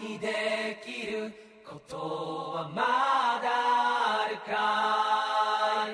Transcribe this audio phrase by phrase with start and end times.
[0.00, 1.32] にできる
[1.66, 2.82] ことはま
[3.42, 3.48] だ
[4.24, 4.52] あるか
[5.90, 5.92] い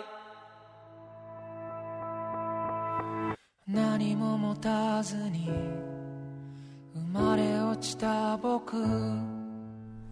[3.71, 5.51] 何も持たずに
[6.95, 8.77] 生まれ落ちた僕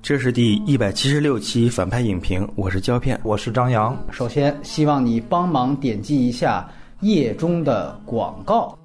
[0.02, 3.20] 这是第一百七十六期反派影评，我是胶片。
[3.24, 3.98] 我是张扬。
[4.12, 8.78] 首先，希望你帮忙点击一下页中的广告。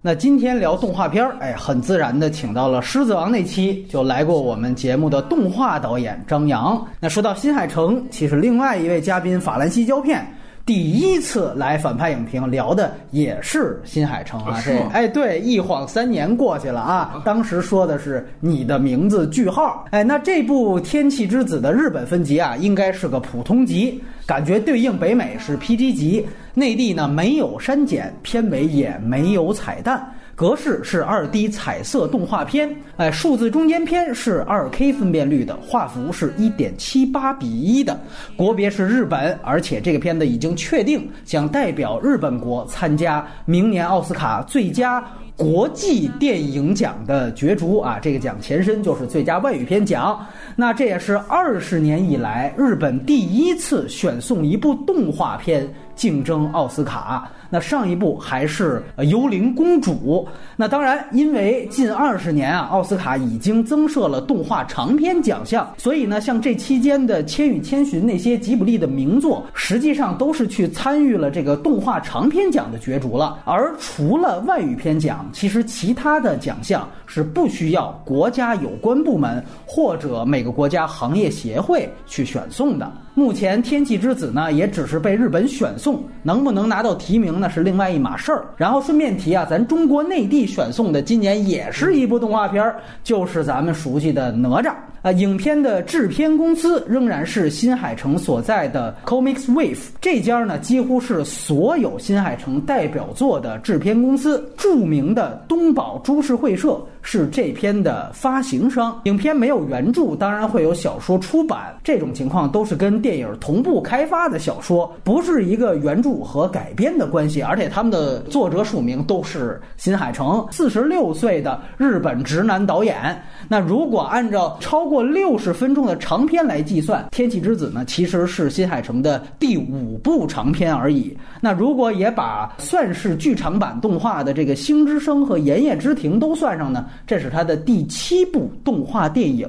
[0.00, 6.80] 那今天聊动画片儿，哎，很自然的请到了《狮子王》那期就来过我们节目的动画导演张扬。
[7.00, 10.24] 那说到新海诚，其实另外一位嘉宾法兰西胶片。
[10.68, 30.06] 第一次来反派影评聊的也是新海诚啊，这哎对，一晃三年过去了啊，当时说的是你的名字句号，哎，那这部《天气之子》的日本分级啊，应该是个普通级，感觉对应北美是 PG 级，内地呢没有删减，片尾也没有彩蛋。
[30.38, 38.00] 格式是二 D 彩色动画片，哎，数字中间片是二 K 分辨率的，画幅是一点七八比一的，
[38.36, 57.28] 国别是日本，而且这个片子已经确定将代表日本国参加明年奥斯卡最佳国际电影奖的角逐啊，这个奖前身就是最佳外语片奖，那这也是二十年以来日本第一次选送一部动画片竞争奥斯卡。
[57.50, 60.26] 那上一部还是《幽灵公主》。
[60.56, 73.40] 那当然，因为近二十年啊，奥斯卡已经增设了动画长片奖项，所以呢，像这期间的《千与千寻》那些吉卜力的名作，实际上都是去参与了这个动画长片奖的角逐了。
[73.44, 82.90] 而除了外语片奖，其实其他的奖项是不需要国家有关部门或者每个国家行业协会去选送的。
[83.14, 88.44] 目前《天气之子》呢，也只是被日本选送，能不能拿到提名那是另外一码事儿。
[88.56, 95.10] 然后顺便提啊，咱中国内地选送的今年也是一部动画片，就是咱们熟悉的哪吒啊。
[95.12, 104.46] 影片的制片公司仍然是新海诚所在的 Comics Wave 这家呢，几乎是所有新海诚代表作的制片公司。
[104.58, 109.00] 著名的东宝株式会社是这篇的发行商。
[109.04, 112.98] 影片没有原著，当然会有小说出版，这种情况都是跟。
[112.98, 123.22] 电影同步开发的小说不是一个原著和改编的关系，而且他们的作者署名都是新海诚，四十六岁的日本直男导演。
[123.46, 131.16] 那如果按照超过六十分钟的长片来计算，《天气之子》呢其实是新海诚的第五部长片而已。
[131.40, 139.48] 那如果也把算是剧场版动画的这个《星之声》和《炎夜之庭》都算上呢，这是他的第七部动画电影。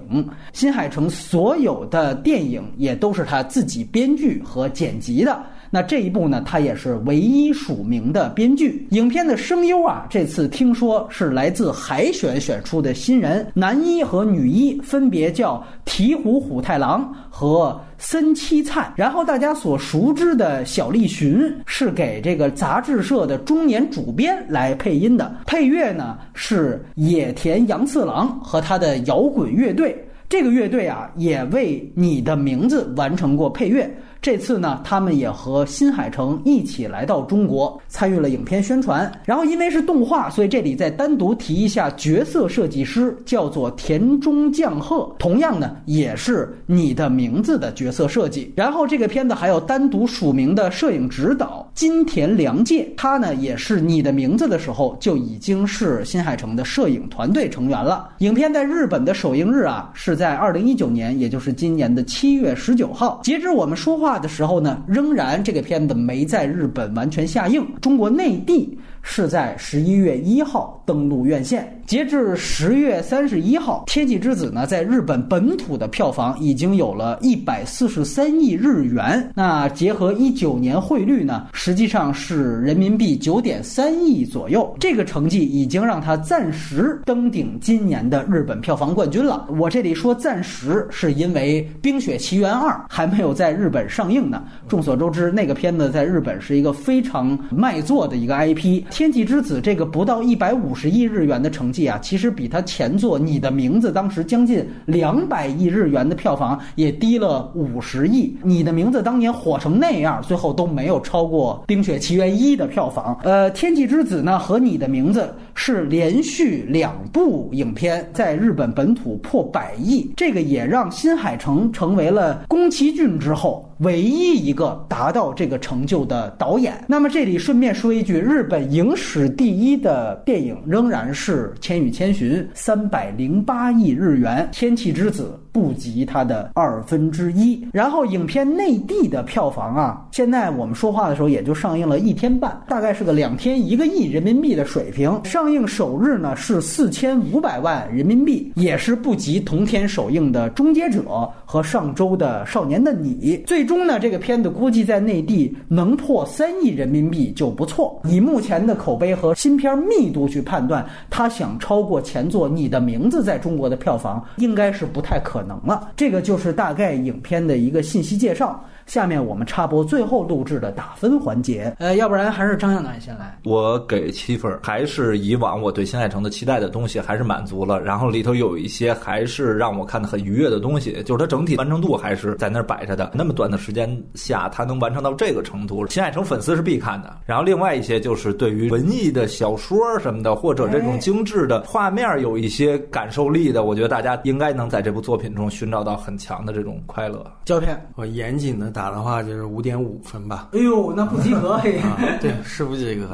[0.53, 3.39] 新海诚所有的电影也都是他。
[3.49, 5.41] 自己编剧和剪辑的
[5.71, 8.87] 那这一部呢，他也是唯一署名的编剧。
[8.91, 18.91] 影片的声优啊，这次听说是来自海选选出的新人，男一和女一分别叫鹈鹕虎太郎和森七菜。
[18.95, 29.95] 然后大家所熟知的小栗旬是给这个杂志社的中年主编来配音的，配乐呢是野田洋次郎和他的摇滚乐队。
[30.27, 33.89] 这个乐队啊，也为你的名字完成过配乐。
[34.21, 39.09] 这次呢，他们也和新海诚一起来到中国，参与了影片宣传。
[39.23, 48.51] 然后因为是动画，所以这里再单独提一下角色设计师，叫做田中将贺，同样呢也是你的名字的角色设计。
[48.57, 58.09] 然后这个片子还有单独署名的摄影指导金田良介，他呢也是你的名字的时候就已经是新海诚的摄影团队成员了。
[58.17, 63.21] 影片在日本的首映日啊是在二零一九年，也就是今年的七月十九号。
[63.23, 64.08] 截止我们说话。
[64.17, 68.79] 的时候呢，仍然这个片子没在日本完全下映，中国内地。
[69.01, 71.75] 是在十一月一号登陆院线。
[71.85, 79.31] 截至十月三十一号，《天气之子》呢，在日本本土的票房已经有了一百四十三亿日元。
[79.33, 84.75] 那结合一九年汇率呢，实际上是人民币九点三亿左右。
[84.79, 89.47] 这个成绩已经让它暂时登顶今年的日本票房冠军了。
[89.57, 94.43] 我这里说暂时，是因为《冰雪奇缘二》还没有在日本上映呢。
[94.67, 98.83] 众所周知，那个片子在日本是一个非常卖座的一个 IP。
[98.91, 108.27] 《天气之子》这个不到一百五十亿日元的成绩啊，其实比他前作《你的名字》当时将近两百亿日元的票房也低了五十亿。
[108.43, 113.17] 《你的名字》当年火成那样，最后都没有超过《冰雪奇缘一》的票房。
[113.23, 115.21] 呃，《天气之子》呢和《你的名字》
[115.53, 123.68] 是连续两部影片在日本本土破百亿，这个也让新海诚成为了宫崎骏之后。
[123.79, 126.83] 唯一一个达到这个成就的导演。
[126.87, 137.65] 那么这里顺便说一句，日本影史第一的电影仍然是《千与千寻》，三百零八亿日元，《天气之子》不及它的二分之一。
[137.71, 145.19] 然后影片内地的票房啊，现在我们说话的时候也就上映了一天半，大概是个两天一个亿人民币的水平。
[145.23, 150.99] 上映首日呢是四千五百万人民币，也是不及同天首映的《终结者》
[151.45, 153.37] 和上周的《少年的你》。
[153.45, 157.99] 最终呢，这个片子估计在内地能破三亿人民币就不错。
[158.05, 165.91] 以目前的口碑和新片密度去判断，他想超过前作《你的名字》在中国的票房，应该是不太可可能了。
[165.95, 168.63] 这个就是大概影片的一个信息介绍。
[168.89, 171.75] 下面我们插播最后录制的打分环节。
[171.77, 173.37] 呃，要不然还是张向楠先来。
[173.43, 177.79] 我给七分，还是以往我对新海诚的期待的东西还是满足了。
[177.79, 183.11] 然后里头有一些还是让我看的很愉悦的东西，就是它整体完成度还是在那儿摆着的。
[183.13, 187.15] 那么短的时间下，它能完成到这个程度，新海诚粉丝是必看的。
[187.27, 197.23] 然后另外一些就是对于文艺的小说什么的，或者这种精致的画面有一些感受力的，我觉得大家应该能在这部作品中寻找到很强的这种快乐。
[197.45, 200.47] 胶片，我严谨的打的话就是五点五分吧。
[200.53, 201.77] 哎呦，那不及格 嘿。
[201.79, 203.09] 啊，对，是不及格。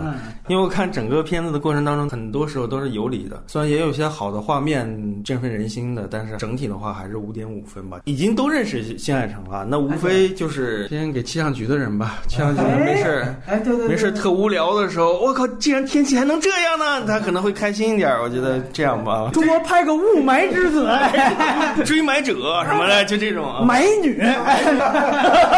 [0.47, 4.85] 因为我看整个片子的过程当中，很多时候都是有理的，虽然也有些好的画面
[5.23, 8.01] 振奋人心的，但是整体的话还是五点五分吧。
[8.05, 12.19] 已经都认识新海诚了，那无非就是先给气象局的人吧。
[12.27, 17.07] 气象局的没事儿，哎，对对，没事儿特无聊的时候，我靠，竟然天气还能这样呢？
[17.07, 18.15] 他可能会开心一点。
[18.21, 20.87] 我觉得这样吧， 中国拍个雾霾之子，
[21.85, 22.33] 追买者
[22.65, 24.21] 什么的，就这种美女。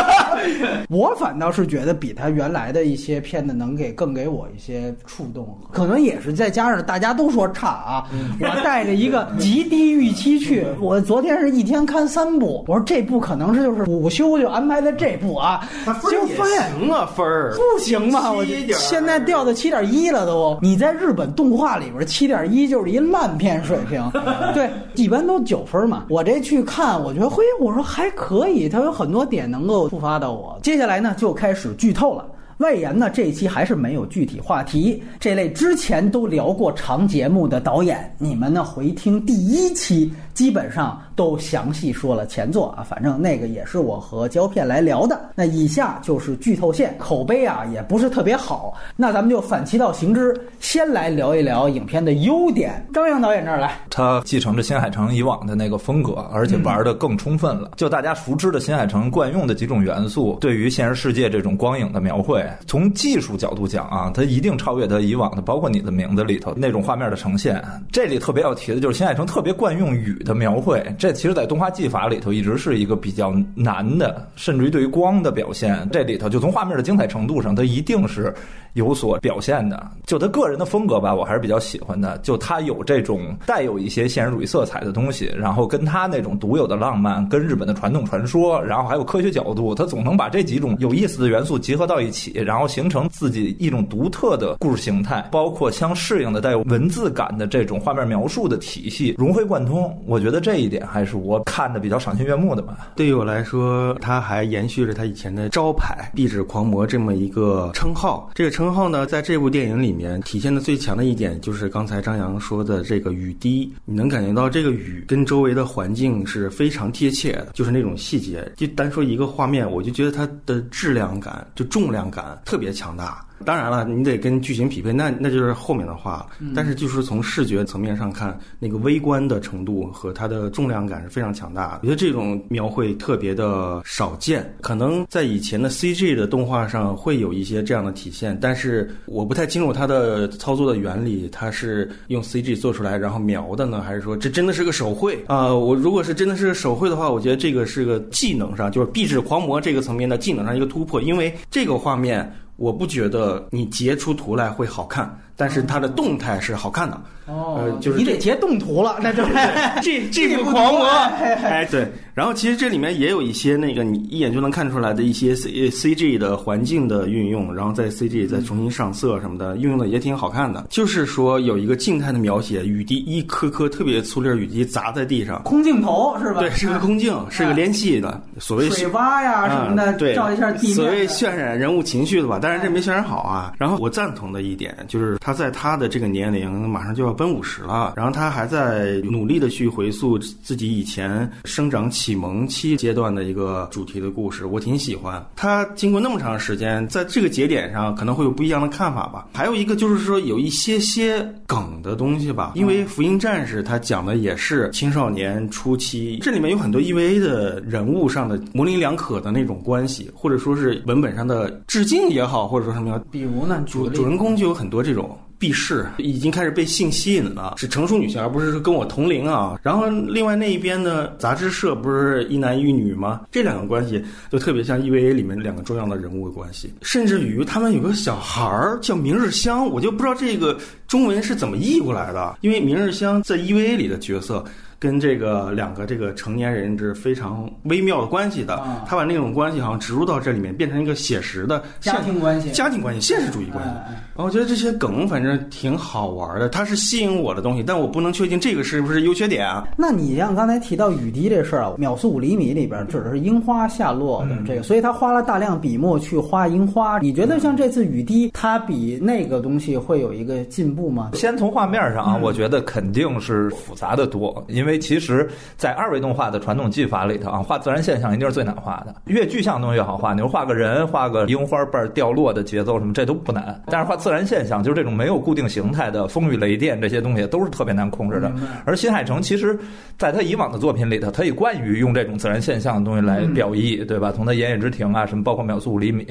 [0.90, 8.08] 我反倒是觉得比他原来的一些片子能给更给我一些触动，可能也是再加上大家都说差啊，
[8.40, 15.68] 我带着一个极低预期去，我昨天是一天看三部，我说这部可能是就是午休就安排在这部啊，
[16.10, 17.54] 结果发现行啊分儿。
[17.56, 20.58] 不行嘛，我就现在掉到七点一了都。
[20.62, 24.02] 你在日本动画里边七点一就是一烂片水平，
[24.54, 26.06] 对，一般都九分嘛。
[26.10, 30.60] 我这去看，我觉得嘿，我说还可以，它有很多点能够触发到我。
[30.62, 32.25] 接下来呢，就开始剧透了。
[32.57, 35.04] 外延呢，这一期还是没有具体话题。
[35.19, 42.81] 这类之前都聊过长节目的导演，你们呢回听第一期，基本上都详细说了前作啊。
[42.81, 45.30] 反正那个也是我和胶片来聊的。
[45.36, 48.74] 那以下就是剧透线，口碑啊也不是特别好。
[48.95, 52.83] 那咱们就反其道行之，先来聊一聊影片的优点。
[52.92, 57.71] 张扬导演这儿来，他继承着新海诚以往的那个风格，而且玩的更充分了。
[57.75, 62.44] 就大家熟知的新海诚惯用的几种元素，对于现实世界这种光影的描绘。
[62.66, 67.64] 从技术角度讲啊，它一定超越它以往的，包括你的名字里头那种画面的呈现。
[67.92, 78.34] 这里特别要提的就是新海诚特别惯用雨的描绘，这其实在动画技法里头一直是一个比较难的，甚至于对于光的表现，这里头就从画面的精彩程度上，它一定是
[78.74, 79.90] 有所表现的。
[80.06, 82.18] 就他个人的风格吧，我还是比较喜欢的。
[82.20, 92.68] 就他有这种带有一些现实主义色彩的东西，然后跟他那种独有的浪漫，跟日本的传统传说，然后还有科学角度，他总能把这几种有意思的元素结合到一起，然后。
[92.68, 99.98] 形成自己一种独特的故事形态，包括相适应的带有文字感的这种画面描述的体系，融会贯通。
[100.06, 102.89] 我觉得这一点还是我看的比较赏心悦目的吧。
[102.95, 108.30] 对于我来说，他还延续着他以前的招牌“壁纸狂魔”这么一个称号。
[108.36, 118.45] 这个称号呢，在这部电影里面体现的最强的一点，就是刚才张扬说的这个雨滴，你能感觉到这个雨跟周围的环境是非常贴切的，就是那种细节。
[118.57, 122.68] 就单说一个画面，我就觉得它的质量感、就重量感特别。
[122.78, 126.28] 强大，当然了，你得跟剧情匹配，那那就是后面的话。
[126.56, 131.80] 但是就是从视觉层面上看，那个微观的程度和它的重量感是非常强大的。
[131.84, 145.54] 我觉得这种描绘特别的少见，可能在以前的 CG 的动画上会有一些这样的体现，但是我不太清楚它的操作的原理，它是用 CG 做出来然后描的呢，还是说这真的是个手绘啊？
[145.54, 152.32] 我如果是真的是手绘的话，我觉得这个是个技能上，就是壁纸狂魔这个层面的技能上一个突破，因为这个画面。
[152.57, 157.00] 我不觉得你截出图来会好看，但是它的动态是好看的。
[157.28, 159.22] 哦，就是你得截动图了，那就
[159.84, 160.86] 这这部狂魔。
[160.86, 161.86] 哎，对。
[162.14, 170.66] 然后其实这里面也有一些那个你一眼就能看出来的一些 C C G 的环境的运用，然后在 C G 再重新上色什么的，运用的也挺好看的。
[170.70, 176.40] 就是说有一个静态的描写，雨滴一颗颗特别粗粒雨滴砸在地上，空镜头是吧？
[176.40, 180.76] 对，是个空镜，是个连戏的，所谓水洼呀什么的，对照一下地面。
[180.76, 183.54] 所谓渲染人物情绪的吧，但是这没渲染好啊。
[183.60, 195.22] 然后我赞同的一点就是他在他的这个年龄马上就要奔五十了，然后他还在努力的去回溯自己以前生长启蒙期阶段的一个主题的故事，我挺喜欢。
[195.36, 199.28] 他经过那么长时间，在这个节点上可能会有不一样的看法吧。
[199.34, 215.17] 还有一个就是说有一些些梗的东西吧，因为《福音战士》他讲的也是青少年初期，这里面有很多 EVA 的人物上的模棱两可的那种关系，或者说是文本上的致敬也好，或者说什么样，比如呢，主主人公就有很多这种。
[215.40, 219.60] 避世已经开始被性吸引了，是成熟女性，而不是跟我同龄啊。
[219.62, 223.22] 然后另外那一边呢，杂志社不是一男一女吗？
[223.32, 234.44] 这两个关系就特别像 EVA 里面两个重要的人物的关系，甚至于他们有个小孩儿叫明日香，我就不知道这个中文是怎么译过来的，因为明日香在 EVA 里的角色。
[234.80, 243.72] 跟这个两个这个成年人是非常微妙的关系的，他把那种关系好像植入到这里面，变成一个写实的家庭关系、家庭关系、现实主义关系。
[244.16, 249.68] 我觉得这些梗反正挺好玩的，它是吸引我的东西，但我不能确定这个是不是优缺点啊。
[249.78, 257.00] 那你像刚才提到雨滴这事儿啊，秒速五厘米里边指的是樱花下落的这个，所以他花了大量笔墨去画樱花。
[257.00, 261.12] 你觉得像这次雨滴，它比那个东西会有一个进步吗？
[261.14, 264.67] 先从画面上啊，我觉得肯定是复杂的多，因为。
[264.68, 268.94] 因为其实，在二维动画的传统技法里头啊，画自然现象一定是最难画的。
[269.06, 273.64] 越具象的东西越好画，你说画个人、画个樱花瓣掉落的节奏什么，这都不难。
[273.68, 278.30] 但是画自然现象，就是这种没有固定形态的风雨雷电这些东西，都是特别难控制的。
[278.66, 279.57] 而新海诚其实，
[279.97, 284.12] 在他以往的作品里头，他也惯于用这种自然现象的东西来表意，对吧？
[284.14, 286.04] 从他《言叶之庭》啊，什么包括《秒速五厘米》，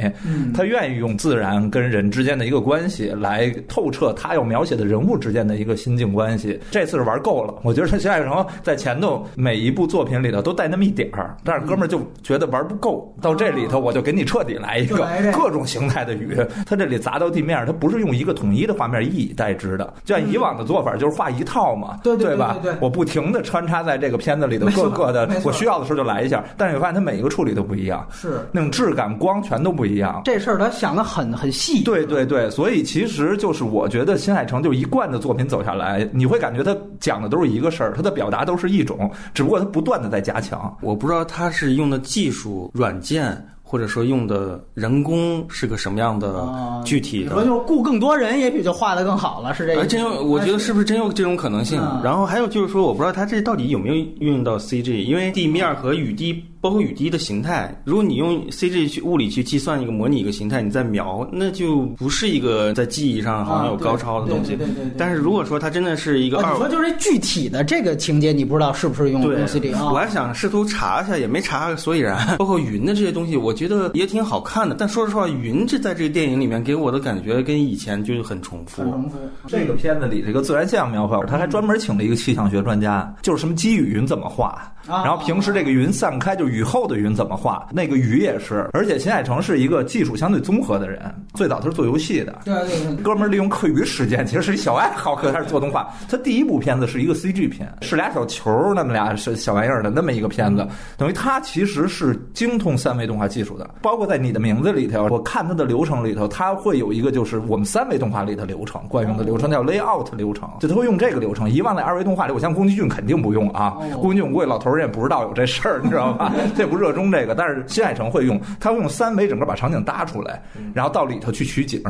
[0.55, 6.59] 他愿意用自然跟人之间的一个关系来透彻他要描写的人物之间的一个心境关系。
[6.71, 8.46] 这次是玩够了，我觉得他新海诚。
[8.63, 16.37] 在前头每一部作品里头都带那么一点儿，但是哥们儿就觉得玩不够，到这里头我就给你彻底来一个各种形态的雨。
[16.67, 22.57] 他这里砸到地面，他不是用一个统一的画面一以代之的，就像以往的做法就是画一套嘛，对对吧？
[22.81, 26.45] 我不停的穿插在这个片子里头各个的，我需要的时候就来一下。
[26.57, 30.21] 但是你发现它每一个处理都不一样，是那种质感、光全都不一样。
[30.25, 38.36] 这事儿他想的很很细，对对对，所以其实就是我觉得新海诚就一贯的作品走下来，你会感觉他讲的都是一个事儿，他的表达。
[38.45, 40.77] 都是一种，只不过它不断的在加强。
[40.81, 43.43] 我不知道它是用的技术软件。
[43.69, 46.49] 或者说用的人工是个什么样的
[46.85, 47.33] 具体的？
[47.33, 49.85] 说就雇更多人，也许就画的更好了，是这个。
[49.87, 51.81] 真有，我觉得是不是真有这种可能性？
[52.05, 64.55] 然后还有就是说，我不知道它这到底有没有运用到 CG，因为地面和雨滴，包括雨滴的形态，如果你用 CG 去物理去计算一个模拟一个形态，你再描，那就不是一个在记忆上好像有高超的东西。
[64.55, 64.85] 对对对。
[64.97, 69.91] 但是如果说它真的是一个，你说就是具体的这个情节，你不知道是不是用用 CG 啊？
[69.93, 72.17] 我还想试图查一下，也没查个所以然。
[72.39, 73.56] 包括云的这些东西，我。
[73.57, 78.83] 觉得也挺好看的，但说实话，云这在这个电影里面给我的感觉跟以前就是很重复。
[78.83, 79.17] 重复。
[79.49, 84.71] 这个片子里这个自然现象描绘，他还专门请了一个气象学专家，就是什么积雨云怎么画。
[84.87, 87.67] 然后平时这个云散开，就雨后的云怎么画？
[87.73, 88.71] 那个雨也是。
[88.73, 92.43] 而且秦海成是一个技术相对综合的人，最早他是做游戏的。
[92.45, 93.03] 对对对。
[93.03, 95.93] 哥们儿利用课余时间，其实是一小爱好，可开始做动画。
[96.09, 103.69] 他第一部片子是一个 CG 片，是俩小球那么俩是小玩意儿的那么一个片子，等于他其实是精通三维动画技术的。
[103.83, 111.51] 包括在你的名字里头，我看他的流程里头，他会有一个就是我们三维动画里的流程，惯用的流程叫 layout 流程，就他会用这个流程。
[111.51, 114.73] 以往在二维动画里，我像宫崎骏肯定不用啊，宫崎骏估计老头。
[114.77, 116.33] 人也不知道有这事儿，你知道吧？
[116.55, 120.43] 他也不热衷这个，但是新海诚会用，他会用三维整个把场景搭出来，
[120.75, 121.83] 然后到里头去取景，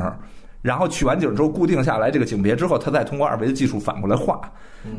[0.62, 4.40] 然后取完景之后固定下来这个景别之后，他再通过二维的技术反过来画。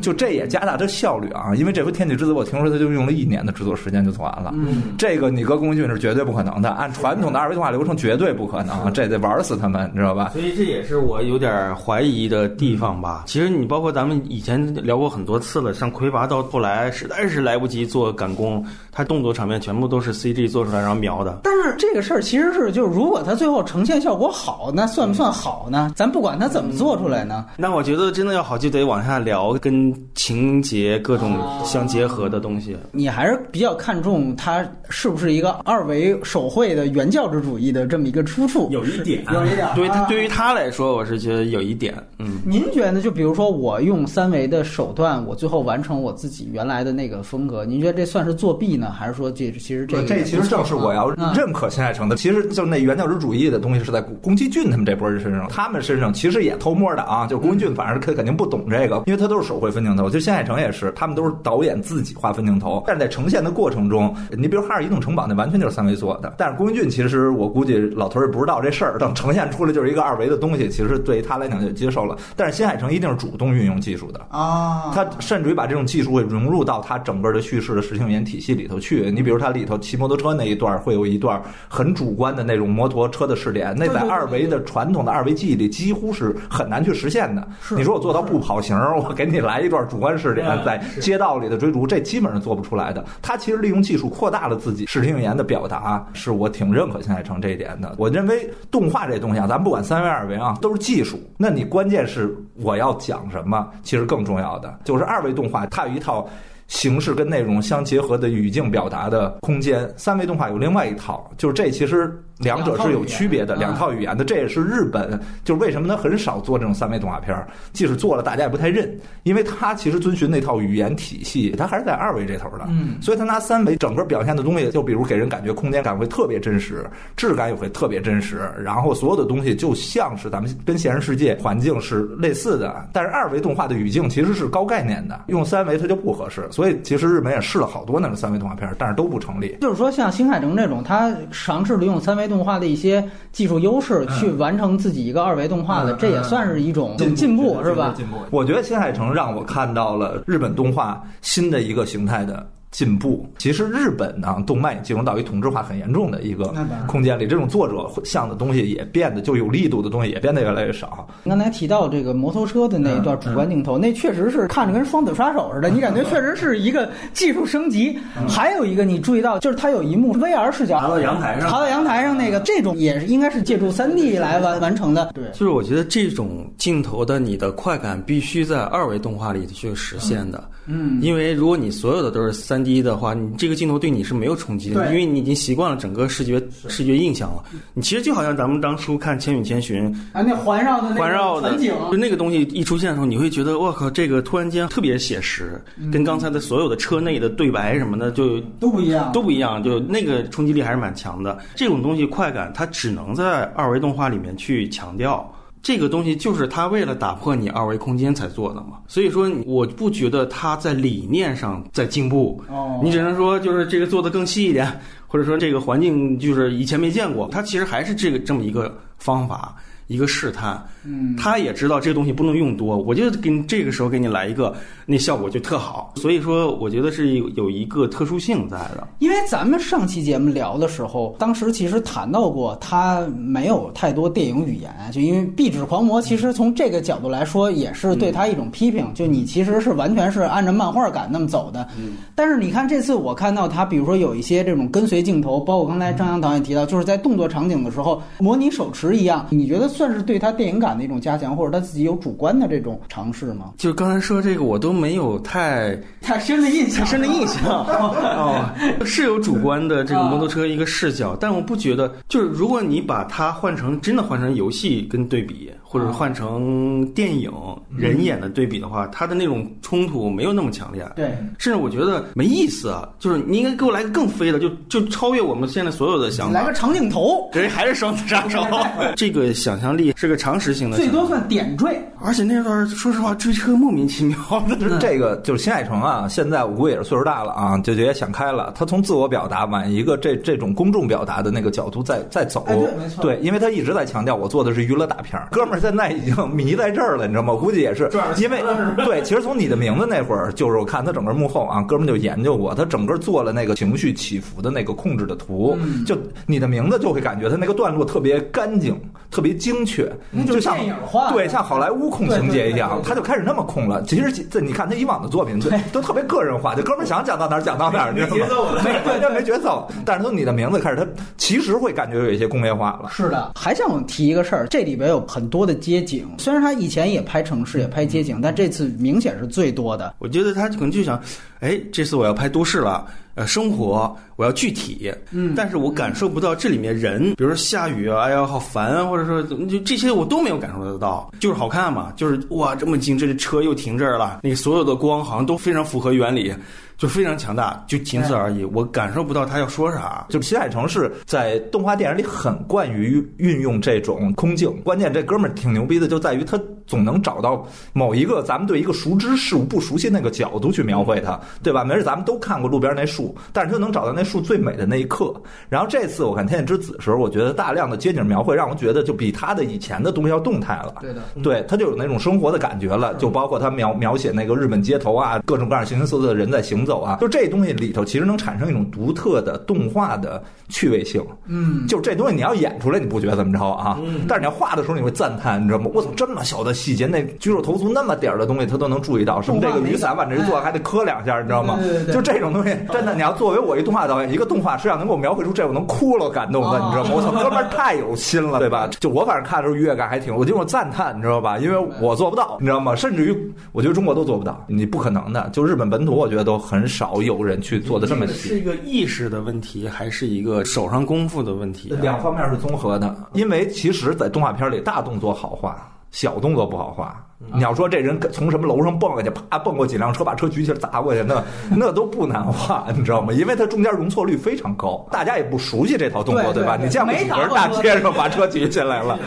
[0.02, 4.54] 就这也加大这效率啊，因为这回《天气之子》我听说他就用了一年的制作时间就做完了。
[4.56, 10.30] 嗯，这个你搁宫崎骏是绝对不可能的，按传统的二维动画流程绝对不可能，这得玩死他们，你知道吧？
[10.34, 13.24] 所以这也是我有点怀疑的地方吧。
[13.28, 21.40] 其实你包括咱们以前聊过很多次了，像魁拔到后来实在是来不及做赶工，他动作场面全部都是 CG 做出来然后描的。
[21.44, 25.92] 但是这个事儿其实是就是如果他最后呈现效果好，那算不算好呢？
[25.96, 27.46] 咱不管他怎么做出来呢？
[27.58, 29.77] 那我觉得真的要好就得往下聊跟
[30.14, 30.58] 情。
[30.62, 38.68] 节各种相结合的东西，你还是比较看重它是不是一个二维手绘的原教旨主义的这么一个出处？
[38.72, 39.68] 有一点，有一点。
[39.76, 41.94] 对他对于他来说，我是觉得有一点。
[42.18, 52.16] 嗯，您觉得就比如说我用三维的手段，我最后完成我自己原来的那个风格，您觉得这算是作弊呢，还是说这其实这这其实正是我要认可新海诚的？
[52.16, 60.10] 其实就是那原教旨主义的东西是在宫崎骏他们这波人身上他们身上其实也偷摸的啊，就是宫崎骏，反正他肯定不懂这个，因为他都是手绘分镜头。
[60.10, 72.18] 就新海诚也是，他们都是导演自己画分镜头，但是在呈现的过程中，你比如《哈尔移动城堡》那完全就是三维做的，但是宫崎骏其实我估计老头儿也不知道这事儿，等呈现出来就是一个二维的东西，其实对于他来讲就接受了。
[72.36, 74.20] 但是新海诚一定是主动运用技术的。
[74.30, 79.12] 啊，他甚至于把这种技术会融入到他整个的叙事的视听语言体系里头去。
[79.12, 87.48] 你比如他里头骑摩托车那一段，会有一段很主观的那种摩托车的视点，那在二维的传统的二维记忆里几乎是很难去实现的。
[87.76, 93.04] 你说我做到不跑形，我给你来一段主观视点，在街道里的追逐，这基本上做不出来的。
[93.22, 97.96] 他其实利用技术扩大了自己视听语言的表达，是我挺认可新海诚这一点的。
[97.98, 101.18] 我认为动画这东西啊，咱不管三维二维啊，都是技术。
[101.38, 106.28] 那你关键是我要讲什么，其实更重要的就是二维动画，它有一套。
[106.68, 114.24] 形式跟内容相结合的语境表达的空间，三维动画有另外一套，就是这其实两者是有区别的，两两套语言的。
[114.24, 118.90] 这也是日本，就是为什么他很少做这种三维动画片儿，即使做了，大家也不太认，
[119.24, 122.66] 因为他其实遵循那套语言体系，他还是在二维这头的。
[122.70, 136.48] 嗯，所以他拿三维整个表现的东西，就比如给人感觉空间感会特别真实，质感也会特别真实，然后所有的东西就像是咱们跟现实世界环境是类似的，但是二维动画的语境其实是高概念的，用三维它就不合适。
[136.52, 139.58] 所以其实日本也试了好多那种三维动画片儿，但是都不成立。
[139.62, 147.94] 就是说，像新海诚这种，他尝试利用三维动画的一些技术优势去完成自己一个二维动画的，嗯这也算是一种进步，是吧？
[147.96, 148.18] 进步。
[148.32, 152.46] 我觉得新海诚让我看到了日本动画新的一个形态的。
[152.72, 156.54] 进步，其实日本呢，动漫也进入到一统治化很严重的一个
[156.88, 161.08] 空间里，这种作者像的东西也变得就有力度的东西也变得越来越少。
[161.26, 167.98] 刚才提到这个摩托车的那一段主观镜头，那确实是看着跟双子杀手似的，你感觉确实是一个技术升级。
[168.28, 171.50] 还有一个你注意到，就是它有一幕 VR 视角，爬到阳台上。
[171.50, 175.12] 爬到阳台上那个，这种也是应该是借助 3D 来完完成的。
[175.16, 180.44] 对，就是我觉得这种镜头的你的快感必须在二维动画里去实现的。
[180.70, 187.42] 嗯，因为如果你所有的都是三 D 的话，你这个镜头对你是没有冲击的，因为你已经习惯了整个视觉视觉印象了。
[187.74, 201.40] 你其实就好像咱们当初看《千与千寻》，啊，那环绕的环绕的就那个东西一出现的时候，你会觉得我靠，这个突然间特别写实，跟刚才的所有的车内的对白什么的就都不一样，都不一样，就那个冲击力还是蛮强的。
[201.56, 205.34] 这种东西快感，它只能在二维动画里面去强调。
[205.62, 219.56] 这个东西就是他为了打破你二维空间才做的嘛，所以说我不觉得他在理念上在进步，哦，你只能说就是这个做的更细一点，或者说这个环境就是以前没见过，它其实还是这个这么一个方法，
[219.88, 220.62] 一个试探。
[220.84, 225.94] 嗯，他也知道这个东西不能用多，我就给你这个时候给你来一个，那效果就特好。
[225.98, 228.88] 所以说，我觉得是有有一个特殊性在的。
[229.00, 241.68] 因为咱们上期节目聊的时候，当时其实谈到过，他没有太多电影语言，就因为《壁纸狂魔》其实从这个角度来说，也是对他一种批评，就你其实是完全是按照漫画感那么走的。
[241.78, 253.54] 嗯但是你看这次我看到他，比如说有一些这种跟随镜头，包括刚才张扬导演提到，就是在动作场景的时候模拟手持一样，你觉得算是对他电影感的一种加强，或者他自己有主观的这种尝试吗？
[253.58, 258.50] 就刚才说这个，我都没有太太深的印象，太深的印象 哦，
[258.84, 267.30] 是有主观的这个摩托车一个视角，但我不觉得，就是如果你把它换成真的换成游戏跟对比，或者换成电影
[267.76, 270.88] 人演的对比的话，它的那种冲突没有那么强烈。
[270.96, 276.40] 对，甚至我觉得没意思啊，就是你应该给我来个更飞的，就就超越我们现在所有的想法。
[276.40, 278.42] 来个长镜头，人还是双子杀手，
[278.96, 281.78] 这个想象力是个常识性的，最多算点缀。
[282.00, 288.54] 而且那段说实话追车莫名其妙的，这个就是新海诚啊，现在我估计也是岁数大了啊，就也想开了。
[288.56, 292.46] 他从自我表达往一个这这种公众表达的那个角度在在走。
[292.48, 295.28] 哎对没错对，因为他一直在强调我做的是娱乐大片儿。
[295.32, 297.34] 哥们儿现在已经迷在这儿了，你知道吗？
[297.34, 298.42] 我估计也是因为
[298.86, 309.92] 对，其实从你的名字那会儿，就是我看他整个幕后啊，哥们儿就研究过，他整个做了那个情绪起伏的那个控制的图，嗯就你的名字就会感觉他那个段落特别干净，特别精确，
[310.26, 313.82] 就就像电影化对，像好莱坞控情节一样对对对，对他就开始那么控了。
[313.84, 318.16] 其实这你看他以往的作品，都都特别个人化，就哥们儿想讲到哪儿讲到哪儿，你知道吗？
[318.16, 319.68] 没节奏了没完全没节奏。
[319.86, 320.86] 但是从你的名字开始，他
[321.18, 322.90] 其实会感觉有一些工业化了。
[322.92, 329.96] 是的，还想提一个事儿，这里边有很多的街景，虽然他以前也拍城市，也拍街景，但这次明显是最多的。
[330.00, 331.02] 我觉得他可能就想，
[331.40, 335.34] 哎，这次我要拍都市了，呃生活，我要具体，嗯。
[335.36, 346.34] 但是我感受不到这里面人，比如说下雨啊，哎呀好烦啊，或者说就这些我都没有感受得到，就是好看嘛，就是哇这么近，这车又停这儿了，那个所有的光好像都非常符合原理，
[346.78, 350.06] 就非常强大，就仅此而已，我感受不到他要说啥。
[350.10, 361.64] 就新海城是在动画电影里很惯于运用这种空镜，关键这哥们儿挺牛逼的，就在于他总能找到某一个咱们对一个熟知事物不熟悉那个角度去描绘它，对吧？
[361.64, 365.14] 没事，咱们都看过路边那树，但是他能找到那树最美的那一刻。
[365.50, 370.76] 然后这次我看《天气之子》的时候，我觉得大量的街景描绘让我觉得就比他的以前的东西要动态了。
[370.82, 381.04] 对的，对，他就有那种生活的感觉了，就包括他描描写那个日本街头啊，各种各样形形色色的人在行走啊，就这东西里头其实能产生一种独特的动画的趣味性。
[381.26, 383.80] 嗯，就这东西你要演出来，你不觉得怎么着啊？
[384.08, 385.72] 但是你要画的时候，你会赞叹，你知道吗？
[385.74, 389.22] 我操，这么小的细节，那举手投足那么点儿的东西，他都能注意到。
[389.22, 391.94] 什么这个雨伞往这一坐，还得磕两下，你知道吗对对对？
[391.96, 396.92] 就这种东西，真的，你要作为我一动画导演，一个动画师要能给我描绘出这，我能哭了，感动的，你知道吗？
[396.94, 398.68] 我操，哥们儿太有心了， 对吧？
[398.80, 401.38] 就我反正看的时候愉悦感还挺，我就我赞叹，你知道吧？
[401.38, 402.76] 因为我做不到，你知道吗？
[402.76, 405.30] 甚至于我觉得中国都做不到，你不可能的。
[405.34, 408.30] 就日本本土，我觉得都很少有人去做的这么细。
[408.30, 411.78] 是一个意识的问题，还是一个手上功夫的问题、啊？
[411.82, 417.06] 两方面是综合的，因为其实，在动画片里，大动作好画，小动作不好画。
[417.34, 423.12] 你要说这人从什么楼上蹦下去，啪蹦过几辆车，把车举起来砸过去，那 那都不难画，你知道吗？
[423.12, 429.00] 因为它中间容错率非常高，大家也不熟悉这套动作，对吧你见过几个人大街上把车举起来了？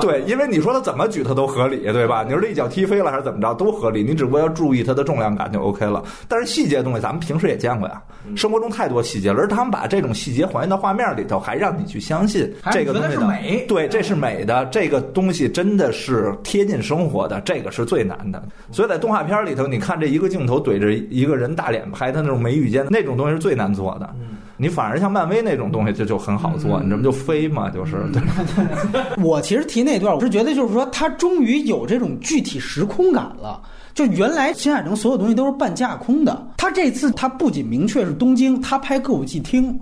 [0.00, 2.22] 对，因为你说他怎么举他都合理，对吧？
[2.22, 6.04] 你说这一脚踢飞了还是怎么着都合理，你只不过要注意它的重量感就 OK 了。
[6.28, 8.00] 但是细节的东西咱们平时也见过呀，
[8.36, 18.42] 生活中太多细节了，而他们把这种细节还原到画面里头，还让你去相信这个东西的美对，这是美的，这个东西真的是贴近生活的，这个是最难的。
[18.70, 24.08] 所以在动画片里头，你看这一个镜头怼着一个人大脸拍他那种眉宇间那种东西是最难做的。
[24.58, 27.68] 你反而像漫威那种东西就就很好做，你这不就飞嘛？
[27.68, 28.22] 就是对。
[29.22, 33.60] 我其实提那段，我是觉得就是说，他终于有这种具体时空感了。
[33.92, 39.78] 就原来新海诚所有东西都是半架空的，他这次他不仅明确是东京，他拍歌舞伎町。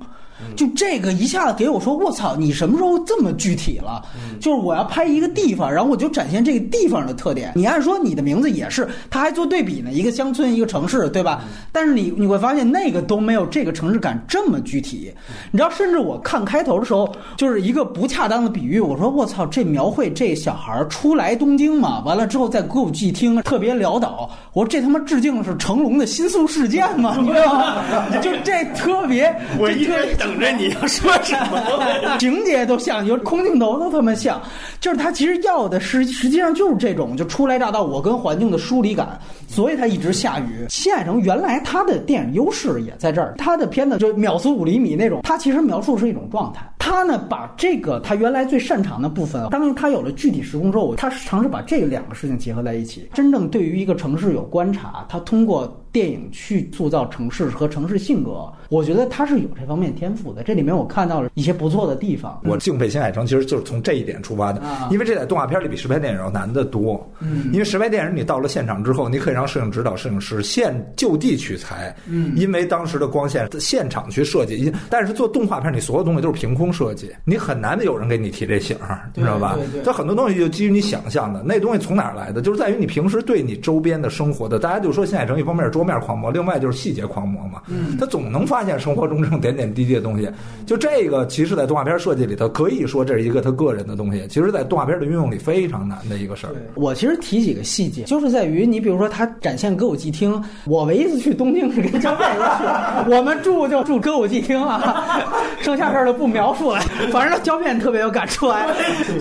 [0.56, 4.02] 就这个一下子给我说，我操，你什么时候这么具体了？
[4.40, 7.52] 就是我要拍一个地方，然后我就展现这个地方的特点。
[7.54, 11.42] 你按说你的名字也是，他还做对比呢，一个乡村，一个城市，对吧？
[11.72, 15.12] 但是你你会发现那个都没有这个城市感这么具体。
[15.50, 27.82] 你知道，甚至我看开头的时候，就是一个不恰当的比喻，我说我操，这描绘这小孩儿初来东京嘛，完了之后在歌舞伎厅特别潦倒，我说这他妈致敬的是成龙的新宿事件嘛，你知道吗？
[28.20, 31.62] 就这特别，我特直等着你要说什么。
[32.18, 34.40] 情节都像，就空镜头都他妈像，
[34.80, 40.66] 就是他其实要的实实际上就是这种，就初来乍到，我跟环境的疏离感，所以他一直下雨。
[40.70, 46.62] 新海诚原来他的电影优势也在这儿，他的片子就秒速五厘米那种，他其实描述是一种状态。
[46.78, 55.80] 他呢把这个他原来最擅长的部分，当他有了具体时空之后，他尝试把这两个事情结合在一起，真正对于一个城市有观察，他通过。
[55.94, 60.42] 电影去塑造城市和城市性格，我觉得他是有这方面天赋的。
[60.42, 62.40] 这里面我看到了一些不错的地方。
[62.42, 67.08] 我敬佩新海诚，其实就是从这一点出发的，啊因为这在动画片里比实拍电影要难得多。
[67.20, 74.56] 嗯因为实拍电影你到了现场之后，你可以让摄影指导、摄影师现就地取材，嗯因为当时的光线现场去设计。
[74.56, 79.56] 因但是做动画片，你所有东西都是凭空设计，你很难的有人给你提这醒儿，你知道吧？
[79.84, 82.42] 它很多东西就基于你想象的，那东西从哪儿来的？
[82.42, 87.60] 就是在于你平时对你周边的生活的，大家就说新海诚一方面是桌面狂魔，另外就是细节狂魔嘛。
[87.68, 90.28] 嗯他总能发现生活中这种点点滴滴的东西。
[90.64, 94.26] 就这个，其实，在动画片设计里头，可以说这是一个他个人的东西。
[94.28, 96.54] 其实，在动画片的运用里非常难的一个事儿。
[96.74, 105.20] 我其实提几个细节，就是在于你比如说他展现歌舞伎厅，我唯一一次去东京是跟张佩去， 我们住就住歌舞伎厅啊，
[105.60, 106.80] 剩下事儿就不描述了。
[107.12, 108.66] 反正胶片特别有感触哎，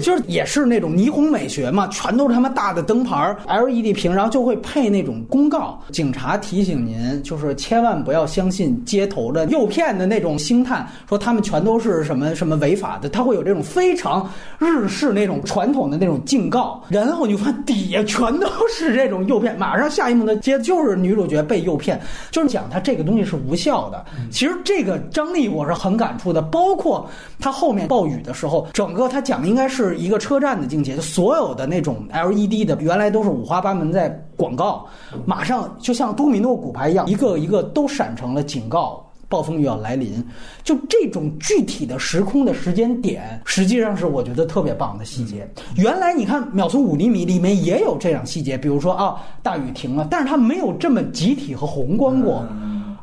[0.02, 21.98] 就是也是那种霓虹美学嘛，全都是他妈大的灯牌儿 LED 屏，然后就会配那种公告，警察提醒您，就是千万不要相信街头的诱骗的那种星探，说他们全都是什么什么违法的，他会有这种非常日式那种传统的那种警告，然后你发现底下全都是这种诱骗，马上下一幕的接就是女主角被诱骗，
[22.30, 24.04] 就是讲他这个东西是无效的。
[24.30, 34.86] 其实这个张力我是很感触的，包括他后面暴雨的时候，整个他讲的应该是一个车站的境界，就所有的那种 LED 的原来都是五花八门在广告，
[35.26, 39.04] 马上就像多米诺骨牌一样，一个一个都闪成了警告。
[39.30, 40.24] 暴风雨要来临，
[40.64, 45.50] 就这种具体的时空的时间点，实际上是我觉得特别棒的细节。
[45.76, 52.46] 原来你看秒速五厘米里面也有这样细节，比如说啊，大雨停了，但是它没有这么集体和宏观过。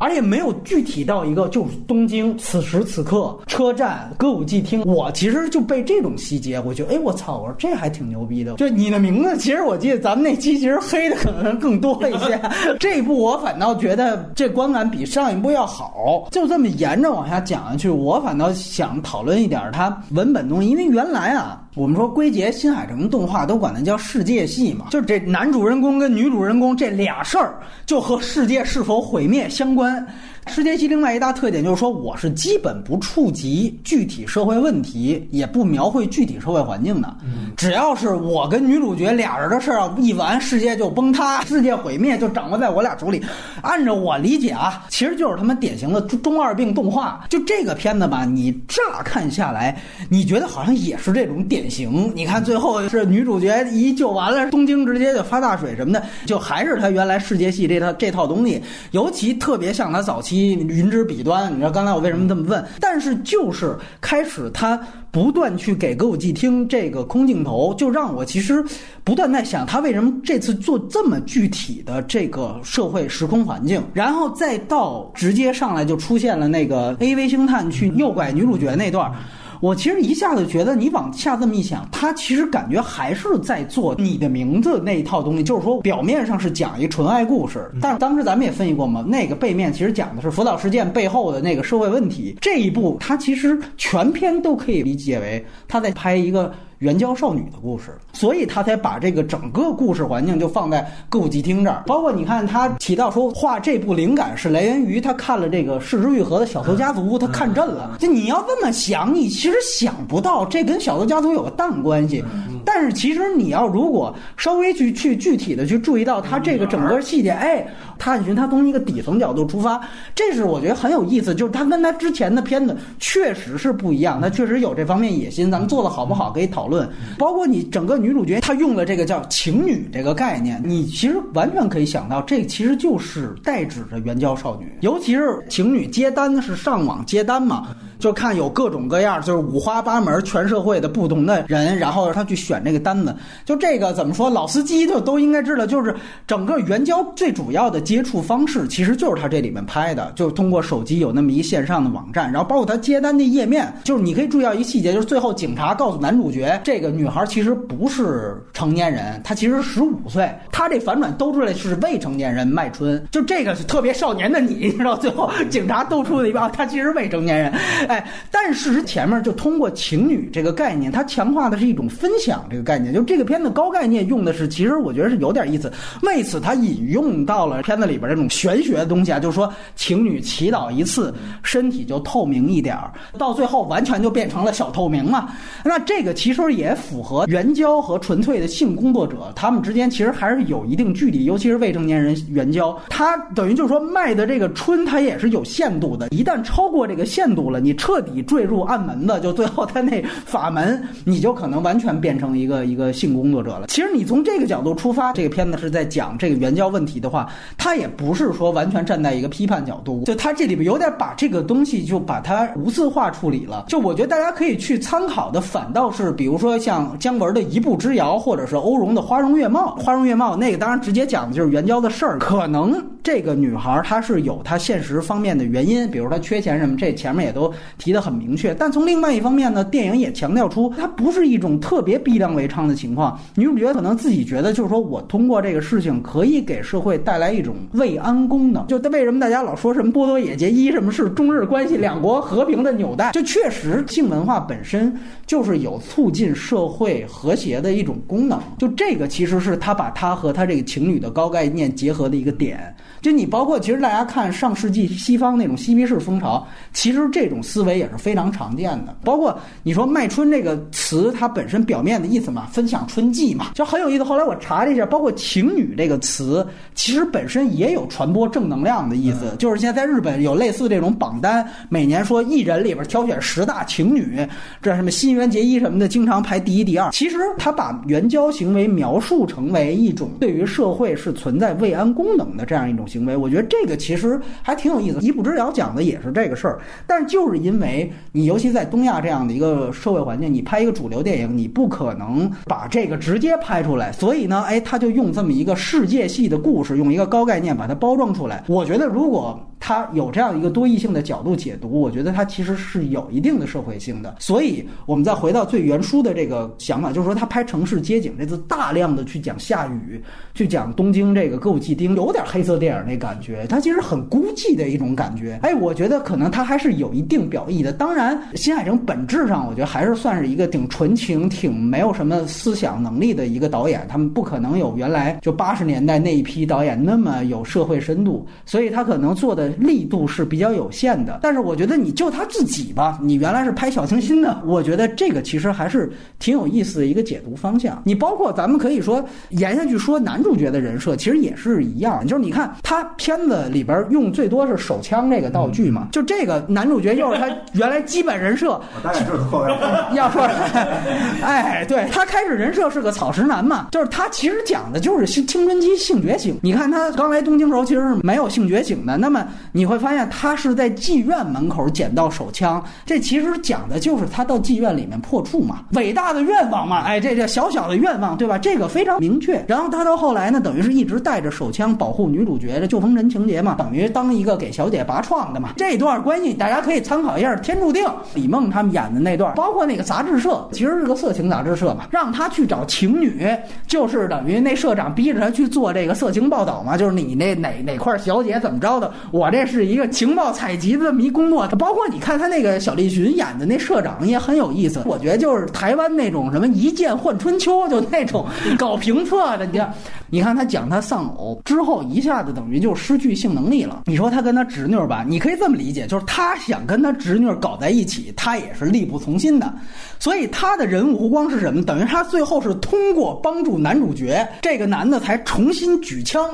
[0.00, 4.82] 而且没有具体到一个就是东京此时此刻车站歌舞伎厅。
[4.84, 8.54] 我其实就被这种细节，我觉得哎我操，我说这还挺牛逼的。
[8.54, 12.40] 就你的名字，其实我记得咱们那期其实黑的可能更多一些。
[12.80, 16.26] 这一部我反倒觉得这观感比上一部要好。
[16.30, 21.60] 就这么沿着往下讲下去，我反倒想讨论一点它文本东西，因为原来啊。
[21.74, 30.04] 我们说归结新海诚动画都管它叫世界系嘛，就是这男主人公跟女主人公这俩事儿就和世界是否毁灭相关。
[30.46, 37.14] 世界系另外一大特点就是说，我是基本不触及具体社会问题，也不描绘具体社会环境的。
[37.56, 43.22] 只要是我跟女主角俩人的事儿一完，世界就崩塌，世界毁灭就掌握在我俩手里。
[43.62, 47.24] 按照我理解啊，其实就是他们典型的中二病动画。
[47.28, 52.10] 就这个片子吧，你乍看下来，你觉得好像也是这种典型。
[52.16, 60.29] 你看最后是女主角一救完了，东京直接就发大水什么的，就还是他原来世界系这套这套东西，尤其特别像他早期。
[60.36, 62.64] 云之彼端，你知道刚才我为什么这么问？
[62.80, 64.78] 但是就是开始他
[65.10, 68.64] 不断去给歌舞伎厅这个空镜头，就让我其实
[69.02, 79.12] 不断在想，他为什么这次做这么具体的这个社会时空环境，然后再到直接上来就出现了那个 A V 星探去诱拐女主角那段。
[79.60, 92.36] 我其实一下子觉得，你往下这么一想，他其实感觉还是在做你的名字那一套东西，就是说表面上是讲一纯爱故事，但是当时咱们也分析过嘛，那个背面其实讲的是辅导事件背后的那个社会问题。
[92.40, 96.52] 这一部他其实全篇都可以理解为他在拍一个。
[96.80, 101.82] 援交少女的故事，所以他才把这个整个故事环境就放在歌舞伎町这儿。
[101.86, 107.98] 包括你看，他提到说画这部灵感是来源于他看了这个市之愈合的小偷家族，他看震了。
[107.98, 112.24] 就你要这么想，你其实想不到这跟小偷家族有个蛋关系。
[112.64, 117.66] 但是其实你要如果稍微去去具体的去注意到他这个整个细节，哎，
[117.98, 119.78] 探寻他从一个底层角度出发，
[120.14, 121.34] 这是我觉得很有意思。
[121.34, 125.50] 就是他跟他之前的片子确实是不一样，他确实有这方面野心。
[125.50, 126.69] 咱们做的好不好可以讨。
[126.69, 137.68] 论，论包括你整个女主角，她用了这个叫情女这个概念，你其实完全可以想到，这其实就是代指着援交少女，尤其是情女接单是上网接单嘛。
[137.98, 143.14] 就看有各种各样，就是五花八门，全社会的不同的人，然后他去选这个单子。
[143.44, 145.94] 就这个怎么说，老司机就都应该知道，就是
[146.26, 167.52] 整个援交最主要的接触方式，其实就是他这里面拍的，就是通过手机有那么一线上的网站，然后包括他接单的页面，就是你可以注意到一细节，就是最后警察告诉男主角，这个女孩其实不是成年人，她其实十五岁，她这反转兜出来是未成年人卖春，就这个是特别少年的你，你知道，最后警察兜出了一个，她其实未成年人。
[167.88, 172.92] 哎，但是前面就通过情侣这个概念，它强化的是一种分享这个概念。
[172.92, 175.72] 就这个片子高概念用的是，其实我觉得是有点意思。
[176.02, 185.28] 为此，他引用到了片子里边这种玄学的东西啊，就是说情侣祈祷一次，身体就透明一点儿，到最后完全就变成了小透明嘛。
[185.64, 196.08] 那这个其实也符合援交和纯粹的性工作者他们之间其实还是有一定距离，尤其是未成年人援交，他等于就是说卖的这个春，它也是有限度的。
[196.10, 197.74] 一旦超过这个限度了，你。
[197.80, 203.68] 彻底坠入暗门的，就最后他那法门，你就可能完全变成一个一个性工作者了。
[203.68, 213.64] 其实你从这个角度出发，这个片子是在讲这个援交问题的话，他也不是说完全站在一个批判角度，就他这里边有点把这个东西就把它无字化处理了。
[213.66, 219.76] 就我觉得大家可以去参考的，反倒是比如说像姜文的一步之遥，或者是欧荣的花容月貌。
[219.76, 227.52] 花容月貌那个当然直接讲的就是援交的事儿，可能这个女孩儿她是有她现实方面的原因，比如她缺钱什么，这前面也都。
[227.78, 233.18] 提得很明确，但从另外一方面呢，电影也强调出她不是一种特别逼良为娼的情况。
[233.34, 238.66] 女主角可能自己觉得，就是说我通过这个事情可以给社会带来一种慰安功能。
[238.66, 243.12] 就为什么大家老说什么波多野结衣什么是中日关系两国和平的纽带？
[243.12, 244.94] 就确实性文化本身
[245.26, 248.38] 就是有促进社会和谐的一种功能。
[248.58, 252.74] 就这个其实是他把他和他这个情侣的高概念结合的一个点。
[253.00, 258.94] 就你包括其实大家看上世纪西方那种嬉皮士风潮，其实这种思维也是非常常见的。
[259.02, 264.04] 包括你说“卖春”这个词，它本身表面的意思嘛，分享春季嘛，就很有意思。
[264.04, 269.34] 后来我查了一下，包括“情侣”这个词，其实本身也有传播正能量的意思。
[269.38, 274.18] 就是现在在日本有类似这种榜单，每年说艺人里边挑选十大情侣，
[274.60, 276.90] 这什么新垣结衣什么的，经常排第一、第二。
[276.90, 282.84] 其实他把援交行为描述成为一种对于社会是存在慰安功能的这样一种。
[282.90, 284.98] 行为，我觉得这个其实还挺有意思。
[285.00, 293.92] 一步之遥讲的也是这个事儿，但是就是因为你，尤其在东亚这样的一个社会环境，你拍一个主流电影，你不可能把这个直接拍出来。
[293.92, 298.42] 所以呢，哎，他就用这么一个世界系的故事，用一个高概念把它包装出来。
[298.48, 299.40] 我觉得如果。
[299.62, 304.16] 他有这样一个多异性的角度解读，我觉得他其实是有一定的社会性的。
[304.18, 315.38] 所以，我们再回到最原初的这个想法，就是说他拍城市街景这次大量的去讲下雨，去讲东京这个歌舞伎町，有点黑色电影那感觉，他其实很孤寂的一种感觉。
[315.42, 317.72] 哎，我觉得可能他还是有一定表意的。
[317.72, 331.20] 当然，新海诚本质上我觉得还是算是一个挺纯情、挺没有什么思想能力的一个导演，他们不可能有原来就八十年代那一批导演那么有社会深度，所以他可能做的力度是比较有限的。
[331.22, 337.82] 但是我觉得你就他自己吧，你原来是拍小清新的，我觉得这个其实还是挺有意思的一个解读方向。
[337.84, 348.50] 你包括咱们可以说延下去说男主角的人设，其实也是一样，就是你看他片子里边用最多是手枪这个道具嘛，就这个男主角又是他 原来基本人设。
[348.52, 349.50] 我大概知道后来。
[349.92, 350.22] 要说，
[351.20, 356.38] 哎，对他开始人设是个草食男嘛，就是他其实讲的就是青青春期性觉醒。
[356.44, 368.38] 你看他刚来东京时候其实是没有性觉醒的，那么你会发现他是在妓院门口捡到手枪，这其实讲的就是他到妓院里面破处嘛，伟大的愿望嘛，哎，这这小小的愿望对吧？
[368.38, 369.44] 这个非常明确。
[369.48, 375.50] 然后他到后来呢，等于是一直带着手枪保护女主角的旧风尘情节嘛，等于当一个给小姐拔创的嘛。
[375.56, 383.26] 这段关系大家可以参考一下《天注定》李梦他们演的那段，包括那个杂志社，其实是个色情杂志社嘛，让他去找情女，
[383.66, 391.48] 就是等于那社长逼着他去做这个色情报道嘛，就是你那哪哪块小姐怎么着的，我这是一个情报采集的迷工作。
[391.58, 398.26] 包括你看他那个小栗旬演的那社长也很有意思，我觉得就是台湾那种什么一剑换春秋，就那种
[398.58, 399.74] 搞评测的，你看，
[400.10, 403.82] 你看他讲他丧偶之后，一下子等于就失去性能力了。
[403.84, 409.52] 你说他跟他侄女吧，你可以这么理解，就是他想跟他侄女搞在一起，他也是力不从心的。
[409.98, 411.62] 所以他的人物弧光是什么？
[411.62, 416.30] 等于他最后是通过帮助男主角这个男的才重新举枪，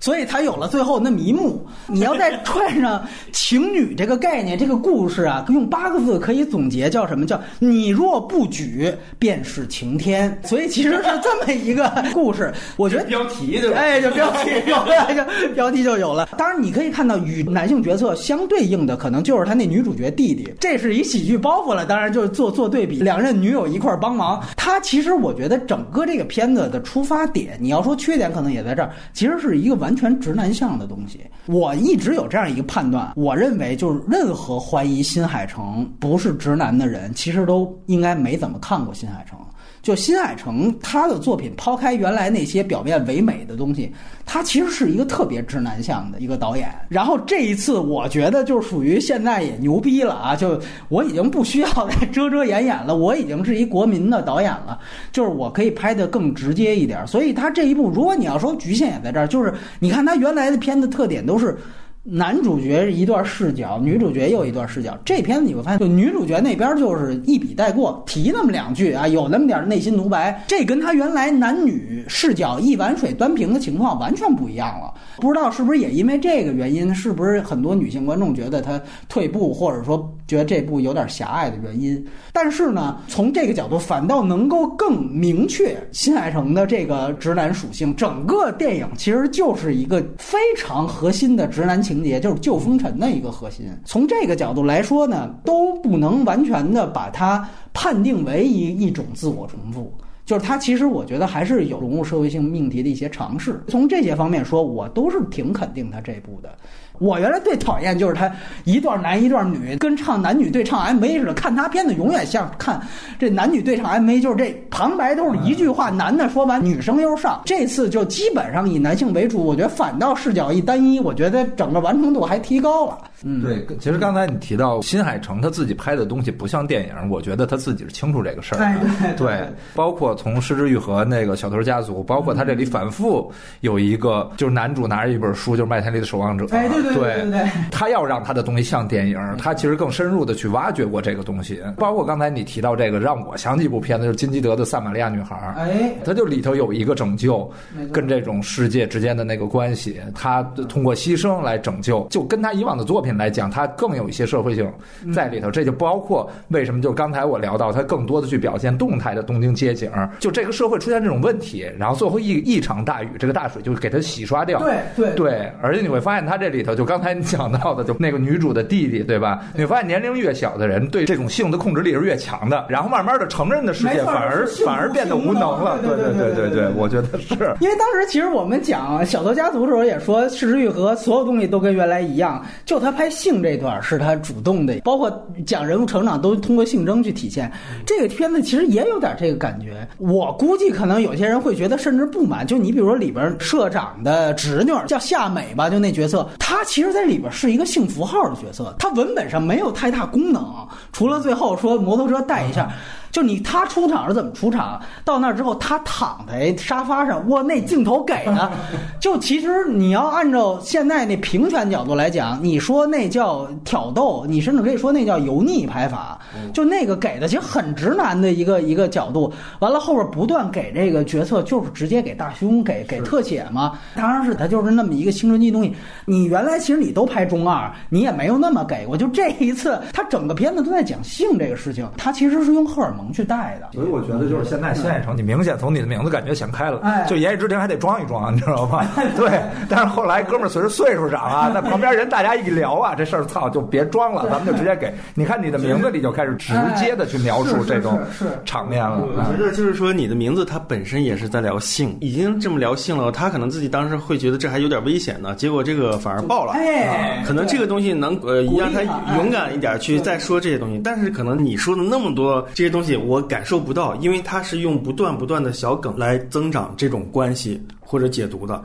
[0.00, 1.66] 所以才有了最后那么一幕。
[1.88, 7.26] 你要再串上情侣这个概念，这个故事啊，用八个字可以总结，叫什么？
[7.26, 10.38] 叫你若不举，便是晴天。
[10.44, 12.52] 所以其实是这么一个故事。
[12.76, 13.78] 我觉得标题对吧？
[13.78, 16.28] 哎，就标题有了， 就标题就有了。
[16.36, 21.84] 当然，你可以看到与男性角色相对应的，可能就是他那女主角弟弟，这是一喜剧包袱了。
[21.86, 24.42] 当然，就是做做对比，两任女友一块儿帮忙。
[24.56, 31.20] 他其实我觉得整个这个片子的出发点，你要说缺点，可能也在这儿，其实是一个完完全直男向的东西。
[31.46, 39.38] 我一直有这样一个判断，我认为就是任何怀疑新海诚不是直男的人，其实都应该没怎么看过新海诚。
[39.82, 43.92] 就新海诚他的作品，抛开原来那些表面唯美的东西，
[44.26, 46.68] 他其实是一个特别直男向的一个导演。
[46.88, 50.36] 然后这一次，我觉得就属于现在也牛逼了啊！
[50.36, 54.78] 就我已经不需要再遮遮掩掩了，我已经是一国民的导演了，
[55.12, 57.06] 就是我可以拍得更直接一点。
[57.06, 61.56] 所以他这一部，如果你要说局限也在这儿，就是你看他原来的片子特点都是。
[62.04, 64.96] 男主角一段视角，女主角又一段视角。
[65.04, 70.42] 这片子你会发现，就女主角那边就是一笔带过，提那么两句啊，有那么点内心独白。
[70.46, 74.94] 这跟他原来男女视角一碗水端平的情况完全不一样了。
[75.18, 82.02] 不知道是不是也因为这个原因，是不是很多女性观众觉得他退步，或者说觉得这部有点狭隘的原因？
[82.32, 87.94] 但是呢，从这个角度反倒能够更明确新海诚的这个直男属性。
[87.96, 93.66] 整个电影其实就是一个非常核心的直男情节，就是旧风尘的一个核心。
[93.84, 99.92] 从这个角度来说呢，都不能完全的把它判定为一一种自我重复。
[100.26, 103.62] 就是它其实我觉得还是有融入社会性命题的一些尝试。
[103.68, 106.54] 从这些方面说，我都是挺肯定他这部的。
[106.98, 108.30] 我原来最讨厌就是他
[108.64, 111.34] 一段男一段女，跟唱男女对唱 MV 似的。
[111.34, 112.80] 看他片子永远像看
[113.18, 117.40] 这男女对唱 MV，就是这旁白都是一句话，男的说完，女生又上。
[117.44, 122.98] 这次就基本上以男性为主，我觉得反倒视角一单一，我觉得整个完成度还提高了。
[123.24, 129.14] 嗯，对，其实刚才你提到新海诚他自己拍的东西不像电影，我觉得他自己是清楚这个事儿的。
[129.16, 136.46] 对，包括从《失之愈合》那个小偷家族，包括他这里反复有一个，就是男主拿着一本书，就是麦田里的守望者。
[136.50, 137.50] 哎，对对对对对。
[137.70, 141.60] 他要让他的东西像电影，他其实更深入的去挖掘过这个东西。
[141.76, 145.36] 包括刚才你提到这个，让我想起一部片子，就是金基德的《萨玛利亚女孩》。
[145.58, 147.50] 哎，他就里头有一个拯救，
[147.92, 154.70] 跟这种世界之间的那个关系，他通过牺牲来拯救，就跟他以往的作品来讲，他更有一些社会性
[155.12, 155.50] 在里头。
[155.50, 164.58] 这就包括为什么，就刚才我聊到，他更多的去表现动态的东京街景，就这个社会出现这种问题，然后最后一一场大雨，这个大水就给它洗刷掉。
[164.60, 169.40] 对对对，而且你会发现，他这里头就刚才你讲到的，就那个女主的弟弟，对吧？
[169.52, 175.76] 你会发现年龄越小的人对这种性的控制力是越强的，然后慢慢的成人的世界反而反而变得无能了。
[175.82, 177.34] 对对对对对对对我觉得是。
[177.58, 185.10] 因为当时其实我们讲《小偷家族》的时候也说，《失之愈合》所有东西都跟原来一样，就他拍性这段是他主动的，包括
[185.44, 187.50] 讲人物成长都通过性征去体现。
[187.84, 192.46] 这个片子其实也有点这个感觉，我估计可能有些人会觉得甚至不满。
[192.46, 200.44] 就你比如说里边社长的侄女叫夏美吧，就那角色，她其实在里边是一个性符号的角色，它文本上没有太大功能，
[200.92, 202.70] 除了最后说摩托车带一下。
[203.10, 204.80] 就你他出场是怎么出场？
[205.04, 208.50] 到那儿之后，他躺在沙发上，哇，那镜头给的，
[209.00, 216.18] 就其实你要按照现在那平权角度来讲，你说那叫挑逗，你甚至可以说那叫油腻拍法，
[216.52, 219.32] 就那个给的其实很直男的一个一个角度。
[219.60, 223.78] 完了后边不断给这个角色，就是直接给大胸，给给特写嘛。
[223.94, 225.74] 当然是他就是那么一个青春期东西。
[226.04, 228.96] 你原来其实你都拍中二，你也没有那么给过。
[228.96, 233.68] 就这一次，他整个片子都在讲性这个事情，他其实是用荷尔蒙去带的。
[233.72, 236.80] 所以我觉得就是现在新海诚，你明显从你的名字感觉想开了。
[236.82, 238.86] 哎就言语之庭还得装一装，你知道吧？
[239.16, 239.40] 对。
[239.68, 244.92] 但是后来哥们儿随着岁数长啊， 那旁边人大家一聊啊，这事儿操就别装了，咱们就直接给。
[245.14, 247.98] 你看你的名字里就开始直接的去描述这种
[248.44, 248.96] 场面了。
[249.18, 256.52] 啊我觉得就是说，你的名字它本身也是在聊性，已经这么聊性了，他可能自己当时会觉得这还有点危险呢，结果这个反而爆了。
[256.52, 268.64] 哎，可能这个东西能呃让他他勇敢一点去再说这些东西，但是可能你说的那么多这些东西我感受不到，因为它是用不断不断的小梗来增长这种关系或者解读的。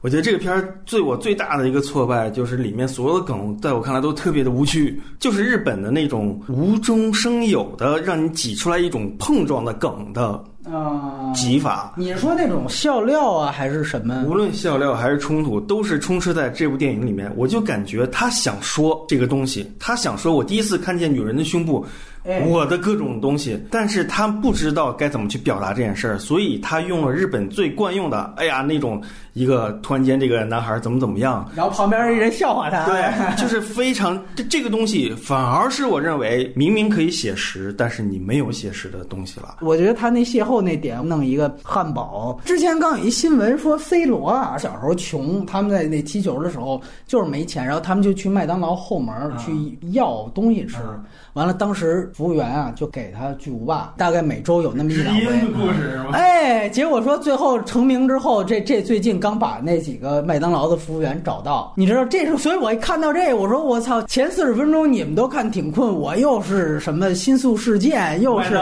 [0.00, 11.92] 我觉得这个片儿对我最大的一个挫败就是里面所有的梗，在我看来都特别的无趣，就是日本的那种无中生有的，让你挤出来一种碰撞的梗的啊，技法。
[11.96, 14.24] 你是说那种笑料啊，还是什么？
[14.26, 17.32] 无论笑料还是冲突，都是充斥在这部电影里面。
[17.36, 21.84] 我就感觉他想说这个东西，他想说我第一次看见女人的胸部，
[22.24, 29.02] 哎我的各种东西，但是他不知道该怎么去表达这件事儿，所以他用了日本最惯用的，哎呀那种
[29.32, 31.50] 一个突然间这个男孩怎么怎么样。
[31.56, 39.56] 然后旁边一人笑话他，对，就是非常这这个东西，反而是我认为明明可以写实，但是你没有写实的东西了。
[39.60, 50.76] 我觉得他那邂逅那点弄一个汉堡，之前刚有一新闻说 C 罗啊小时候穷，他们在那踢球的时候就是没钱，然后他们就去麦当劳后门去要东西吃，
[51.34, 55.24] 完了当时服务员啊就给他巨无霸，大概每周有那么一两回。
[55.52, 56.10] 故事是吗？
[56.12, 68.54] 哎，结果说最后成名之后，这这最近刚把那几个麦当劳的服务员找到，你知道这是，所以我一看到这，我说我操，前四十分钟你们都看挺困，我又是什么新宿事件，又是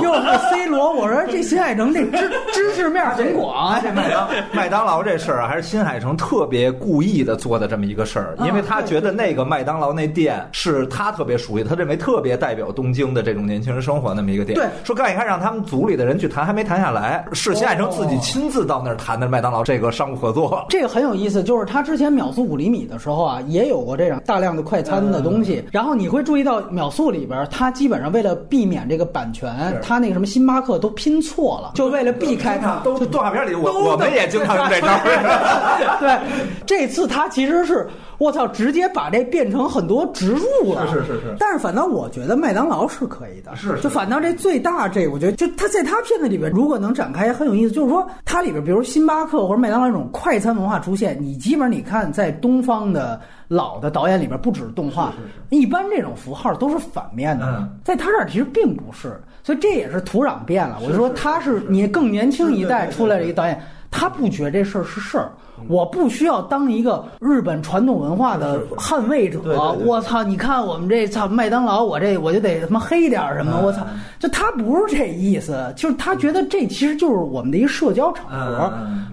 [0.00, 14.56] 又是 C 罗，我说这新海诚这知 知识面很广， 这麦当 麦当劳这事儿啊，还是新海诚特别故意的做的这么一个事儿，因为他觉得那个麦当劳那店是他特别熟悉，他认为特别代表东京的这种年轻人生活那么一个店。
[14.56, 20.64] 对说干一看让他们组里的人去谈，还没谈下来，是新海诚自己亲自到那儿谈的麦当劳这个商务合作。
[20.68, 25.64] 这个很有意思，就是他之前秒速五厘米的时候啊，也有过这样大量的快餐的东西。
[25.72, 32.80] 然后你会注意到秒速里边，他基本上为了避免这个版权，他那个什么星巴克都拼错了，就为了避开他。
[32.84, 35.98] 都动画片里我都我们也经常用这招儿。
[36.00, 36.18] 对，
[36.64, 37.86] 这次他其实是
[38.18, 40.86] 我操，直接把这变成很多植入了。
[40.86, 53.20] 是是是是但是反倒我觉得麦当劳是可以的，是是就反倒这最大这个，我觉得就他在他片子里边，如果能展开也很有意思，就是说它里边，比如星巴克或者麦当劳这种快餐文化出现，你基本上你看在东方的。
[53.48, 55.14] 老的导演里边不只是动画，
[55.50, 60.76] 一般这种符号都是反面的，嗯在他这儿其实并不是，所以这也是土壤变了。
[60.82, 63.56] 我就说他是你更年轻一代出来的一个导演，
[63.90, 65.30] 他不觉得这事儿是事儿。
[65.68, 69.40] 我不需要当一个日本传统文化的捍卫者。
[69.86, 70.22] 我操！
[70.22, 73.58] 你看我们这操麦当劳，我这我就得他妈黑点儿什么。
[73.64, 73.86] 我操！
[74.18, 78.70] 就他不是这意思，就是他觉得这其实就是我们的一个社交场合。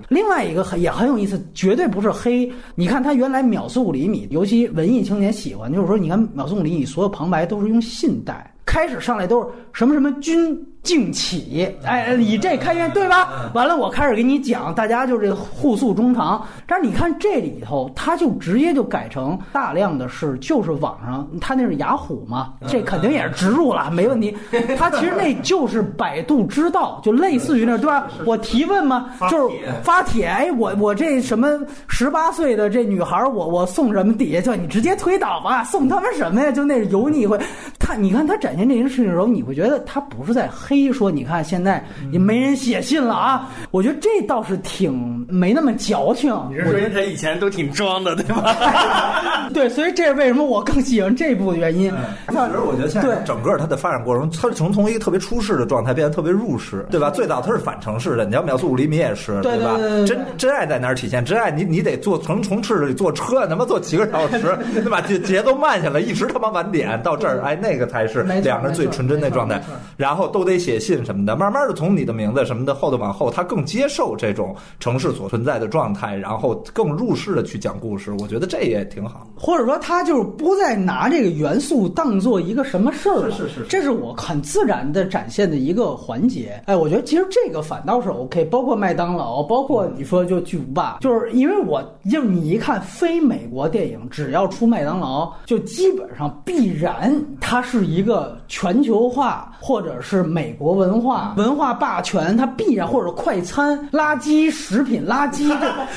[0.10, 2.52] 另外一个很也很有意思，绝对不是黑。
[2.76, 8.54] 你看他原来秒速五厘米，尤其文艺青年喜欢，就是说，你看秒速五厘米所有旁白都是用信带。
[8.66, 13.50] 开始上来都是什么什么君敬起，哎，以这开篇，对吧？
[13.54, 16.46] 完了，我开始给你讲，大家就是互诉衷肠。
[16.68, 24.36] 但是你看这里头，他就直接就改成大量的是就是网上，他那是雅虎嘛，这肯定也是植入了，没问题。
[24.78, 28.10] 他其实那就是百度知道，就类似于那对吧？
[28.26, 31.48] 我提问嘛，就是发帖，哎，我我这什么
[31.88, 36.52] 十八岁的这女孩，我我送什么底下就你直接推倒吧，送他们什么呀？
[36.52, 37.40] 就那是油腻会，
[37.80, 43.50] 他你看他展现这件事情的时候，你会觉得他不是在黑黑，说你看现在也没人写信了啊。
[43.72, 46.34] 我觉得这倒是挺没那么矫情。
[46.50, 49.50] 你是说他以前都挺装的，对吧？
[49.54, 51.92] 对，所以这是为什么我更喜欢这部的原因。
[52.30, 57.10] 其实我觉得现在整个它的发展过程，它是从从一个特别出世的状态变得特别入世，对吧？
[57.10, 59.78] 最早它是反城市的，你要秒速五厘米也是，对吧？
[60.06, 61.24] 真真爱在哪儿体现？
[61.24, 65.02] 真爱你你得坐从从市里坐车，他妈坐几个小时， 对吧？
[65.02, 69.62] 节节奏慢下来，一直他妈晚点到这儿，哎，那个才是两个人最纯真的状态。
[69.98, 78.11] 然后都得写信什么的，慢慢的从你的名字什么的后头往后，他更接受这种城市所存在的状态，然后更入世的去讲故事。
[78.20, 79.28] 我觉得这也挺好。
[79.36, 86.61] 或者说他就是不再拿这个元素当做一个什么事儿了，是是是这是我很自然的展现的一个环节。
[86.66, 105.47] 哎，我觉得其实这个反倒是 OK，包括麦当劳，包括你说就巨无霸，就是因为我就是你一看非美国电影，只要出麦当劳，就基本上必然它是一个全球化或者是美国文化文化霸权，它必然或者快餐垃圾食品垃圾，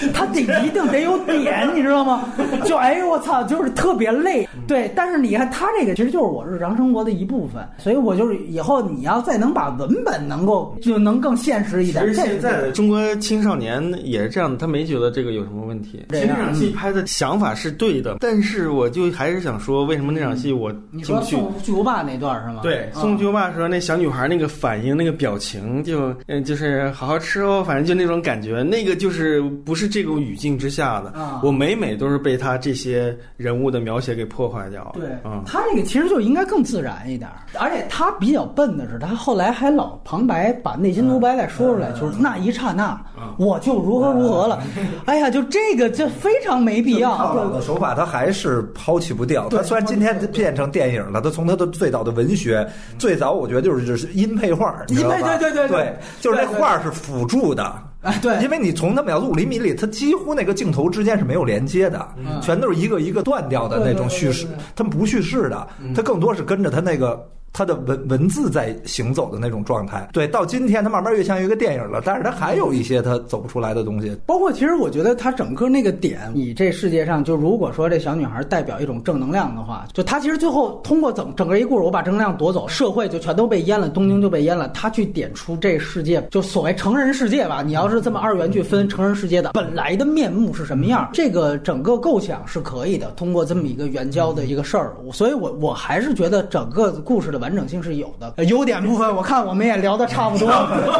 [0.00, 2.24] 这 它得一定得有点，你知道吗？
[2.64, 4.48] 就哎呦我操，就是特别累。
[4.66, 12.04] 对，但是你看他这个其实就是我日常生活的一部分，所以我就是以后你要再能把文本能够就能更现实一点。
[12.06, 16.04] 其实现在的中国青少年也是这样的，他没觉得这个有什么问题。
[16.10, 21.52] 其实那场戏拍的想法是对的，但是我就还是想说，为什么那场戏我你说进不去？
[21.52, 22.60] 送巨无霸那段是吗？
[22.62, 31.10] 对，啊送巨无霸的时候，那小女孩那个反应、那个表情就，嗯，就是好好吃哦，反正就那种感觉，那个就是不是这种语境之下的。
[31.10, 34.90] 啊我每每都是被他这些人物的描写给破坏掉。
[34.94, 42.98] 对，嗯，他这个其实就应该更自然一点，而且他比较笨的是，他后来还老旁白把内心独白再说出来，就是那一刹那
[43.38, 44.62] 我就如何如何了，
[45.04, 47.16] 哎呀，就这个就非常没必要。
[47.16, 49.48] 套路的手法，他还是抛弃不掉。
[49.48, 52.66] 他虽然今天变成电影了，他从他的最早的文学，
[52.98, 57.82] 最早我觉得就是就是音配画，音配对对对对对，就是那画是辅助的。
[58.02, 62.40] 哎，对，因为你从那么要五厘米里，它几乎那个镜头之间是没有连接的，嗯。
[62.40, 67.26] 全都是一个一个断掉的那种叙事它不叙事的，它更多是跟着它那个。
[67.52, 74.14] 它的文文字在行走的那种状态，对，到今天它慢慢越像一个电影了，但是它还有一些它走不出来的东西。
[74.26, 84.68] 包括其实我觉得他整个那个点，你这世界上就如果说这小女孩代表一种正能量的话，就她其实最后通过整整个一故事，我把正能量夺走，社会就全都被淹了，东京就被淹了。
[84.68, 93.10] 她去点出这世界就所谓成人世界吧，你要是这么二元去分成人世界的本来的面目是什么样，这个整个构想是可以的。
[93.16, 98.34] 通过这么一个援交的一个事儿，所以我我还是觉得整个故事的完整性是有的。
[98.36, 100.48] 呃优点部分我看我们也聊得差不多，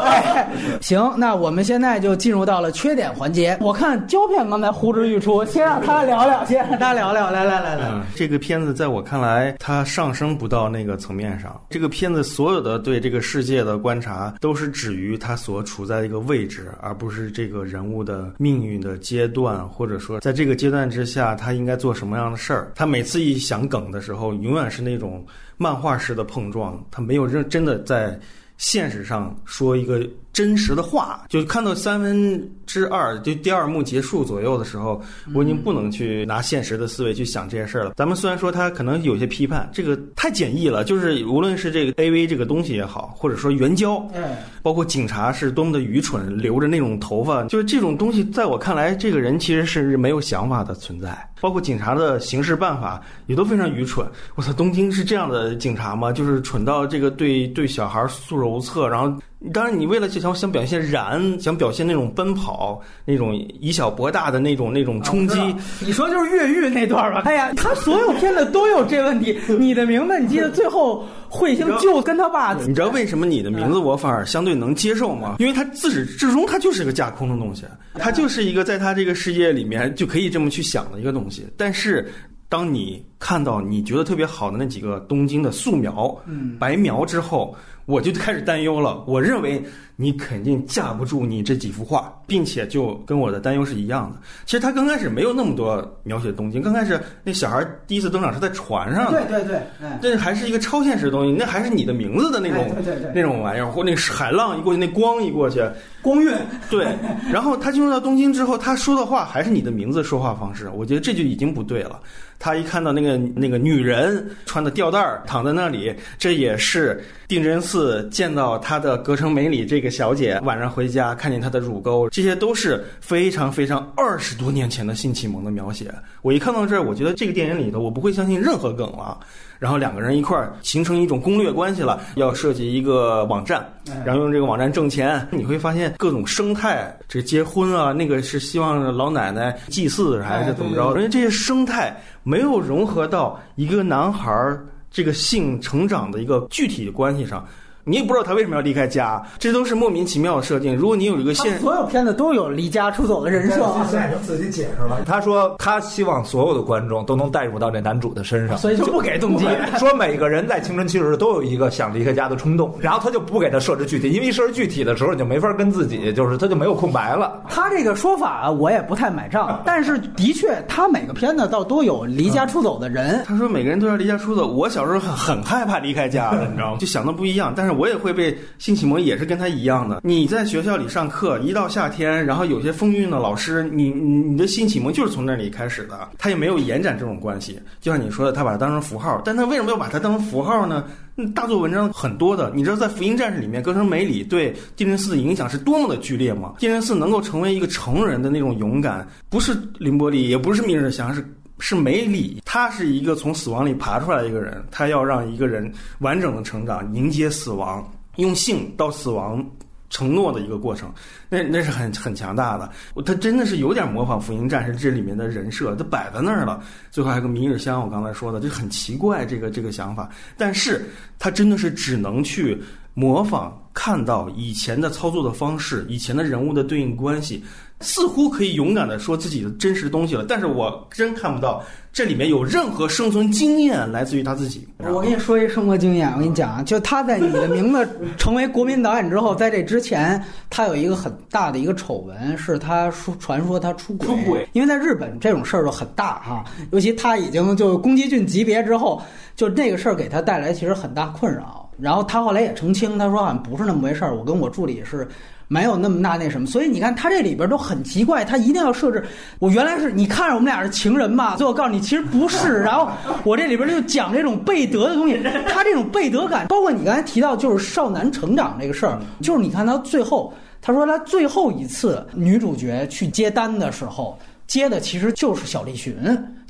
[0.03, 0.47] 哎，
[0.81, 3.57] 行，那我们现在就进入到了缺点环节。
[3.61, 7.87] 我看胶片刚才呼之欲出，先让他聊聊，先让他聊聊，来来来来。
[7.89, 11.59] 嗯，这个片子在我看来，它上升不到那个层面上。
[11.69, 22.71] 这个片子所有的对这个世界的观察，都是止于它所处在的一个位置，而不是这个人物的命运的阶段，或者说在这个阶段之下，他应该做什么样的事儿。
[22.75, 25.25] 他每次一想梗的时候，永远是那种
[25.57, 28.19] 漫画式的碰撞，他没有认真的在
[28.57, 30.07] 现实上说一个
[30.37, 31.25] 真实的话。
[31.27, 35.01] 就看到三分之二，就第二幕结束左右的时候，
[35.33, 37.93] 我已经不能去拿现实的思维去想这些事儿了。
[37.95, 51.27] 咱们虽然说他可能有些批判，这个太简易了，就是无论是这个 A V 这个东西也好，或者说援交，哎，包括警察是多么的愚蠢，留着那种头发，就是这种东西，在我看来，这个人其实是没有想法的存在。
[51.39, 54.07] 包括警察的行事办法也都非常愚蠢。
[54.35, 56.11] 我操，东京是这样的警察吗？
[56.11, 59.19] 就是蠢到这个对对小孩束手无策，然后。
[59.53, 65.37] 当然，你为了就想想表现燃，想表现那种奔跑、那种以小博大的那种那种冲击，
[65.79, 67.21] 你说就是越狱那段吧？
[67.25, 69.37] 哎呀，他所有片子都有这问题。
[69.59, 75.35] 你的名字，你记得最后彗星就跟他爸，你知道为什么你的名字我反而相对能接受吗？
[75.37, 77.63] 因为他自始至终他就是个架空的东西，
[77.93, 81.45] 他就是一个在他这个世界里面就可以这么去想的一个东西。
[81.55, 82.11] 但是
[82.49, 87.55] 当你看到你觉得特别好的那几个东京的素描、嗯白描之后，
[87.87, 89.03] 我就开始担忧了。
[89.07, 89.63] 我认为
[89.99, 94.21] 你肯定架不住你这几幅画，并且就跟我的担忧是一样的。
[94.45, 105.67] 其实他刚开始没有那么多描写东京，刚开始那小孩第一次登场是在船上的，对对对，哎，这还是一个超现实的东西，那还是你的名字的那种、哎对对对那种玩意儿，或那个海浪一过去，那光一过去，
[106.03, 106.31] 光晕，
[106.69, 106.85] 对。
[107.31, 111.99] 然后他进入到东京之后，他说的话还是你的名字说话方式，我觉得这就已经不对了。
[112.39, 125.93] 他一看到那个那个女人穿的吊带儿躺在那里，这也是定真寺见到他的隔城美里这个小姐，晚上回家看见她的乳沟，这些都是非常非常二十多年前的性启蒙的描写。
[126.21, 129.17] 我一看到这儿，我觉得这个电影里头我不会相信任何梗了。
[129.59, 133.67] 然后两个人一块儿形成一种攻略关系了，要设计一个网站，
[134.05, 135.27] 然后用这个网站挣钱。
[135.31, 140.89] 你会发现各种生态，这结婚啊，那个是希望老奶奶祭祀还是怎么着？
[140.89, 147.43] 因为这些生态没有融合到一个男孩儿这个性成长的一个具体的关系上。
[147.87, 150.75] 你也不知道他为什么要离开家，这都是莫名其妙的设定。
[150.75, 154.99] 如果你有一个现，所有片子都有离家出走的人设，现在就自己解释了。
[155.05, 159.45] 他说他希望所有的观众都能带入到这男主的身上，所以就不给动机。
[159.79, 167.41] 说每个人在青春期时都有一个想离开家的冲动，然后他就不给他设置具体，因为一设置具体的时候你就没法跟自己，就是他就没有空白了。
[167.47, 173.23] 他这个说法我也不太买账， 但是的确他每个片子倒都有离家出走的人。
[173.25, 176.77] 他说每个人都要离家出走，我小时候很很害怕离开家的，你知道吗？
[176.81, 178.37] 就想的不一样，但是我也会被。
[178.59, 180.01] 性启蒙也是跟他一样的。
[180.03, 186.09] 你在学校里上课，一到夏天，然后有些风韵的老师，你你的性启蒙就是从那里开始的。
[186.17, 189.21] 他也没有延展这种关系，就像你说的，他把它当成符号。
[189.23, 190.85] 但他为什么要把它当成符号呢？
[191.33, 192.51] 大做文章很多的。
[192.53, 196.53] 你知道在《福音战士》里面，歌声美里对金正四的影响是多么的剧烈吗？
[196.59, 201.25] 金正四能够成为一个成人的那种勇敢，不是林波丽，也不是明日香，是
[201.59, 202.41] 是没理。
[202.45, 207.85] 他是一个从死亡里爬出来一个人，他要让一个人完整的成长，迎接死亡。
[208.17, 209.47] 用性到死亡
[209.91, 210.91] 承诺的一个过程，
[211.29, 212.67] 那那是很很强大的。
[213.05, 216.63] 他真的是有点模仿《福音战士》这里面的人设，他摆在那儿了。
[216.89, 220.09] 最后还有个明日香，我刚才说的，就很奇怪这个这个想法。
[220.35, 220.89] 但是
[221.19, 222.59] 他真的是只能去
[222.95, 227.43] 模仿，看到以前的操作的方式，以前的人物的对应关系。
[227.79, 231.63] 似乎可以勇敢的说自己的真实东西了，但是我真看不到
[231.93, 234.67] 这里面有任何生存经验来自于他自己。
[234.79, 240.19] 我跟你说一生活经验，我跟你讲啊， 就他在你的名字成为国民导演之后，在这之前，
[240.49, 244.07] 他有一个很大的一个丑闻，是他说传说他出轨。
[244.07, 248.99] 出轨，因为在日本这种事儿就很大哈，尤其他已经就宫崎骏级别之后，
[249.35, 251.69] 就那个事儿给他带来其实很大困扰。
[251.79, 255.07] 然后他后来也澄清，他说好像不是那么回事儿，我跟我助理是。
[255.47, 259.03] 没有那么大那什么，所以你看他这里边都很奇怪，他一定要设置
[259.39, 262.89] 我原来是你看着我们俩是情人嘛，最后告诉你其实不是，然后
[263.23, 265.17] 我这里边就讲这种背德的东西，
[265.47, 274.17] 他这种背德感，包括你刚才提到就是少男成长这个事儿，就是你看他最后他说他最后一次女主角去接单的时候
[274.47, 275.95] 接的其实就是小栗旬。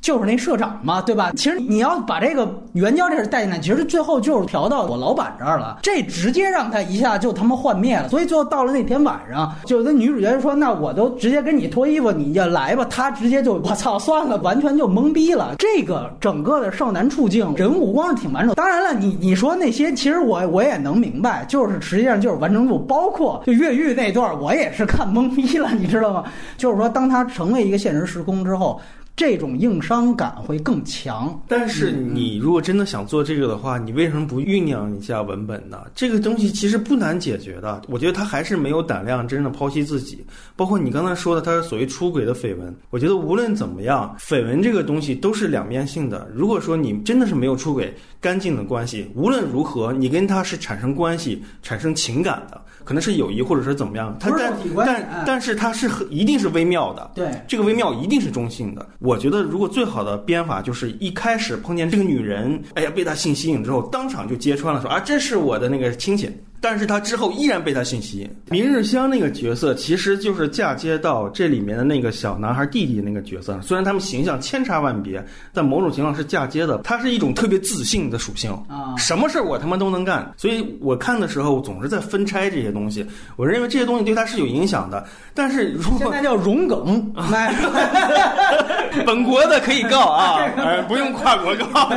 [0.02, 1.32] 就是那社长嘛，对吧？
[1.36, 8.08] 其实你要把这个援交这事带进来，其实最后就是调到我老板这儿了，这直接让他一下就他妈幻灭了。
[8.08, 15.56] 所以最后到了那天晚上，就那女主角说：“那我都直接跟你脱衣服，你就来吧。”他直接就我操，算了，完全就懵逼了。
[15.58, 18.56] 这个整个的少男处境人物光是挺完整。
[18.56, 26.24] 当然了，你你说那些，其实我我也能明白，就是实际上就是完成度，包括就越狱那段，我也是看懵逼了，你知道吗？
[26.56, 28.80] 就是说，当他成为一个现实时空之后。
[29.18, 35.86] 这种硬伤感会更强，但是你如果真的想做这个的话，你为什么不酝酿一下文本呢？
[35.96, 37.82] 这个东西其实不难解决的。
[37.88, 40.24] 我觉得他还是没有胆量真正的剖析自己，
[40.56, 42.72] 包括你刚才说的他所谓出轨的绯闻。
[42.92, 46.30] 我觉得无论怎么样，绯闻这个东西都是两面性的。
[46.32, 47.92] 如果说你真的是没有出轨
[48.22, 52.62] 干净的关系，无论如何你跟他是产生关系、产生情感的。
[52.84, 54.16] 可能是友谊，或者是怎么样？
[54.18, 54.54] 他但
[54.86, 57.12] 但但是他是一定是微妙的。
[57.14, 58.88] 对，这个微妙一定是中性的。
[59.08, 66.30] 我觉得，如果最好的编法就是一开始碰见这个女人，哎呀，被她性吸引之后，当场就揭穿了，说啊，这是我的那个亲戚。
[66.60, 68.30] 但是他之后依然被他性吸引。
[68.50, 73.60] 明日香那个角色其实就是嫁接到这里面的那个小男孩弟弟那个角色。
[73.62, 76.80] 虽然他们形象千差万别，但某种情况是嫁接的。
[76.80, 80.34] 他是一种特别自信的属性啊，什么事儿我他妈都能干。
[80.36, 83.06] 所以我看的时候总是在分拆这些东西。
[83.36, 85.06] 我认为这些东西对他是有影响的。
[85.34, 87.14] 但是如果现在叫融梗，
[89.06, 90.40] 本国的可以告啊，
[90.90, 91.92] 不用跨国告。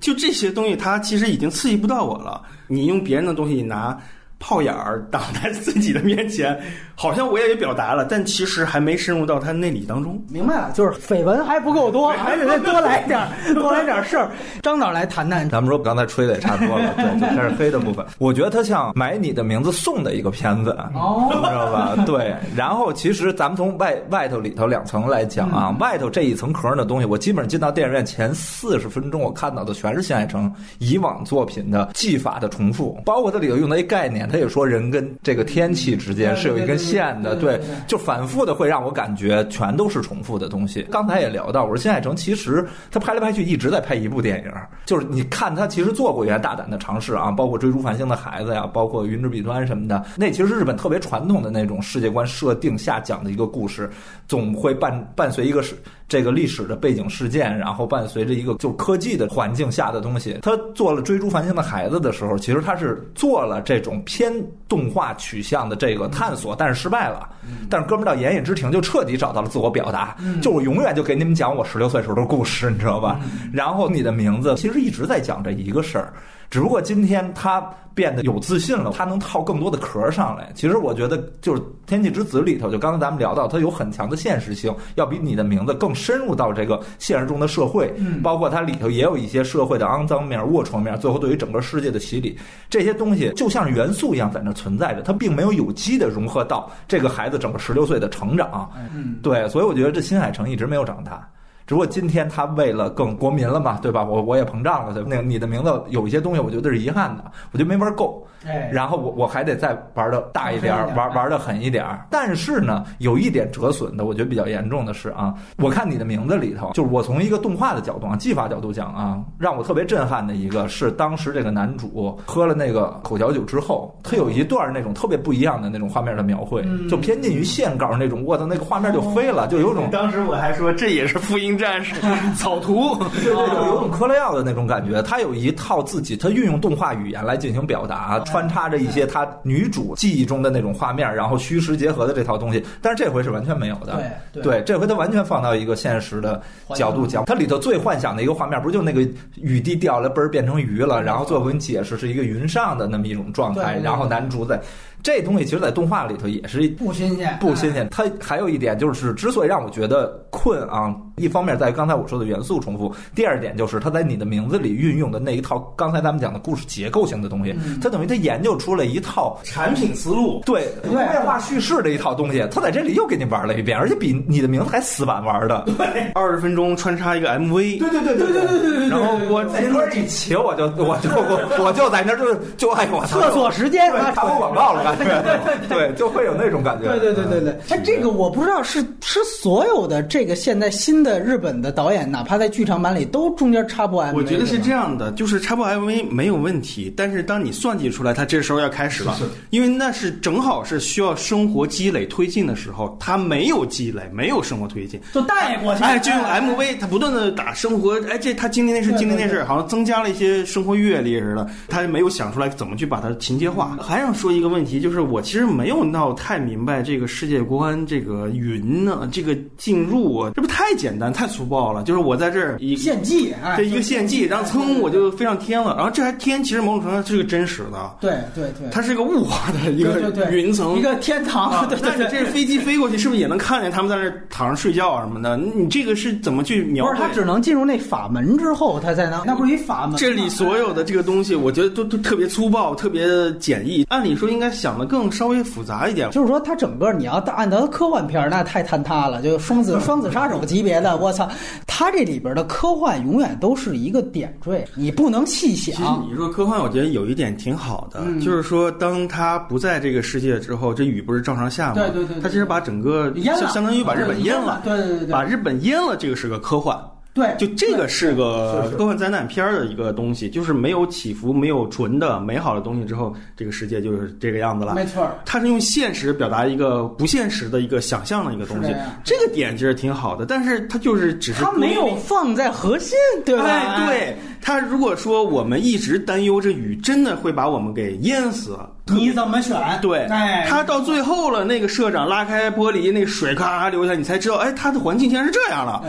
[0.00, 2.40] 就这些东西，他其实已经刺激不到我了。
[2.74, 3.96] 你用别人的东西拿
[4.38, 6.58] 炮眼儿挡在自己的面前。
[6.96, 10.22] 好像我也表达了，但其实还没深入到他内里当中。
[10.30, 14.30] 明白了，就是绯闻还不够多， 还得再多来点儿，多来点儿事儿。
[14.62, 15.48] 张导来谈谈。
[15.50, 18.06] 咱们说刚才吹的也差不多了，对，就开始黑的部分。
[18.18, 21.96] 我觉得他像买你的名字送的一个片子，哦，知道吧？
[22.06, 22.32] 对。
[22.54, 40.86] 然后其实咱们从外外头里头两层来讲啊，外头这一层壳的东西，我基本上进到电影院前四十分钟，我看到的全是新海诚以往作品的技法的重复，包括它里头用的一概念念，他也说人跟这个天气之间是有一根线的，对，就反复的会让我感觉全都是重复的东西。
[40.90, 44.50] 刚才也聊到，我说新海诚其实他拍来拍去一直在拍一部电影，
[44.86, 53.90] 就是你看他其实做过一些大胆的尝试啊，包括追逐繁星的孩子呀，包括云之彼端什么的，那其实是日本特别传统的那种世界观设定下讲的一个故事，
[54.26, 55.74] 总会伴伴随一个是
[56.08, 60.38] 这个历史的背景事件，然后伴随着一个就科技的环境下的东西。
[60.42, 64.32] 他做了追逐繁星的孩子的时候，其实他是做了这种偏
[64.68, 67.28] 动画取向的这个探索，但是失败了。
[67.70, 73.18] 但是哥们儿到《言叶之庭》就彻底找到了自我表达，就我永远就给你们讲我十六岁时候的故事，你知道吧？
[73.52, 76.12] 然后你的名字其实一直在讲这一个事儿。
[76.50, 77.60] 只不过今天他
[77.94, 80.50] 变得有自信了，他能套更多的壳上来。
[80.54, 87.92] 其实我觉得，就是《天气之子》里头，就刚才咱们聊到，它有很强的现实性，要比你的名字更深入到这个现实中的社会。
[87.96, 92.36] 嗯，包括它里头也有一些社会的肮脏面、龌龊面，最后对于整个世界的洗礼，
[92.68, 98.68] 这些东西就像元素一样在那存在着，它并没有有机的融合到这个孩子整个十六岁的成长。
[98.92, 101.28] 嗯，对，所以我觉得这新海诚一直没有长大。
[101.66, 104.04] 只不过今天他为了更国民了嘛，对吧？
[104.04, 105.08] 我我也膨胀了，对吧？
[105.10, 108.26] 那个你的名字有一些东西，我觉得是遗憾的，我觉得没玩够。
[108.46, 111.82] 哎，然后我我还得再玩的大一点，玩玩的狠一点。
[112.10, 131.94] 但是呢，有一点折损的，我觉得比较严重的是啊，我看你的名字里头，就是我从一个动画的角度啊，技法角度讲啊，让我特别震撼的一个是当时这个男主喝了那个口嚼酒之后，他有一段那种特别不一样的那种画面的描绘，就偏近于线稿那种，我操，那个画面就飞了，就有种 当时我还说这也是福音战士
[132.36, 135.00] 草图，对对，就有种嗑了药的那种感觉。
[135.02, 138.18] 他有一套自己，他运用动画语言来进行表达。
[138.20, 144.02] 穿插着一些他女主记忆中的那种画面，然后虚实结合的这套东西，但是这回是完全没有的。
[144.32, 146.42] 对对，这回他完全放到一个现实的
[146.74, 149.00] 角度讲，它里头最幻想的一个画面，不就那个
[149.36, 154.60] 雨滴掉了，嘣儿变成鱼了，然后最后给你解释是一个云上的那么一种状态，然后男主在。
[155.02, 157.86] 这东西其实，在动画里头也是不新鲜，不新鲜。
[157.90, 175.64] 它还有一点就是，之所以让我觉得困啊，一方面在于刚才我说的元素重复，第二点就是他在你的名字里运用的那一套刚才咱们讲的故事结构性的东西，他等于他研究出了一套产品思路，对工业化叙事的一套东西，他在这里又给你玩了一遍，而且比你的名字还死板玩的。
[175.78, 178.88] 对，二十分钟穿插一个 MV，对对对对对对对对。
[178.88, 185.38] 然后我那歌一起，我就我就我我就在那就就哎我厕所时间插播广告了，感觉。
[185.68, 186.88] 对，就会有那种感觉。
[186.88, 194.14] 对对对对对，哎，这个我不知道是是所有的这个现在新的日本的导演，哪怕在剧场版里都中间插播 MV。
[194.14, 199.14] 我觉得是这样的，就是插播 MV 没有问题，但是当你算计出来，他这时候要开始了，
[199.50, 205.84] 因为那是正好是需要生活积累推进的时候，他没有积累，没有生活推进，就带过去。
[205.84, 213.76] 哎，就用 MV，他不断的打生活，哎，这他经历那事，经历那事，好像增加了一些生活阅历似的，他没有想出来怎么去把它情节化。
[213.80, 221.82] 还想说一个问题，就是我其实没有闹太明白这个世界观，这个云呢，这个进入啊，这不太简单，太粗暴了。
[221.82, 225.74] 就是我在这儿一献祭，哎这一个献祭，然后噌我就飞上天了。
[225.76, 231.66] 然后这还天，其实某种程度上是个真实的，对对对，它是一个雾化的一个云层，一个天堂。
[231.82, 235.36] 但是这飞机飞过去，是不是也能看见他们在那躺着睡觉什么的？
[235.36, 236.86] 你这个是怎么去描？
[236.86, 239.22] 不是，他只能进入那法门之后，他才能。
[239.26, 239.96] 那不是一法门。
[239.96, 243.84] 这里所有的这个东西，我觉得都都特别粗暴，特别简易。
[243.88, 246.10] 按理说应该想的更稍微复杂一点。
[246.10, 251.28] 就是说，它整个你要按照科幻片那太坍塌了，就双子 双子杀手级别的，我操！
[251.66, 255.74] 它这里边的科幻永远都是一个点缀，你不能细想。
[255.74, 261.74] 其实你说科幻，我觉得有一点挺好的，就是说，当他不在这个世界之后，这雨不是照常下吗？
[261.74, 266.78] 对对对，他其实把整个相相当于把日本淹了，对对对，把日本淹了，这个是个科幻。
[267.14, 274.74] 对，就这个是个科幻灾难片的一个东西，就是没有起伏、没有纯的美好的东西之后，这个世界就是这个样子了。
[274.74, 280.26] 没错，它是用现实表达一个不现实的一个想象的一个东西，这个点其实挺好的。
[280.26, 283.44] 但是它就是只是它没有放在核心，对吧？
[283.44, 289.56] 哎，对，它如果说我们一直担忧这雨真的会把我们给淹死，你怎么选？
[289.80, 295.84] 对，哎，他到最后了，那个社长拉开玻璃，那个水咔流下，你才知道，哎，他的环境竟然是这样了。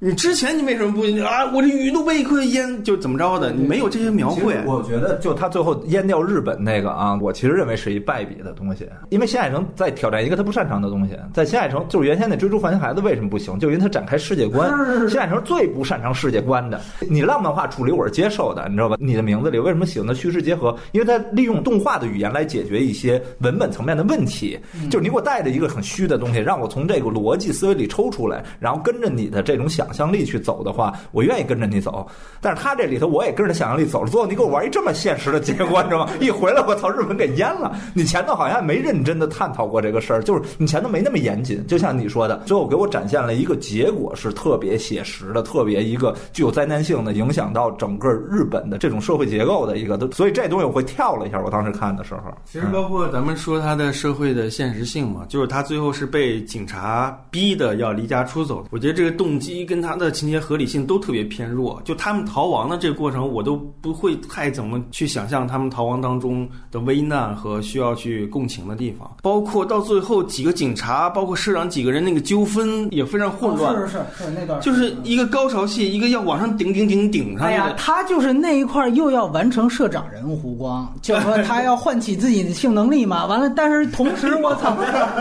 [0.00, 1.44] 你之前你为什么不啊？
[1.52, 3.50] 我这雨都被一颗烟，就怎么着的？
[3.50, 4.56] 你没有这些描绘。
[4.64, 8.88] 我觉得，就他最后淹掉日本那个啊，我其实认为是一败笔的东西。
[9.08, 11.18] 因为新海诚在挑战一个他不擅长的东西。
[11.34, 13.58] 在新海诚就是原先那追逐繁星孩子为什么不行？
[13.58, 14.70] 就因为他展开世界观。
[15.08, 16.80] 新海诚最不擅长世界观的。
[17.10, 18.96] 你浪漫化处理我是接受的，你知道吧？
[19.00, 20.76] 你的名字里为什么喜欢的虚实结合？
[20.92, 24.56] 因为他利用动画的语言来解决一些文本层面的问题。
[24.88, 32.06] 就是你给我带着一个很虚的东西，让我从这个逻辑思维里抽出来，然后跟着你的这种想想象力去走的话，我愿意跟着你走。
[32.40, 36.12] 但是他这里头我也跟着想象力走了，最后你给我玩一这么现实的结果，你知道吗？
[36.20, 37.76] 一回来我操，日本给淹了。
[37.94, 41.66] 你前头好像没认真的探讨过这个事儿，就是你前头没那么严谨。
[41.66, 49.98] 就像你说的，最后给我展现了一个结果是特别写实的，特别一个具有灾难性的，影响到整个日本的这种社会结构的一个。
[50.12, 52.20] 所以这东西我会跳了一下，我当时看的时候。
[52.44, 58.64] 其实包括咱们说他的社会的现实性嘛，就是他最后是被警察逼的要离家出走。
[58.70, 61.80] 我觉得这个动机跟他的情节合理性都特别偏弱。
[61.84, 69.10] 就他们逃亡的这个过程，我都不会太怎么去想象他们逃亡当中的危难和需要去共情的地方。
[69.22, 73.74] 包括到最后几个警察，包括社长几个人那个纠纷也非常混乱。
[73.76, 77.74] 是是是那段就是一个高潮戏，一个要往上顶顶顶顶上哎呀，。
[77.76, 83.26] 他就是那一块又要完成社长人物弧光，就是说他要唤起自己的性能力嘛。
[83.26, 84.76] 完了，但是同时我操，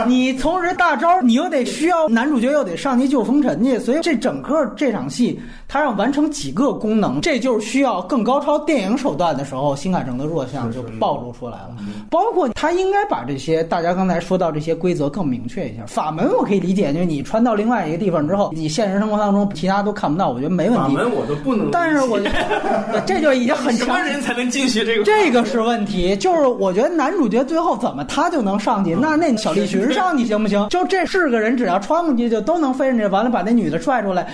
[0.08, 11.76] 你同时大招你又得需要男主角又得上去救风尘去，所以这整个这场戏他要完成几个功能，这就是需要更高超电影手段的时候，新海诚的弱项就暴露出来了。
[12.10, 15.84] 包括他应该把这些大家刚才说到这些规则更明确一下。
[15.86, 20.96] 法门我可以理解，就是你穿到另外一个地方之后，你现实生活当中其他都看不到，我觉得没问题。
[20.96, 22.30] 法门我都不能，但是我觉
[22.94, 24.00] 得这就已经很强什么。
[24.00, 25.04] 人才能进去这个？
[25.04, 28.96] 这个是问题，就是我觉得男主角最后怎么他就能上去？
[28.96, 30.66] 那那小栗旬上去行不行？
[30.70, 34.28] 就这是个人，只要穿过去就都能飞上去，完了把那女的拽出来。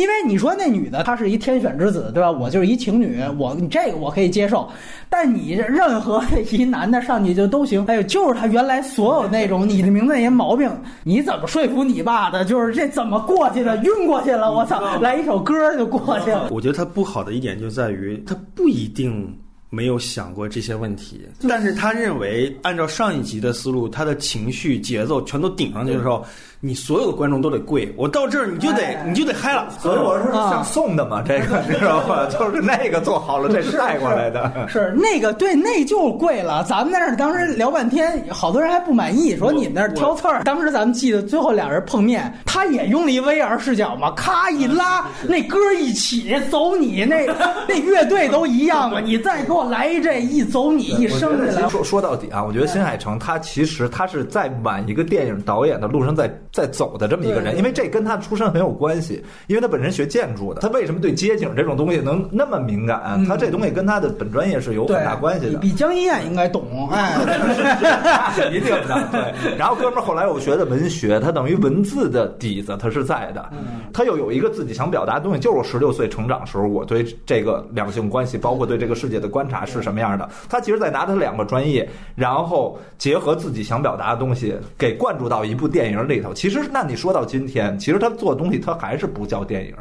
[0.00, 2.30] 因为你说那女的她是一天选之子，对吧？
[2.30, 4.66] 我就是一情侣，我你这个我可以接受，
[5.10, 7.84] 但你任何一男的上去就都行。
[7.86, 10.70] 哎呦，就是他原来所有那种你的名字那些毛病，
[11.04, 12.44] 你怎么说服你爸的？
[12.44, 13.76] 就是这怎么过去的？
[13.84, 14.98] 晕过去了，我操！
[15.00, 16.48] 来一首歌就过去了。
[16.52, 19.36] 我觉得他不好的一点就在于他不一定
[19.68, 26.24] 没有想过这些问题，但是他认为按照上一集的思路，他的情绪节奏全都顶上去的时候，
[26.62, 29.66] 你所有的观众都得跪，我到这儿你就得哎你就得嗨了。
[29.78, 32.26] 所以我说想送的嘛，这个你知道吗？
[32.28, 34.68] 就是那个做好了，这是带过来的。
[34.68, 36.62] 是那个对，那就跪了。
[36.64, 40.42] 咱们在那儿当时聊半天，好多人还不满意，说你们那儿挑刺儿。
[40.44, 47.26] 当时咱们记得最后俩人碰面，他也用了一 VR 视角嘛，咔一拉，那歌一起走你，那
[47.66, 51.66] 那乐队都一样嘛，你再给我来一这一走你一升起来。
[51.70, 63.24] 说说到底啊，我觉得新海诚他其实他是在晚一个电影导演的路上在在走的这么一个人，因为这跟他出身很有关系，因为他本身学建筑的，他为什么对街景这种东西能那么敏感？
[63.26, 65.58] 他这东西跟他的本专业是有很大关系的。
[65.58, 67.16] 比比江一燕应该懂， 哎，
[68.50, 69.56] 一定的，对。
[69.56, 73.48] 然后哥们儿后来我学的文学，他等于文字的底子他是在的，
[73.92, 80.28] 他又有一个自己想表达的东西，就是我十六岁成长时候，我对这个两性关系，包括对这个世界的观察是什么样的。
[80.48, 86.34] 他其实在拿他两个专业，然后结合自己想表达的东西，给灌注到一部电影里头。
[86.40, 89.74] 其实，那你说到今天，其实他做东西，他还是不叫电影。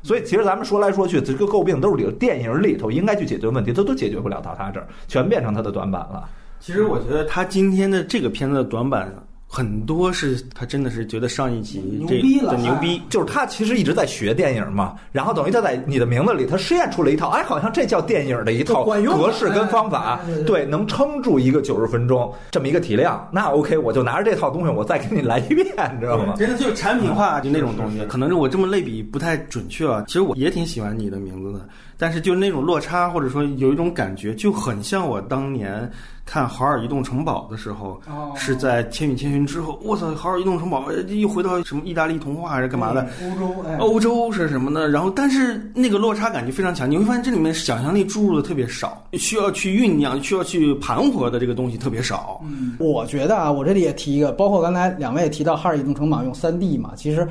[0.00, 6.28] 所以，其实咱们说来说去，这个诟病都是里电影里头应该去解决问题，他都解决不了到他这儿，全变成他的短板了。
[6.60, 9.12] 其实我觉得他今天的这个片子的短板
[9.54, 26.34] 很多是他真的是觉得上一集这牛逼了的牛逼，就是他其实一直在学电影嘛，然后等于他在你的名字里，他试验出了一套，哎，好像这叫电影的一套管用格式跟方法对，能撑住一个九十分钟这么一个体量，那 OK，我就拿着这套东西，我再给你来一遍，你知道吗？
[26.36, 28.04] 真的就是产品化，就那种东西。
[28.08, 30.02] 可能是我这么类比不太准确啊。
[30.08, 31.68] 其实我也挺喜欢你的名字的，
[32.04, 35.90] 但是就那种落差，或者说有一种感觉，就很像我当年
[36.26, 43.08] 看《豪尔移动城堡》的时候，哦是在《千与千寻》之后，我操，《豪尔移动城堡》又回到什么意大利童话还是干嘛的？
[43.22, 44.86] 欧洲，哎，欧洲是什么呢？
[44.86, 46.90] 然后，但是那个落差感就非常强。
[46.90, 52.38] 你会发现这里面想象力注入的特别少，需要去酝酿、需要去盘活的这个东西特别少。
[52.78, 57.26] 我觉得啊，我这里也提一个，包括刚才两位也提到《哈尔移动城堡》用三 D 嘛，其实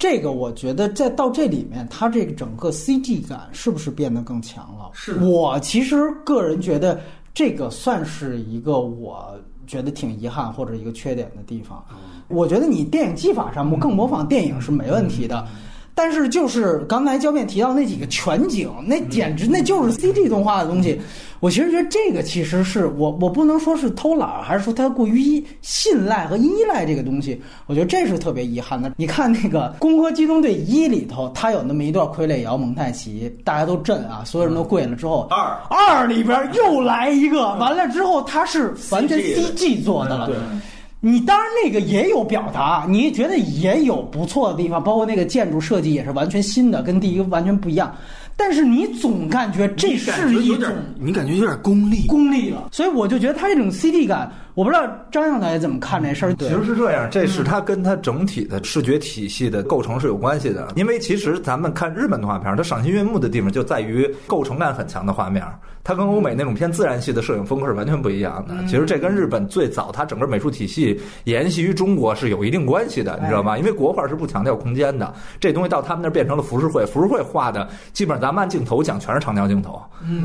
[0.00, 4.90] 这个我觉得在到这里面，它这个整个 CG 感是不是变得更强了？
[4.94, 6.98] 是我其实个人觉得
[7.34, 11.84] 这个算是一个我觉得挺遗憾或者一个缺点的地方。
[12.28, 15.46] 我觉得你电影技法上更模仿电影是没问题的。
[15.94, 21.00] 但是就是刚才焦片提到那几个全景，那简直那就是 CG 动画的东西。
[21.40, 27.40] 我其实觉得这个其实是我我不能说是偷懒儿，还是说他过于依信赖和依赖这个东西。
[27.66, 28.92] 我觉得这是特别遗憾的。
[28.98, 40.26] 你看那个《攻壳机动队一》里头，他有那么一段傀儡摇蒙太奇，大家都震啊，所有人都跪了之后，二二里边又来一个，完了之后他是完全 CG 做的了。
[40.26, 40.36] 对
[41.00, 47.96] 你当然那个也有表达，你觉得也有不错的地方，包括那个建筑设计也是完全新的，跟第一个完全不一样。
[48.36, 52.06] 但是你总感觉这是一种你感觉有点功利。
[52.06, 56.34] 功利了，所以我就觉得他这种 CD 感我不知道张亮导演怎么看这事儿。
[56.34, 60.68] 其实是这样，这是它跟它整体的视觉体系的构成是有关系的。
[60.76, 65.44] 因为其实咱们看日本动画片，它赏心悦目的地方就在于构成感很强的画面，
[65.84, 68.54] 它跟欧美那种偏自然系的摄影风格是完全不一样的。
[68.66, 73.56] 其实这跟日本最早它整个美术体系沿袭于中国是有一定关系的，你知道吗？
[73.56, 79.80] 因为国画是不强调空间的，这东西到他们那儿变成了浮世绘，浮世绘画的基本上咱们按镜头讲全是长焦镜头，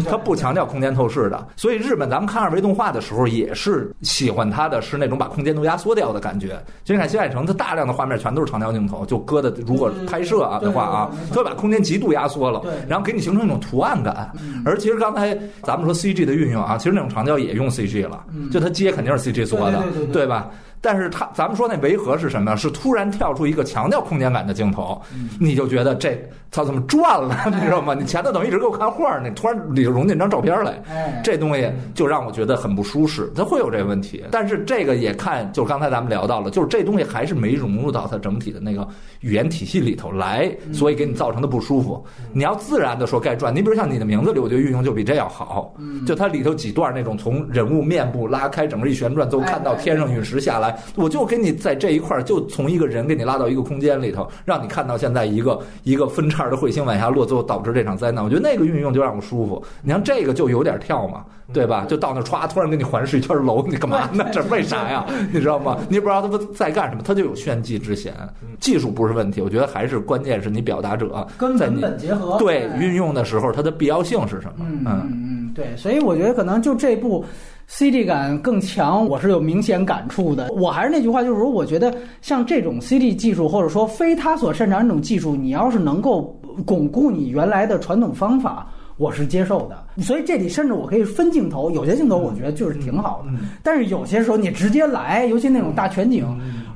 [0.09, 1.47] 它不强调空间透视的。
[1.55, 6.57] 所以日本咱们看二维动画的时候也是喜欢它的是那种把空间都压缩掉的感觉。
[6.85, 14.31] 就你看新海城，它大量的画面全都是长焦镜头，就搁的如果拍摄啊的话啊，它会把空间极度压缩了，然后给你形成一种图案感。
[14.63, 20.49] 而其实刚才咱们说 CG 的运用啊，其实那种长焦也用 CG 了，就它接肯定是 CG 做的，对吧？
[20.85, 22.55] 但是他，咱们说那违和是什么呀？
[22.55, 25.01] 是突然跳出一个强调空间感的镜头，
[25.39, 26.15] 你就觉得这
[26.51, 27.95] 他怎么转了，你知道吗？
[27.95, 34.23] 你前头等于一直给我看画儿，你突然里头融进张照片来，哎，这东西就让我觉得很不舒适，它会有这个问题。
[34.29, 38.87] 但是这个也看，就是刚才咱们聊到了，就是这东西还是没融入到它整体的那个
[39.21, 42.05] 语言体系里头来，所以给你造成的不舒服。
[42.31, 45.73] 你要自然的说该转，你比如像你的名字里，我觉得运用就比这要好。
[46.05, 58.23] 就它里头几段那种从人物面部拉开，整个一旋转，最后看到天上陨石下来，我就给你在这一块儿，就从一个人给你拉到一个空间里头，让你看到现在一个一个分叉的彗星往下落，最后导致这场灾难。
[58.23, 59.63] 我觉得那个运用就让我舒服。
[59.81, 61.23] 你像这个就有点跳嘛，
[61.53, 61.85] 对吧？
[61.87, 64.25] 就到那歘，突然给你环视一圈楼，你干嘛呢？
[64.31, 65.05] 这为啥呀？
[65.31, 65.77] 你知道吗？
[65.89, 68.13] 你也不知道他们在干什么，他就有炫技之嫌。
[68.59, 74.65] 技术不是问题，我觉得还是关键是你表达者跟文在你本结合，对哎运用的时候，它的必要性是什么？
[74.67, 77.23] 嗯嗯嗯，对，所以我觉得可能就这部
[77.69, 80.51] CG 感更强，我是有明显感触的。
[80.53, 88.67] 我还是那句话，就是说，我觉得像这种 CD 技术，或者说非他所擅长这种技术，你要是能够巩固你原来的传统方法。
[88.97, 96.25] 我是接受的，所以这里甚至我可以分镜头，有些镜头我觉得就是挺好的，但是有些时候你直接来，尤其那种大全景，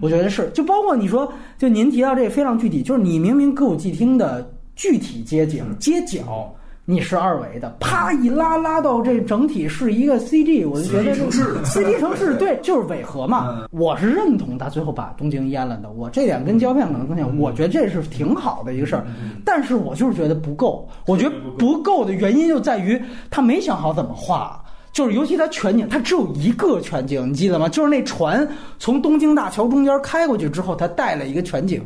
[0.02, 6.54] 我觉得是，就包括你说，就您提到这个非常具体，就是你明明歌舞伎厅的具体街景街角。
[6.90, 11.22] 你是二维的，啪一拉拉到这整体是一个 CG，我就觉得是
[11.64, 13.64] CG 城市 对就是违和嘛。
[13.70, 19.06] 我是认同他最后把东京淹了的，我这点跟胶片可能更像，我觉得这是挺好的一个事儿。
[19.46, 24.60] 但是我就是觉得不够，我觉得不够的原因就在于他没想好怎么画。
[24.92, 27.70] 就是，尤其它全景，它只有一个全景，你记得吗？
[27.70, 28.46] 就是那船
[28.80, 31.84] 从东京大桥中间开过去之后，它带了一个全景，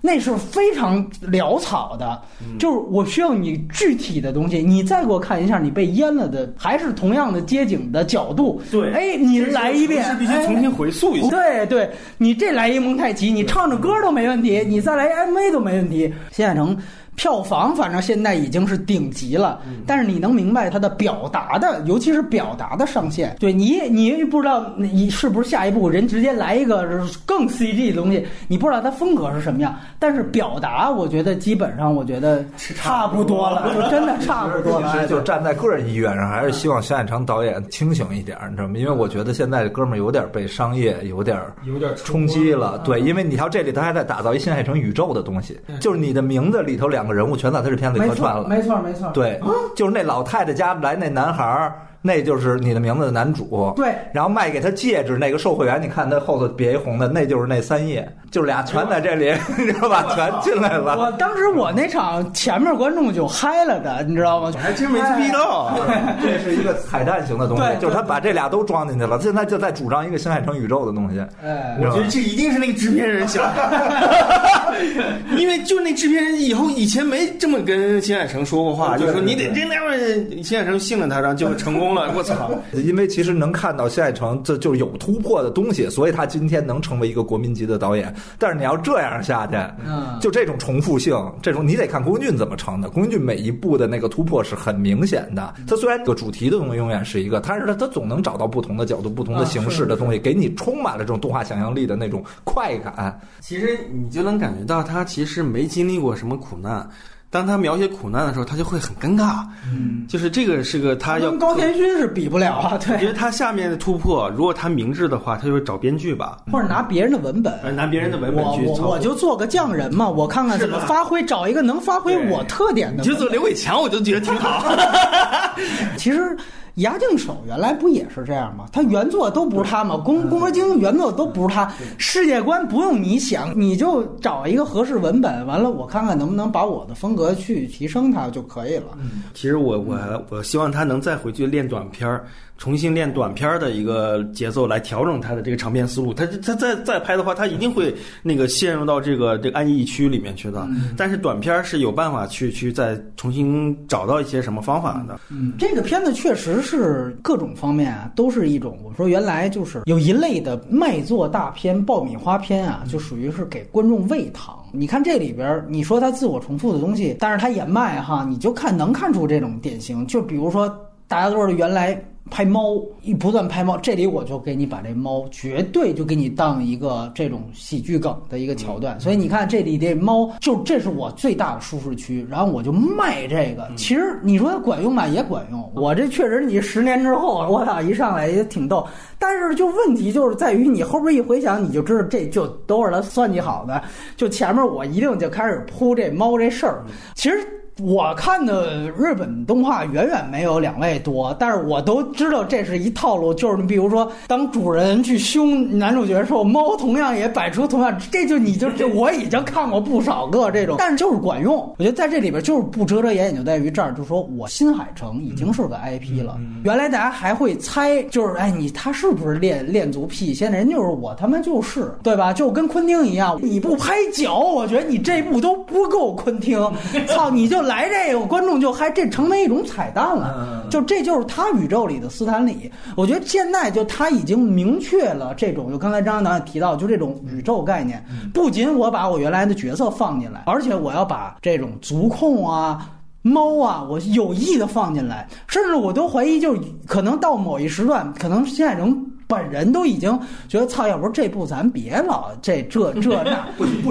[0.00, 2.20] 那是非常潦草的。
[2.58, 8.60] 就是我需要你具体的东西，你再给我看一下你被淹了的，还是同样的街景的角度。
[8.70, 11.28] 对哎，你来一遍，是必须重新回溯一下。
[11.30, 16.12] 对对，你这来一蒙太奇，你唱着歌都没问题，你再来 MV 都没问题。
[16.30, 16.76] 新海诚
[17.16, 23.34] 票房反正现在已经是顶级了，但是你能明白它的表达的，尤其是表达的上限。
[23.40, 26.86] 对你，你不知道你是不是下一步人直接来一个
[27.24, 34.92] 更 CG 的东西，你不知道它风格是什么样，但是表达我觉得基本上我觉得差不多了，就真的差不多了。
[34.94, 38.74] 其实就站在个人意愿上，还是希望新海诚导演清醒一点，你知道吗？
[38.76, 42.78] 因为我觉得现在这哥们儿有点被商业有点有点冲击了。
[42.84, 48.48] 对，因为你瞧这里他还在打造一新海诚宇宙的东西，就是你的名字里头两个人物全在他这片子里客串，了。
[48.48, 49.10] 没错，没错。
[49.12, 49.40] 对，
[49.74, 53.72] 就是那老太太家来那男孩儿，那就是你的名字的男主。
[53.76, 60.06] 对然后卖给他戒指那个售货员，你看他后头别一红的，那就是那三页，就是俩全在这里， 你知道吧？
[60.14, 60.96] 全进来了。
[60.98, 64.52] 我当时我那场前面观众就嗨了的，你知道吗？
[64.58, 65.78] 还真没注意到。
[66.22, 71.20] 这是一个彩蛋型的东西，就是他把这俩都装进去了，现在就在主张一个新海诚宇宙的东西。
[71.42, 74.74] 哎，我觉得这一定是那个制片人想的，
[75.36, 81.95] 因为就那制片人以后以前没这么跟新海诚说过话，就说你得这那样，新海诚信了他，然后就成功了。
[82.14, 82.50] 我操！
[82.84, 88.14] 因为其实能看到新海诚这就是有突破的东西，所以他今天能成为一个国民级的导演。
[88.38, 89.54] 但是你要这样下去，
[89.86, 92.90] 嗯就这种重复性，这种你得看宫崎骏怎么成的。
[92.90, 95.54] 宫崎骏每一部的那个突破是很明显的。
[95.66, 103.18] 他虽然这个主题的东西永远是一个，但是他他总能找到不同的角度、不同的形式的东西，给你充满了这种动画想象力的那种快感。
[103.40, 106.88] 其实你就能感觉到他其实没经历过什么苦难。
[107.28, 109.44] 当他描写苦难的时候，他就会很尴尬。
[109.70, 117.52] 嗯，就是这个是个他要跟高田勋是比不了啊， 我觉对，得他下面的突破，如果他明智的话，他就会找编剧吧，或者拿别人的文本。
[117.62, 123.02] 呃，拿别人的文本我我去操我就做个匠人嘛，我看看怎么发挥，找一个能发挥我特点的。
[123.02, 124.64] 你就做刘伟强，我就觉得挺好。
[125.98, 126.36] 其实
[126.76, 128.66] 牙镜手原来不也是这样吗？
[128.70, 129.96] 他原作都不是他吗？
[129.96, 138.88] 宫宫和经原作都不是他，世界观不用你想，你就找一个合适文本，完了我看看能不能把我的风格去提升它就可以了。
[139.32, 139.96] 其实我我
[140.28, 142.26] 我希望他能再回去练短片儿，
[142.58, 146.14] 重新练短片儿的一个节奏来调整他的这个长篇思路。
[146.14, 150.66] 他他再再拍的话，他一定会那个陷入到这个这个安逸区里面去的。
[150.96, 155.20] 但是短片儿是有办法去去再重新找到一些什么方法的。
[155.30, 164.58] 嗯，这个片子确实是各种方面啊，都是一种我说原来就是有一类的卖座大片、爆米花片啊，就属于是给观众喂糖。
[164.72, 170.06] 你看这里边儿，你说他自我重复的东西，但是他也卖哈，你就看能看出这种典型。
[170.06, 170.66] 就比如说
[171.06, 172.02] 大家都是原来。
[172.30, 183.68] 拍猫，一不断拍猫，这里我就给你把这猫绝对就给你当一个这种喜剧梗的一个桥段，所以你看这里这猫，就这是我最大的舒适区，然后我就卖这个。
[183.76, 185.72] 其实你说它管用吧，也管用。
[185.74, 188.86] 我这确实，你十年之后，我操，一上来也挺逗。
[189.18, 193.82] 但是就问题就是在于你后边一回想，你就知道这就都是他算计好的。
[194.16, 197.38] 就前面我一定就开始铺这猫这事儿，其实。
[197.82, 211.54] 我看的日本动画远远没有两位多，但是我都知道这是一套路，就是你比如说，当主人去凶男主角的时候，猫同样也摆出同样，这就你就这我已经看过不少个这种，但是就是管用。
[211.76, 216.40] 我觉得在这里边就是不遮遮掩掩，就在于这儿，就说我新海诚已经是个 IP 了。
[216.64, 220.32] 原来大家还会猜，就是哎你他是不是恋恋足癖？
[220.32, 222.32] 现在人就是我他妈就是对吧？
[222.32, 226.58] 就跟昆汀一样，你不拍脚，我觉得你这部都不够昆汀。
[227.08, 227.65] 操，你就。
[227.66, 232.70] 来这个观众就还这成为一种彩蛋了，就这就是他宇宙里的斯坦李。
[232.96, 238.02] 我觉得现在就他已经明确了这种，就刚才张张导也提到，就这种宇宙概念。
[238.32, 242.88] 不仅我把我原来的角色放进来，而且我要把这种足控啊、
[243.22, 246.56] 猫啊，我有意的放进来，甚至我都怀疑，就
[246.86, 249.04] 可能到某一时段，可能现在能。
[249.26, 250.18] 本人都已经
[250.48, 253.46] 觉得操，要不这部咱别老这这这 那，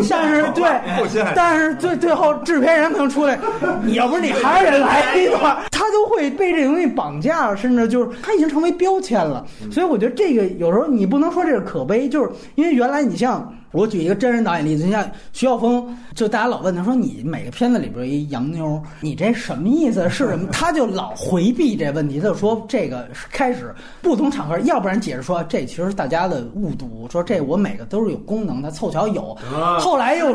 [0.10, 0.64] 但是 对，
[1.36, 3.40] 但是最最后制片人可能出来，
[3.84, 9.46] 你要不是你还是得来一段， 他都会被这东西绑架，甚至就是他已经成为标签了。
[9.72, 13.55] 所以我觉得这个有时候你不能说这是可悲，就是因为原来你像。
[13.76, 15.04] 我举一个真人导演例子，像
[15.34, 20.10] 徐晓峰，就大家老问他说：“你每个片子里边一洋妞，你这什么意思？
[20.10, 29.38] 是什么？” 他就老回避这问题，他就说：“这个开始不同场合，要不然解释说这其实是大家的误读，说这我每个都是有功能的，凑巧有。
[29.78, 30.34] 后来又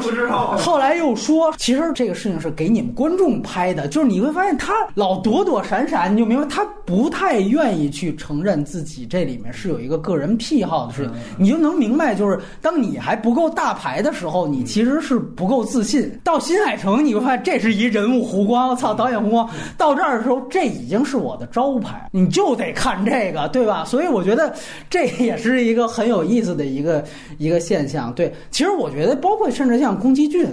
[0.58, 13.29] 后来又说，其实这个事情是给你们观众拍的，就是你会发现他老躲躲闪闪，你就明白他不太愿意去承认自己这里面是有一个个人癖好的事情，你就能明白，就是当你还不。
[13.30, 16.10] 不够大牌的时候，你其实是不够自信。
[16.24, 19.48] 到新海诚，你会发现这是一人物弧光，我操，导演弧光。
[19.78, 23.84] 到这儿的时候，这已经是我的招牌，你就得看这个，对吧？
[23.84, 24.52] 所以我觉得
[24.90, 27.04] 这也是一个很有意思的一个
[27.38, 28.12] 一个现象。
[28.14, 30.44] 对，其实我觉得，包括甚至像宫崎骏。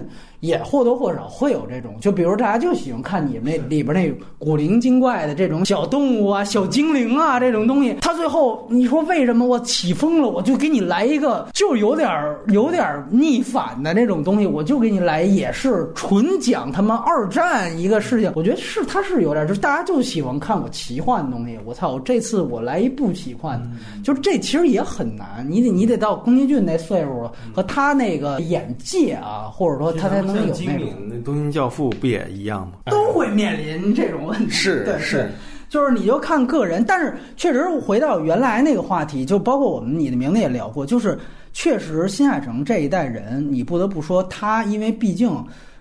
[0.42, 7.96] 也或多或少会有这种，就比如大家就喜欢看你们那里边那古灵精怪的这种小动物啊、小精灵啊这种东西。
[8.02, 12.08] 他最后你说为什么我起风了，我就给你来一个，就有点
[12.50, 18.32] 有点逆反的那种东西，我就给你来，也是纯讲他妈二战一个事情。
[18.36, 21.58] 我觉得是他是有点，就是大家就喜欢看我奇幻的东西。
[21.66, 23.68] 我操，我这次我来一不奇幻的，
[24.04, 30.28] 就是这其实也很难，你得你得到宫崎骏那岁数和他那个眼界啊，或者说他才。
[30.38, 32.74] 像金敏那《东京教父》不也一样吗？
[32.86, 34.50] 都会面临这种问题。
[34.50, 35.30] 是是，
[35.70, 41.18] 就是你就看个人，但是确实回到原来那个话题，就包括我们你的名字也聊过，就是
[41.54, 45.30] 确实新海诚这一代人，你不得不说他，因为毕竟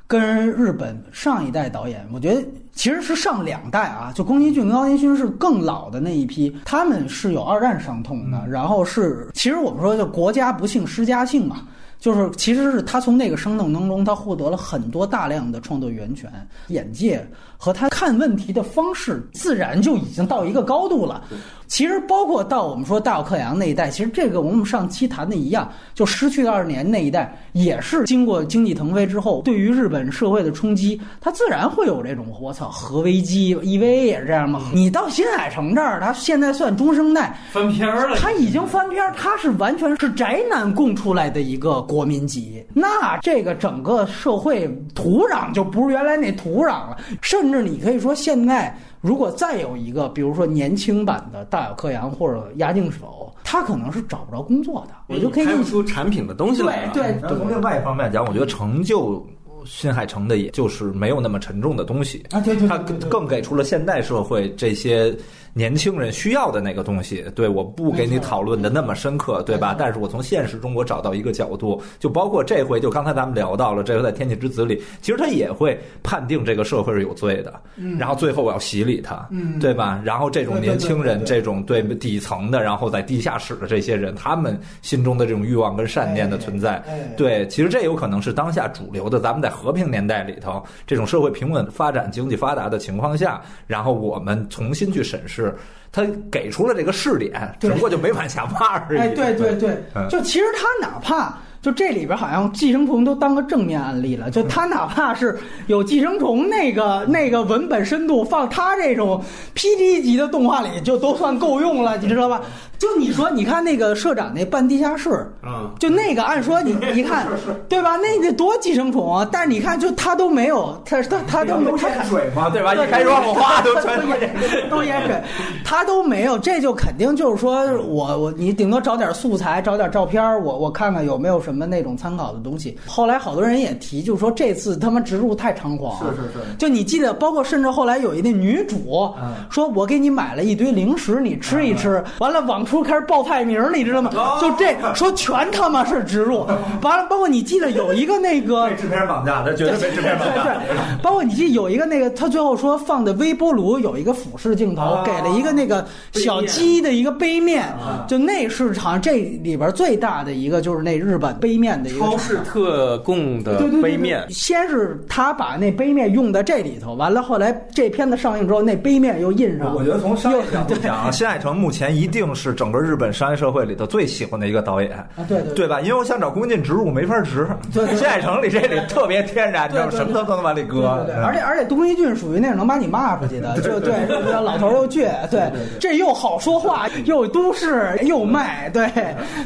[0.06, 2.40] 跟日本上一代导演，我觉得
[2.72, 11.62] 其实是上两代啊，就宫崎骏跟高田勋是更老的那一批，他们是有二战伤痛的，然后是其实我们说就国家不幸失家幸嘛。
[12.06, 16.30] 就是，其实是他从那个生动当中，他获得了很多大量的创作源泉、
[16.68, 21.22] 眼界和他看问题的方式，自然就已经到一个高度了。
[21.68, 34.70] 其实包括到我们说大有克洋那一代，其实这个我们上期谈的一样，就失去的二十年那一代，也是经过经济腾飞之后，对于日本社会的冲击，它自然会有这种我操核危机，EVA 也是这样吗。
[34.72, 48.76] 你到新海诚这儿，他现在算中生代翻篇了，他已经翻篇，他是完全是宅男供出来的一个国民级，那这个整个社会土壤就不是原来那土壤了，甚至你可以说现在。
[49.02, 56.88] 如果再有一个，比如说年轻版的大有克洋或者押境手，他可能是找不着工作的，我就可以拍不出产品的东西来。
[56.92, 59.24] 对，从另外一方面讲，我觉得成就
[59.66, 65.14] 新海诚的也就是没有那么沉重的东西，啊，对对他更更给出了现代社会这些
[65.52, 67.24] 年轻人需要的那个东西。
[67.34, 69.74] 对，我不给你讨论的那么深刻，对吧？
[69.78, 77.60] 但是我从现实中我找到一个角度，就包括这回，就刚才咱们聊到了，这回在《天气之子》里，其实他也会判定这个社会是有罪的，
[77.98, 80.00] 然后最后我要洗礼他，嗯对吧？
[80.04, 95.56] 然后这种年轻人，这种对底层的，然后在地下室的这些人，他们心中的这种欲望跟善念的存在，哎哎对，其实这有可能是当下主流的，咱们在和平年代里头，这种社会平稳发展、经济发达的情况下，然后我们重新去审视，
[95.90, 99.00] 他给出了这个试点，只对不过就没往下挖而已。
[99.00, 105.36] 哎，对对对嗯，就其实他哪怕就这里边好像寄生虫都当个正面案例了，就他哪怕是
[105.66, 109.20] 有寄生虫那个那个文本深度，放他这种
[109.56, 112.40] PD 级的动画里就都算够用了，你知道吧？
[112.78, 117.26] 就你说，你看那个社长那半地下室，嗯，就那个，按说你你看，
[117.68, 117.96] 对吧？
[117.96, 119.26] 那得多寄生虫啊！
[119.32, 122.74] 但是你看，就他都没有，他他他都没他水嘛，对吧？
[122.74, 125.20] 对一开始往花都全都淹都淹水，
[125.64, 132.76] 他都没有，这就肯定就是说我我你顶多找点素材，找点照片，我我看看有没有什么那种参考的东西。
[132.86, 144.10] 后来好多人也提，就是说这次他妈植入太猖狂了，是是是就你记得，包括甚至后来有一那女主嗯说，我给你买了一堆零食，你吃一吃，完了往出开始报菜名儿，你知道吗？
[144.40, 146.44] 就这说全他妈是植入，
[146.82, 150.42] 完了包括你记得有一个那个 被制片人绑架，他绝对被制片人绑架。
[150.42, 159.12] 对对，包括你记得有一个那个，他最后说放的微波炉有一个俯视镜头，啊给了一个那个小鸡的一个杯面啊，就那是好像这
[159.42, 164.24] 里边最大的一个就是那日本杯面的一个超厂市特供的对对对杯面。
[164.26, 169.74] 对，先是他把那杯面用在这里头，完了后来这片子上映之后，那杯面又印上。
[169.74, 174.92] 我觉得从商业角度讲啊， 新海诚目前一定是整个日本商业社会里头最喜欢的一个导演。
[174.92, 175.68] 啊，对对对。
[175.68, 175.80] 吧？
[175.80, 179.90] 因为我想找宫进植入没法植，新海诚里这里特别天然，你知道吗？
[179.90, 181.04] 对什么都能往里对搁。
[181.06, 181.14] 对。
[181.14, 184.06] 对，而且而且东西俊属于那种能把你骂出去的，就对，
[184.40, 185.50] 老头儿又倔，对，
[185.80, 188.88] 这又好说话，又都市又卖，对，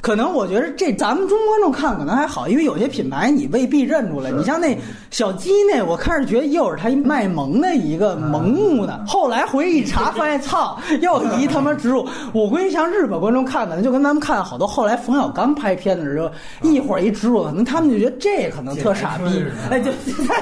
[0.02, 4.77] 可能我觉得这咱们中国观众看可能还好，因为有些品牌你未必认出来，你像那
[5.11, 16.31] 小鸡那，我开始觉得又是他一卖萌的一个萌物呢，后来回去一查发现，操，又一他妈植入，我估计像日本观众看的，就跟咱们看好多后来冯小刚拍片的时候，
[16.62, 19.90] 一会儿一植入，可能他们就觉得这可能特傻逼，哎，就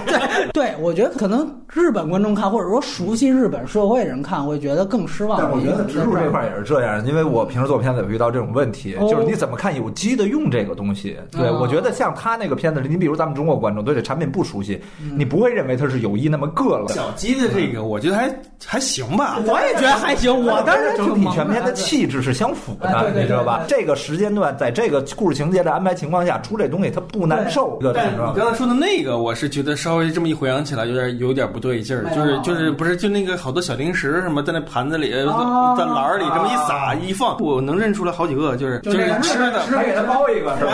[0.06, 5.39] 对对，我觉得可能日本观众看，或者说熟悉日本社会人看，会觉得更失望。
[5.39, 11.16] 但我觉得植入这块也是这样，因为我平时做片子有遇到这种问题，哦就是你怎么看有机的用这个东西？
[11.30, 16.88] 对，啊我觉得像他那个片子，你比如咱们中国观众对这产品不熟悉，嗯你不会认为他是有意那么硌了。
[16.88, 18.34] 小鸡的这个，我觉得还
[18.66, 19.38] 还行吧。
[19.46, 23.64] 我也觉得还行，我当时整体全片的气质是相符的，你知道吧？
[23.68, 39.60] 这个时间段，在这个故事情节的安排情况下，出这东西它不难受，但你刚才说的那个，我是觉得稍微这么一回想起来，有点有点不对劲儿，就是就是不是就那个好多小零食什么在那盘子里、啊在篮儿里这么一撒一放，我能认出来好几个，就是就是吃的。
[39.60, 40.72] 还给他包一个是吧？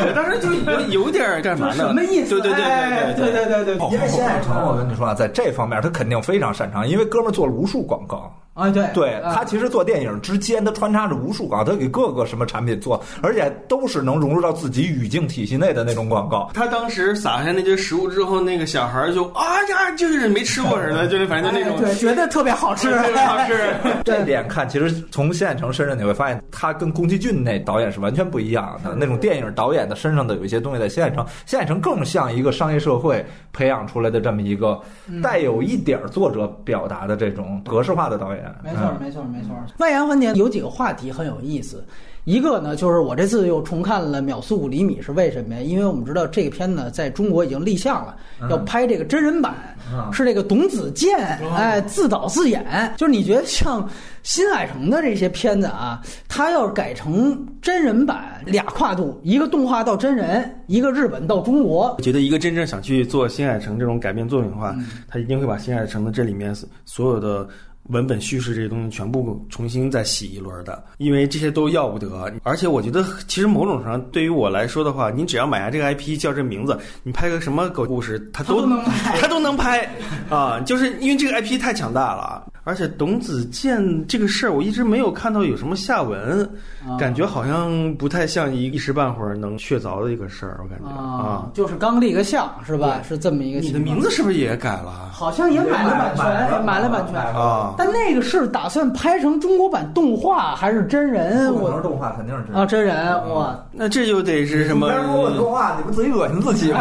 [0.00, 1.74] 我 当时就有有点干嘛呢？
[1.74, 2.40] 什么意思？
[2.40, 8.32] 对对对哎对对对对对，因为新海成，我跟你说啊，在这方面他肯定非常擅长，因为哥们儿做了无数广告。
[8.58, 16.50] 啊对对啊他其实做电影之间，他穿插着无数广告，他给各个什么产品做，而且都是能融入到自己语境体系内的那种广告。
[16.54, 23.70] 他当时撒下那些食物之后，那个小孩儿就啊呀，就是没吃过似的，就是反正就那种哎对，觉得特别好吃， 特别好吃。
[24.04, 28.94] 这点看，其实从新海诚身上你会发现，他跟宫崎骏那导演是完全不一样的。
[28.96, 34.80] 那种电影导演的身上的有一些东西，在新海诚，新海诚更像一个商业社会培养出来的这么一个
[35.22, 38.47] 带有一点作者表达的这种格式化的导演。
[38.62, 39.50] 没错，嗯没错，没错。
[39.78, 41.84] 外延环节有几个话题很有意思，
[42.24, 45.60] 一个呢就是我这次又重看了《秒速五厘米》，是为什么呀？
[45.60, 48.16] 因为我们知道这个片子在中国已经立项了，
[48.50, 49.54] 要拍这个真人版，
[49.92, 51.18] 嗯是这个董子健
[51.54, 52.64] 哎自导自演。
[52.96, 53.88] 就是你觉得像
[54.22, 64.76] 新海诚的这些片子啊，他要是改成真人版，俩跨度，一个动画到真人，一个日本到中国，我觉得一个真正想去做新海诚这种改编作品的话，
[65.08, 66.54] 他一定会把新海诚的这里面
[66.84, 67.48] 所有的
[67.88, 72.32] 文本叙事这些东西全部重新再洗一轮的，因为这些都要不得。
[72.42, 79.88] 而且我觉得，其实某种上对于我来说的话，你只要买下这个 IP 叫这名字，你拍个什么狗故事， 它都能拍它都能拍
[80.30, 80.60] 啊！
[80.60, 82.46] 就是因为这个 IP 太强大了。
[82.68, 86.44] 而且董子健这个事儿，我一直没有看到有什么下文，
[86.86, 93.00] 啊感觉好像不太像一一时半会儿能确凿的一个事儿，我感觉啊，就是刚立个像是吧？
[93.08, 93.72] 是这么一个你。
[93.72, 97.72] 的名字是不是也改了好像也买了版权，买了买了版权啊？
[97.78, 101.46] 但那个是打算拍成中国版动画还是真人？
[101.82, 103.58] 动画，肯定是真人啊，真人哇！
[103.72, 104.88] 那这就得是什么？
[104.90, 106.80] 但是如果动画，你不自己恶心自己吗？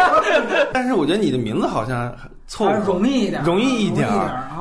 [0.74, 2.12] 但是我觉得你的名字好像
[2.46, 4.08] 凑合容易一点，容易一点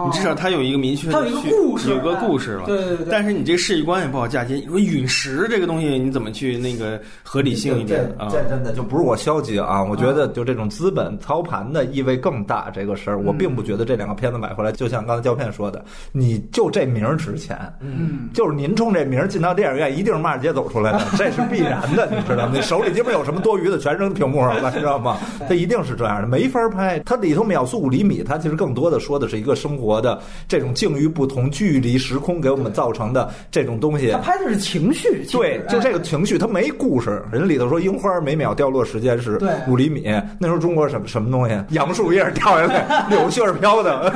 [0.05, 2.65] 你至少它有一个明确的它有一个故事有个故事了。
[2.65, 4.55] 对对对对但是你这世界观也不好嫁接。
[4.55, 8.29] 你说陨石这个东西，你怎么去那个合理性一点这啊？
[8.31, 12.69] 这真的就不是我消极啊，我觉得就这种资本操盘的意味更大。
[12.73, 17.57] 这个事儿，我并不觉得这两个片子买回来，就像刚才胶片说的，你就这名儿值钱。
[17.79, 22.51] 嗯，就是您冲这名儿进到电影院，一定是骂着街走出来的，这是必然的，你知道吗？
[22.53, 25.17] 你手里基本有什么多余的，全扔屏幕上了，知道吗？
[25.47, 26.99] 它一定是这样的，没法拍。
[27.05, 34.17] 它里头秒速五厘米，它其实更多的说的是一个生活的这种境遇不同、距离、时空给我们造成的这种东西它。
[34.19, 37.23] 拍的是情绪，对，就这个哎情绪，它没故事。
[37.31, 40.03] 人家里头说樱花每秒掉落时间是五厘米，
[40.39, 41.55] 那时候中国什么什么东西？
[41.69, 44.11] 杨树叶掉下来，柳絮儿飘的，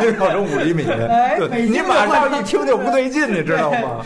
[0.00, 0.84] 没秒成五厘米。
[0.84, 4.04] 对，你马上一听就不对劲，你知道吗？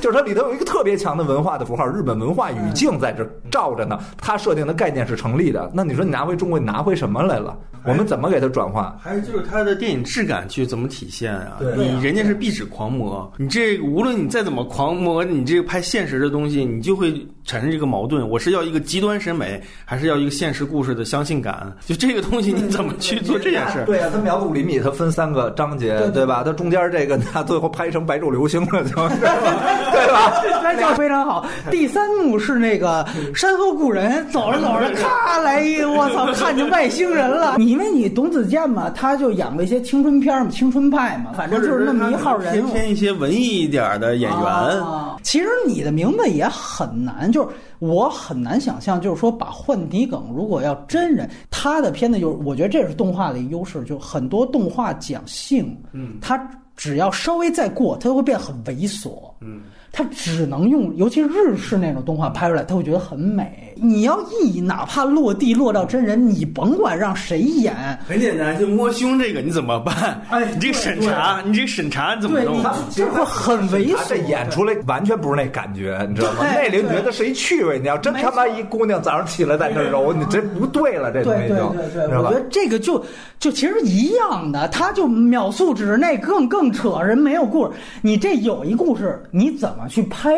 [0.00, 3.98] 就是它里头有一个特别强的文化的符号，日本文化语境在这照着呢。
[4.18, 5.70] 它设定的概念是成立的。
[5.72, 7.56] 那你说你拿回中国，你拿回什么来了？
[7.86, 8.98] 我们怎么给它转化？
[9.02, 11.56] 还是就是它的电影质感去怎么体现啊？
[11.58, 17.12] 对你人家是壁纸狂魔，你这无论你再怎么狂魔，你这个拍现实的东西，你就会
[17.44, 18.28] 产生这个矛盾。
[18.28, 21.70] 我是要一个极端审美，还是要一个现实故事的相信感？
[21.86, 23.82] 就这个东西，你怎么去做这件事？
[23.86, 26.42] 对啊，它秒速五厘米，它分三个章节，对对吧？
[26.44, 30.42] 它中间这个，它最后拍成白昼流星了，就是 对吧？
[30.62, 31.46] 那就非常好。
[31.70, 37.56] 第三幕是那个山河故人，走着走着，咔来一，我操，看见外星人了。
[37.58, 42.70] 你因为你董子健嘛，他就演过一些青春片嘛，青春派嘛，反正就是那么一号人物。
[42.70, 44.40] 偏偏一些文艺一点的演员。
[44.40, 47.48] 啊其实你的名字也很难，就是
[47.80, 56.38] 我很难想象，就是说把换底梗，如果要真人，他的片子就是，我觉得这是动画的优势，就很多动画讲性，嗯，他
[56.76, 59.62] 只要稍微再过，他就会变很猥琐，嗯，
[59.96, 63.72] 他只能用，尤其日式那种动画拍出来，他会觉得很美。
[63.76, 67.74] 你要一哪怕落地落到真人，你甭管让谁演，
[68.08, 70.20] 很简单，就摸胸这个你怎么办？
[70.30, 72.60] 哎 你这个审查，你这个审查你怎么弄？
[72.90, 74.08] 这会很猥琐。
[74.08, 76.38] 这演出来完全不是那感觉，你知道吗？
[76.40, 77.78] 那里你觉得是一趣味。
[77.78, 82.40] 你要真他妈一姑娘早上起来在那揉，你这不对了，这东对对西就对对，知道吧我觉？
[82.40, 83.04] 得这个就
[83.38, 87.72] 就其实一样的，他就秒速指那更更扯，人没有故事。
[88.02, 90.30] 你这有一故事，你怎么去拍？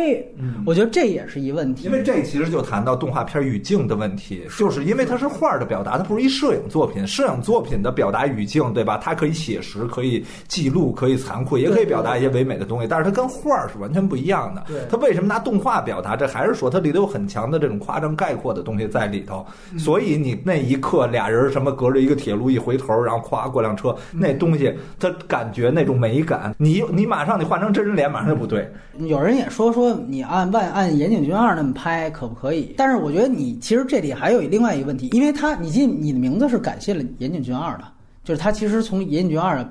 [0.65, 1.87] 我觉得这也是一问题。
[1.87, 7.07] 因为这其实就谈到动画片语境的问题，就是因为它是画的表达，它不是一摄影作品。
[7.07, 8.99] 摄影作品的表达语境，对吧？
[9.03, 14.65] 它可以写实，可以记录，可以残酷，也可以表达一些唯美的东西，但是它跟画是完全不一样的。
[14.67, 16.17] 对它为什么拿动画表达？
[16.17, 19.47] 这还是说它里头有很强的这种夸张概括的东西在里头。
[19.79, 28.71] 所以你那一刻俩人什么隔着一个铁路一回头，然后咵过辆车，那东西它感觉那种美感，你你马上你换成真人脸，马上就不对。
[29.01, 32.75] 有人也说说你按万按岩井俊二那么拍可不可以？
[32.77, 37.85] 但是我觉得你其实这里还有另外一个问题，因为他你记你的名字是感谢了岩井俊二的，
[38.25, 39.63] 就是他其实从岩井俊二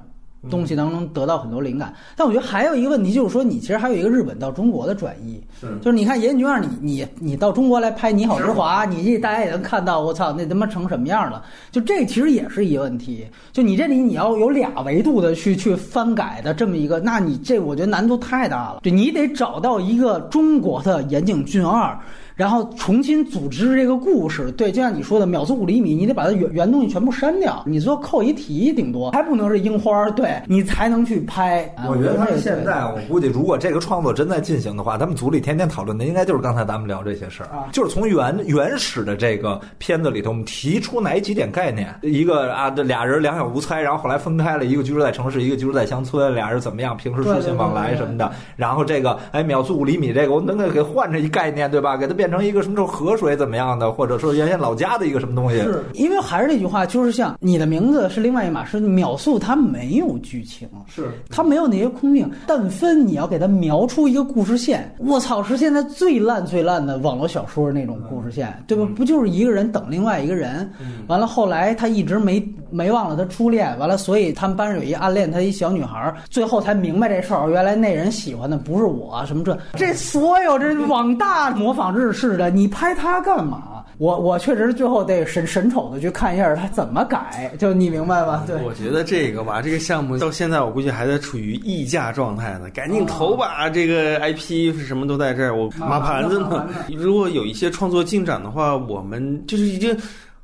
[0.50, 1.94] 东西当中得到很多灵感。
[2.16, 11.44] 但我觉得还有一个问题就是说，你其实还有一个日本到中国的转移，是就是你看岩井俊二，你你你到中国来拍《你好之华》，你这大家也能看到，我操，那他妈成什么样了？
[11.72, 13.26] 就这其实也是一个问题。
[13.52, 18.80] 就你这里你要有俩维度的去去翻改的这么一个，那你这我觉得难度太大了。
[18.84, 21.98] 对你得找到一个中国的岩井俊二。
[22.36, 31.64] 然后重新组织这个故事，对，就像你说的，秒速五厘米，你得把它原原东西全部删掉，你最后扣一题顶多，还不能是樱花，对你才能去拍。
[31.78, 51.96] 啊 我觉得他们现在，我估计如果这个创作真在进行的话，他们组里天天讨论的应该就是刚才咱们聊这些事儿啊，就是从原原始的这个片子里头，我们提出哪几点概念，一个啊，这俩人两小无猜，然后后来分开了，一个居住在城市，一个居住在乡村，俩人怎么样，平时书信往来什么的，然后这个哎秒速五厘米这个，我能给给换成一概念，对吧？
[51.96, 62.30] 给它变成一个什么时候河水怎么样的，或者说原先老家的一个什么东西，是因为还是那句话，就是像你的名字是另外一码事，秒速它没有剧情，是它没有那些空镜。
[62.48, 68.88] 但分你要给它描出一个故事线，我操，是现在最烂最烂的网络小说那种故事线，对吧？
[68.96, 70.70] 不就是一个人等另外一个人，
[71.08, 83.84] 完了后来他一直没没忘了他初恋，完了所以他们班上有一暗恋他一小女孩，最后才明白这事儿，原来那人喜欢的不是我，什么这这所有这网大模仿日式的，你拍它干嘛？
[83.98, 88.44] 我我确实最后得审审丑的去看一下他怎么改，就你明白吧？
[88.46, 93.70] 对，我觉得这个吧，这个项目到现在我估计还在处于溢价状态呢，赶紧投吧！
[93.70, 96.68] 这个 IP 什么都在这儿，我码盘子呢。
[96.98, 99.98] 如果有一些创作进展的话，我们就是已经。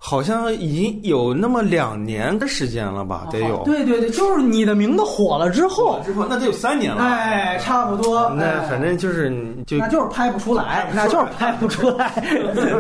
[0.03, 3.27] 好像已经有那么两年的时间了吧？
[3.31, 3.61] 得有。
[3.63, 7.03] 对对对，就是你的名字火了之后，之后那得有三年了。
[7.03, 8.27] 哎，差不多。
[8.31, 9.29] 那反正就是
[9.67, 12.11] 就那就是拍不出来，那就是拍不出来。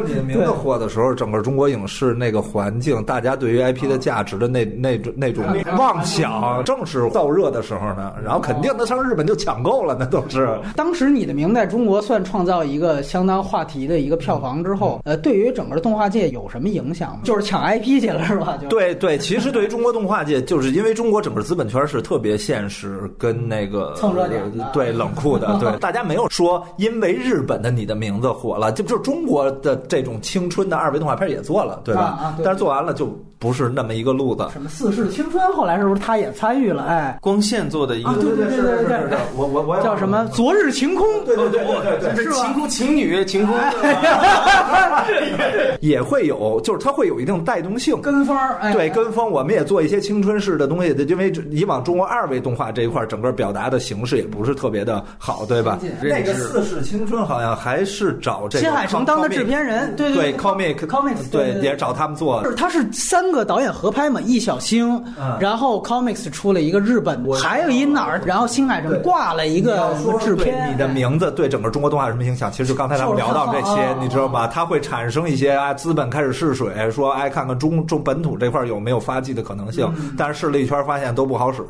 [0.03, 5.45] 你的名字火的时候，整个中国影视那个环境，大家对于 IP 的价值的那那种那种
[5.77, 8.13] 妄想，正是燥热的时候呢。
[8.23, 10.59] 然后肯定那上日本就抢购了，那都是。
[10.75, 17.10] 当时你的名在中国算创造一个相当话题的一个票房之后，呃，对于整个动画界有什么影响？
[17.23, 18.57] 就是抢 IP 去了是吧？
[18.69, 24.41] 对对，其实对于中国动画界，就是因为中国整个资本圈是特别现实跟那个 蹭热点，
[24.73, 32.01] 对冷酷的，对 大家没有说因为日本的你的名字火了，就就是中国的这种青春的二维动画片也做了，对吧？
[32.01, 33.07] 啊，但是做完了就
[33.41, 34.47] 不是那么一个路子。
[34.53, 36.83] 什么四世青春，后来是不是他也参与了？
[36.83, 40.29] 哎，光线做的一个，对对对对对，我我我叫什么？
[40.31, 41.65] 昨日晴空，对对对
[41.99, 43.55] 对对，是晴空晴女晴空，
[45.81, 48.37] 也会有，就是它会有一定带动性，跟风
[48.73, 55.79] 对跟风，我们也做一些青春式的东西，因为以往中国二维动画这一块整个表达的形式也不是特别的好，对吧？
[56.03, 65.01] 那个四世青春好像还是找这个新海诚当的制片人，对对，comic comic，对，也找他们做，是他是三个导演合拍嘛，易小星，
[65.39, 72.51] 然后 comics 出了一个日本，还有一哪儿，然后新海诚挂了一个制片，你的名字对整个中国动画有什么影响？
[72.51, 74.47] 其实就刚才咱们聊到这些，你知道吗？
[74.47, 79.91] 它会产生一些啊，资本开始试水，说哎，看看中中本土这块有没有发迹的可能性。
[80.17, 81.61] 但是试了一圈，发现都不好使，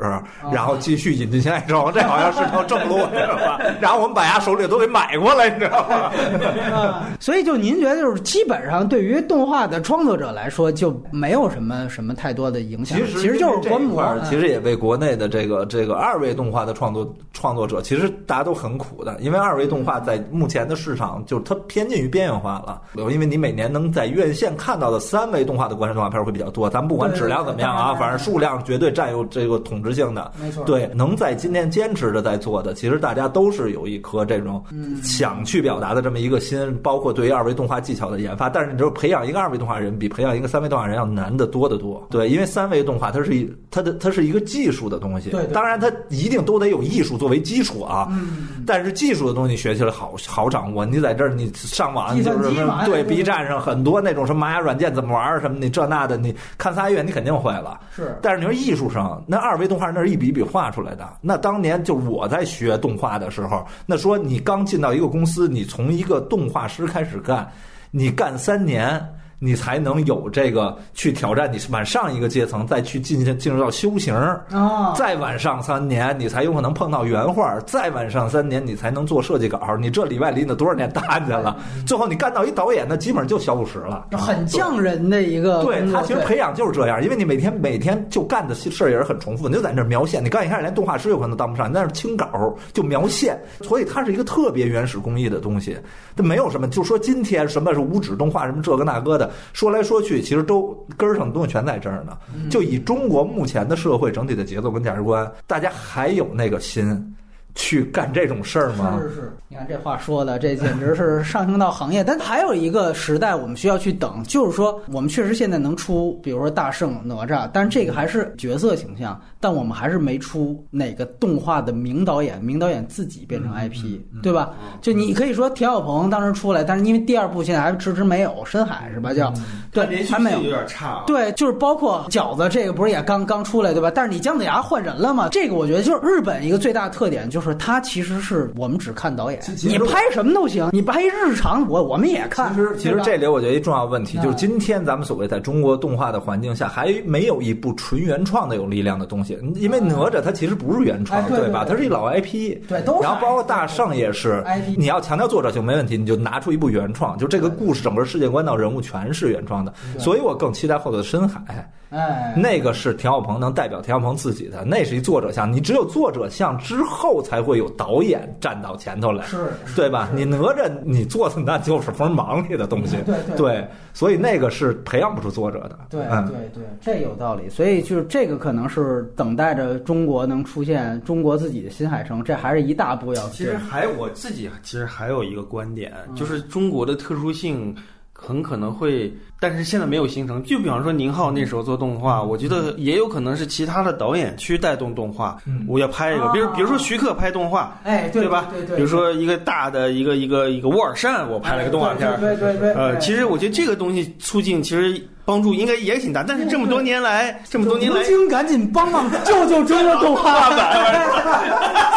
[0.52, 3.60] 然后继续引进新海诚，这好像是条正路，你 知道吧？
[3.80, 7.02] 然后我们把家手里都给买过来，你知道吗？
[7.20, 12.98] 所以就您觉得，就是基本上对于动画的创作者来说，就没有什么什么太多的影响。
[12.98, 22.80] 其实其实就是观摩，其实也为国内的这个这个二维动画的创作创作者，其实大家都很苦的，因为二维动画在目前的市场就是它偏近于边缘化了。
[23.10, 30.32] 因为你每年能在院线看到的三维动画的国产动画片会比较多，咱不管质量怎么样啊，反正数量绝对占有这个统治性的。
[30.40, 34.62] 没错，对，能在今天坚持着在做的，其实大家都是有一颗这种
[35.02, 38.48] 想去表达的这么一个心，包括对于二维动画技巧的研发。
[38.48, 42.06] 但是你知道，培养一个二维动画人比培养一个三维动画人要难得多得多。
[42.10, 48.08] 对，因为三维动画它是一它的它是一个技术的东西，对，当然它一定都得有艺术作为基础啊。
[48.10, 50.84] 嗯，但是技术的东西学起来好好掌握。
[50.84, 52.54] 你在这儿你上网就是
[52.84, 57.80] 对 B 站上很多那种什么玛雅软件怎么玩什么你这那的，你看仨月你肯定会了。
[57.94, 61.08] 是，但是你说艺术上那二维动画那是一笔一笔画出来的。
[61.20, 67.50] 那当年就我在学动画的时候，那说你刚进到一个公司，你从一个动画师开始干，
[67.90, 69.02] 你干三年。
[69.44, 79.60] 你才能有这个去挑战，你往上一个阶层，再去进进进入到修行啊，再往上三年，你才有可能碰到原画，再往上三年，你才能做设计稿。
[79.80, 81.56] 你这里外里那多少年搭去了？
[81.84, 85.60] 最后你干到一导演，那基本上就小五十了，很匠人的一个。
[85.64, 90.24] 对他其实培养就是这样，因为你每天每天就干的事儿也是很重复，你就在那描线。
[90.24, 95.76] 你刚一开始连动画师有可能当不上，你那是清稿就描线，所以它是一个特别原始工艺的东西。
[96.14, 99.31] 它没有什么，就说今天什么是无纸动画，什么这个那个的。
[99.52, 102.16] 说来说去，其实都根儿上的东西全在这儿呢。
[102.50, 107.14] 就以中国目前的社会整体的节奏跟价值观，大家还有那个心。
[107.54, 108.98] 去干这种事儿吗？
[109.00, 112.02] 是是是，你看这话说的，这简直是上升到行业。
[112.02, 124.50] 但还有一个时代，我们需要去等，就是说，我们确实现在能出，比如说大圣、哪吒，但是这个还是角色形象，但我们还是没出哪个动画的名导演，名导演自己变成 IP，对吧？
[124.80, 129.12] 就你可以说田小鹏当时出来，但是因为第二部现在还迟迟没有，深海是吧？
[129.12, 129.30] 叫
[129.70, 131.02] 对，还没有，有点差。
[131.06, 133.92] 对，就是包括饺子这个不是也刚刚出来对吧？
[133.94, 135.28] 但是你姜子牙换人了嘛？
[135.28, 137.41] 这个我觉得就是日本一个最大的特点就是。
[137.42, 142.54] 就是他其实是我们只看导演，你拍什么都行，你拍日常我我们也看。
[142.54, 149.36] 其实其实这里我觉得一重要问题就是今天咱们所谓在中国动画的环境下，还没有一部纯原创的有力量的东西。
[149.56, 151.64] 因为哪吒它其实不是原创，对吧？
[151.68, 154.76] 它是一老 IP，对，都然后包括大圣也是 IP。
[154.78, 159.74] 你要强调作者性没问题，你就拿出一部原创，就这个故事整个世界观到人物全是原创的。
[159.98, 161.68] 所以我更期待后头的深海。
[161.90, 165.52] 哎，那个是田小鹏能代表田小鹏自己的，那是一作者像。
[165.52, 169.46] 你只有作者像之后，才会有导演站到前头来，是，
[169.76, 170.10] 对吧？
[170.14, 175.78] 你哪吒你做的那就是锋芒里的东西，对对，所以那个是培养不出作者的。
[175.88, 177.48] 对对对，这有道理。
[177.48, 183.28] 所以就是这个可能是等待着中国能出现中国自己的新海诚，这还是一大步要。
[183.28, 187.74] 其实还我自己其实还有一个观点，就是中国的特殊性。
[188.24, 190.42] 很可能会，但是现在没有形成。
[190.44, 195.36] 就比方说宁浩那时候做动画，我觉得也有可能是其他的导演去带动动画。
[195.46, 198.48] 嗯我要拍一个，比如啊比如说徐克拍动画，哎，对吧？
[198.52, 202.18] 对对，比如说一个大的一个一个一个沃尔善，我拍了个动画片儿。
[202.18, 211.00] 对对对，呃，其实我觉得这个东西促进其实帮助应该也挺大，但是这么多年来，这么多年来吴，京赶紧帮忙救救中国动画版，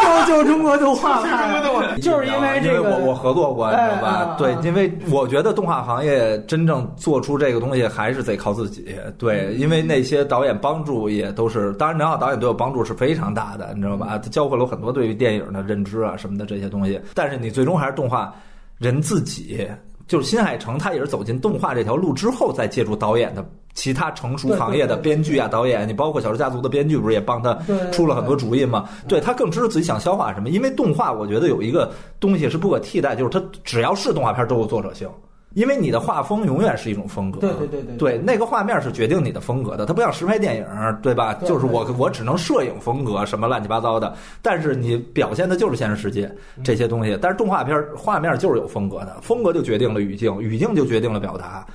[0.00, 4.36] 救救中国动画版，就是因为这个，因为我我合作过，你知道哎吧？
[4.38, 8.94] 对因为我觉得动画行业真正做出这个东西还是得靠自己。
[9.18, 14.06] 对，因为那些导演帮助也都是，当然，良好导演对我帮助是非常大的，你知道吧？
[14.22, 17.00] 他教会了我很多对于电影的认知啊什么的这些东西。
[17.12, 18.32] 但是你最终还是动画
[18.78, 19.66] 人自己。
[20.06, 27.58] 就是新海诚，他也是走进动画这条路之后，再借助导演的其他成熟行业的编剧啊、导演，你包括《小说家族》的编剧，不是也帮他
[27.90, 28.88] 出了很多主意吗？
[29.08, 30.48] 对他更知道自己想消化什么。
[30.48, 35.08] 因为动画，我觉得有一个东西是不可替代，就是它只要是动画片都有作者性。
[35.56, 40.66] 因为你的画风永远是一种风格，对对对对对，那个画面是决定你的风格的，它不像实拍电影，
[41.00, 41.32] 对吧？
[41.32, 46.30] 对就是我我只能摄影风格什么乱七八糟的，但是你表现的就是现实世界
[46.62, 47.18] 这些东西。
[47.22, 51.66] 但是动画片画面就是有风格的，风格就决定了语境，语境就决定了表达，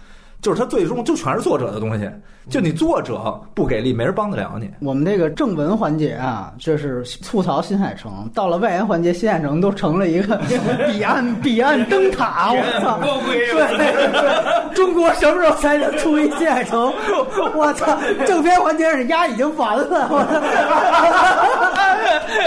[0.42, 2.10] 就是他最终就全是作者的东西。
[2.50, 4.68] 就你作者不给力，没人帮得了你。
[4.82, 10.36] 我们这个正文环节啊，就是吐槽新海诚；到了外延环节，新海诚都成了一个
[10.92, 12.52] 彼岸彼岸灯塔。
[12.58, 12.98] 我操！
[12.98, 16.92] 光辉对中国什么时候才能出一新海诚？
[17.56, 17.96] 我操！
[18.26, 20.20] 正片环节是鸭已经完了，我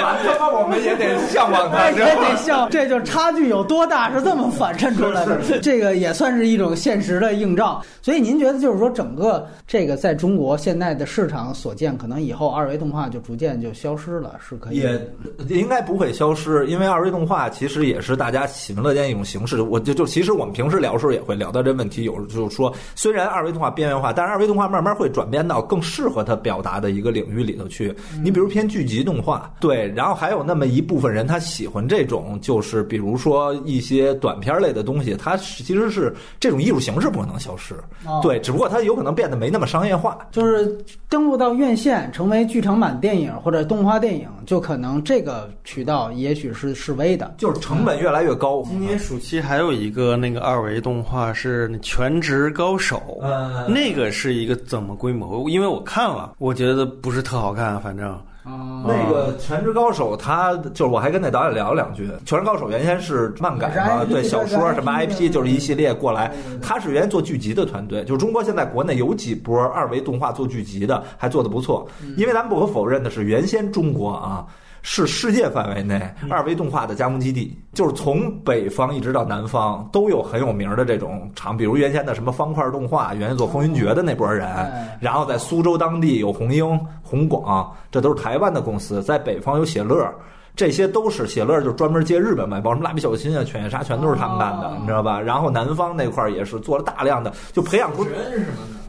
[0.00, 1.90] 他妈我们也得向往他！
[1.90, 5.40] 也得向，这就差距有多大是这么反衬出来的。
[5.60, 7.82] 这个也算是一种现实的映照。
[8.02, 15.00] 所以您觉得，就是说，整个这个在中国现在的市场所见，可能以后二维动画就逐渐就消失了，是可以也
[15.48, 19.62] 应该不会消失，因为二维动画其实也是大家喜闻乐见一种形式。
[19.62, 27.94] 我就就其实我们平时聊的时候也会聊到这问题，有就是说，虽然二维动画边缘化，但是二维动画慢慢会转变到更适合它表达的一个领域里头去。
[28.22, 37.74] 你比如偏剧集动画，对，然后还有那么一部分人他喜欢这种，就是比如说一些短片类的东西，它其实是这种艺术形式不可能消失，
[38.06, 40.18] 哦对，只不过它有可能变得没那么商业化。
[40.30, 40.78] 就是
[41.08, 47.34] 登陆到院线，成为剧场版电影或者动画电影，就可能这个渠道也许是示威的。
[47.38, 48.62] 就是成本越来越高。
[48.64, 55.48] 今年暑期还有一个那个二维动画是《全职高手》，嗯那个是一个怎么规模？
[55.48, 66.30] 因为我看了，我觉得不是特好看，反正啊那个《全职高手》，他就是我还跟那导演聊了两句，《全职高手》原先是漫改嘛， 对小说什么 IP 就是一系列过来
[66.60, 71.88] 他是原先做剧集的团队，就是中国现在国内有几波二维动画做剧集的，还做的不错。
[72.18, 74.46] 因为咱们不可否认的是，原先中国啊。
[74.86, 75.98] 是世界范围内
[76.28, 90.06] 二维动画的加盟基地，就是从北方一直到南方都有很有名的这种厂，比如原先的什么方块动画，原先做风云决的那波人，哎然后在苏州当地有红鹰、红广，这都是台湾的公司，在北方有写乐。
[90.54, 95.18] 这些都是写乐，就专门接日本外包，什么蜡笔小新啊、犬夜叉，全都是他们干的，哦你知道吧？
[95.18, 98.04] 然后南方那块儿也是做了大量的，就培养出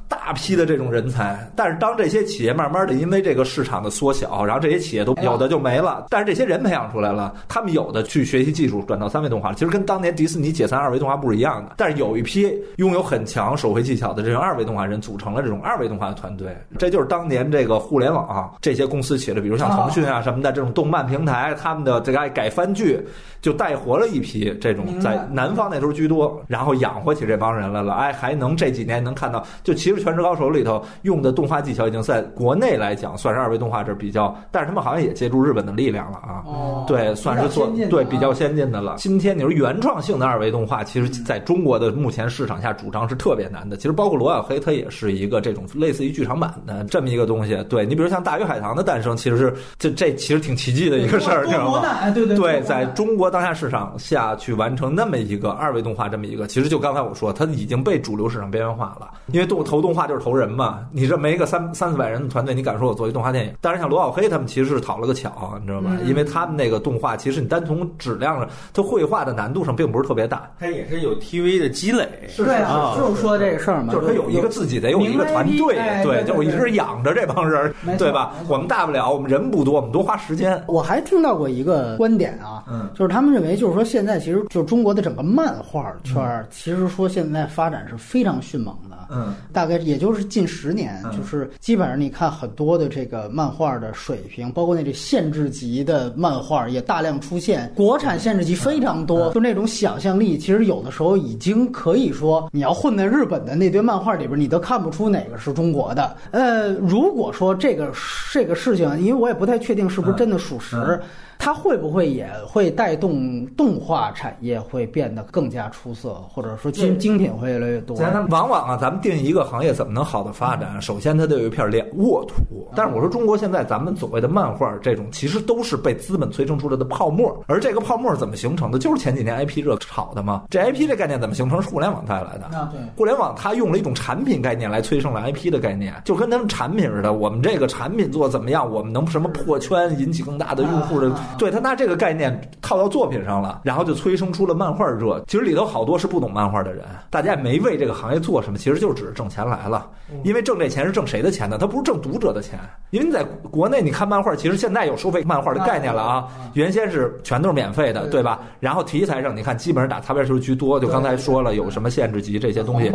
[0.08, 1.38] 大批的这种人才。
[1.56, 11.74] 但是当这些企业慢慢的因为这个市场的缩小，然后这些企业都有的就没了，但是这些人培养出来了，他们有的去学习技术，转到三维动画，其实跟当年迪士尼解散二维动画不是一样的。
[11.78, 23.00] 但是有一批拥有很强手绘技巧的这种二维动画人组成了这种二维动画的团队，这就是当年这个互联网这些公司起的，比如像腾讯啊什么的这种动漫平台，他们的这个爱改番剧，
[23.46, 36.42] 就带活了一批这种在南方那时候居多，然后养活起这帮人来了，哎，还能这几年能看到，就其实《全职高手》里头用的动画技巧已经在国内来讲算是二维动画这比较，但是他们好像也借助日本的力量了啊。
[36.48, 38.96] 哦对，算是做对比较先进的了。
[38.98, 43.78] 今天你说原创性的二维动画，其实在中国的目前市场下主张是特别难的。
[43.78, 47.56] 其实包括罗小黑，它也是一个这种类似于剧场版的这么一个东西。
[47.70, 52.10] 对你比如像《大鱼海棠》的诞生，其实是这这其实挺奇迹的一个事儿，你知道吗？
[52.10, 59.12] 对对对，在中国当下市场下去完成那么一个二维动画，这么一个，其实就刚才我说，它已经被主流市场边缘化了。
[59.28, 63.54] 因为动投动画就是投人嘛，你这没一个三三四百人的团队，你敢说我做一动画电影？
[63.60, 65.90] 当然，像罗小黑他们其实是讨了个巧，你知道吧？
[66.00, 72.08] 嗯因为他们那个动画，其实你单从质量上，它绘画的难度上并不是特别大，它也是有 TV 的积累。
[72.38, 80.64] 对啊，啊就是说这个事儿嘛，就是他有一个自己得有一个团队，哎对，对就我一直养着这帮人对吧我们大不了我们人不多，我们多花时间。
[80.68, 88.96] 我还听到过一个观点啊，嗯就是他们认为，就是说现在其实就中国的整个漫画圈儿，其实说现在发展是非常迅猛的。
[89.12, 106.16] 嗯，大概概也就是近十年，嗯就是基本上你看很多的这个漫画的水平，包括那这限制级的漫画也大量出现，国产限制级非常嗯多，就那种想象力，其实有的时候已经可以说，你要混在日本的那堆漫画里边，你都看不出哪个是中国的。
[106.32, 107.92] 呃，如果说这个
[108.32, 111.00] 这个事情，因为我也不太确定是不是真的属实。
[111.38, 117.96] 嗯它会不会也会带动动画产业会变得更加出色，或者说精精品会越来越多？
[117.98, 122.68] 咱往往啊，咱们定义一个行业怎么能好的发展，首先它得有一片脸沃土。
[122.76, 127.44] 但是我说中国现在咱们所谓的漫画这种，其实都是被资本催生出来的泡沫。
[127.48, 128.80] 而这个泡沫怎么形成的？
[128.80, 130.46] 就是前几年 IP 热炒的嘛。
[130.50, 131.62] 这 IP 这概念怎么形成？
[131.62, 132.46] 是互联网带来的。
[132.58, 132.82] 啊，对。
[132.98, 137.14] 互联网它用了一种产品概念来催生了 IP 的概念，就跟他们产品似的。
[137.14, 138.68] 我们这个产品做怎么样？
[138.70, 141.12] 我们能什么破圈，引起更大的用户的？
[141.38, 145.24] 对他拿这个概念套到作品上了，然后就催生出了漫画热。
[145.28, 149.90] 其实里头好多是不懂漫画的人，大家也没为这个行业做什么，其实就是挣钱来了。
[150.24, 151.58] 因为挣这钱是挣谁的钱呢？
[151.58, 152.60] 他不是挣读者的钱。
[152.92, 158.40] 因为你在国内你看漫画，其实现在有收费漫画的概念了啊，原先是全都是免费的，对吧？
[158.60, 162.92] 然后题材上你看，基本上打擦边球居多，就刚才说了有什么限制级这些东西。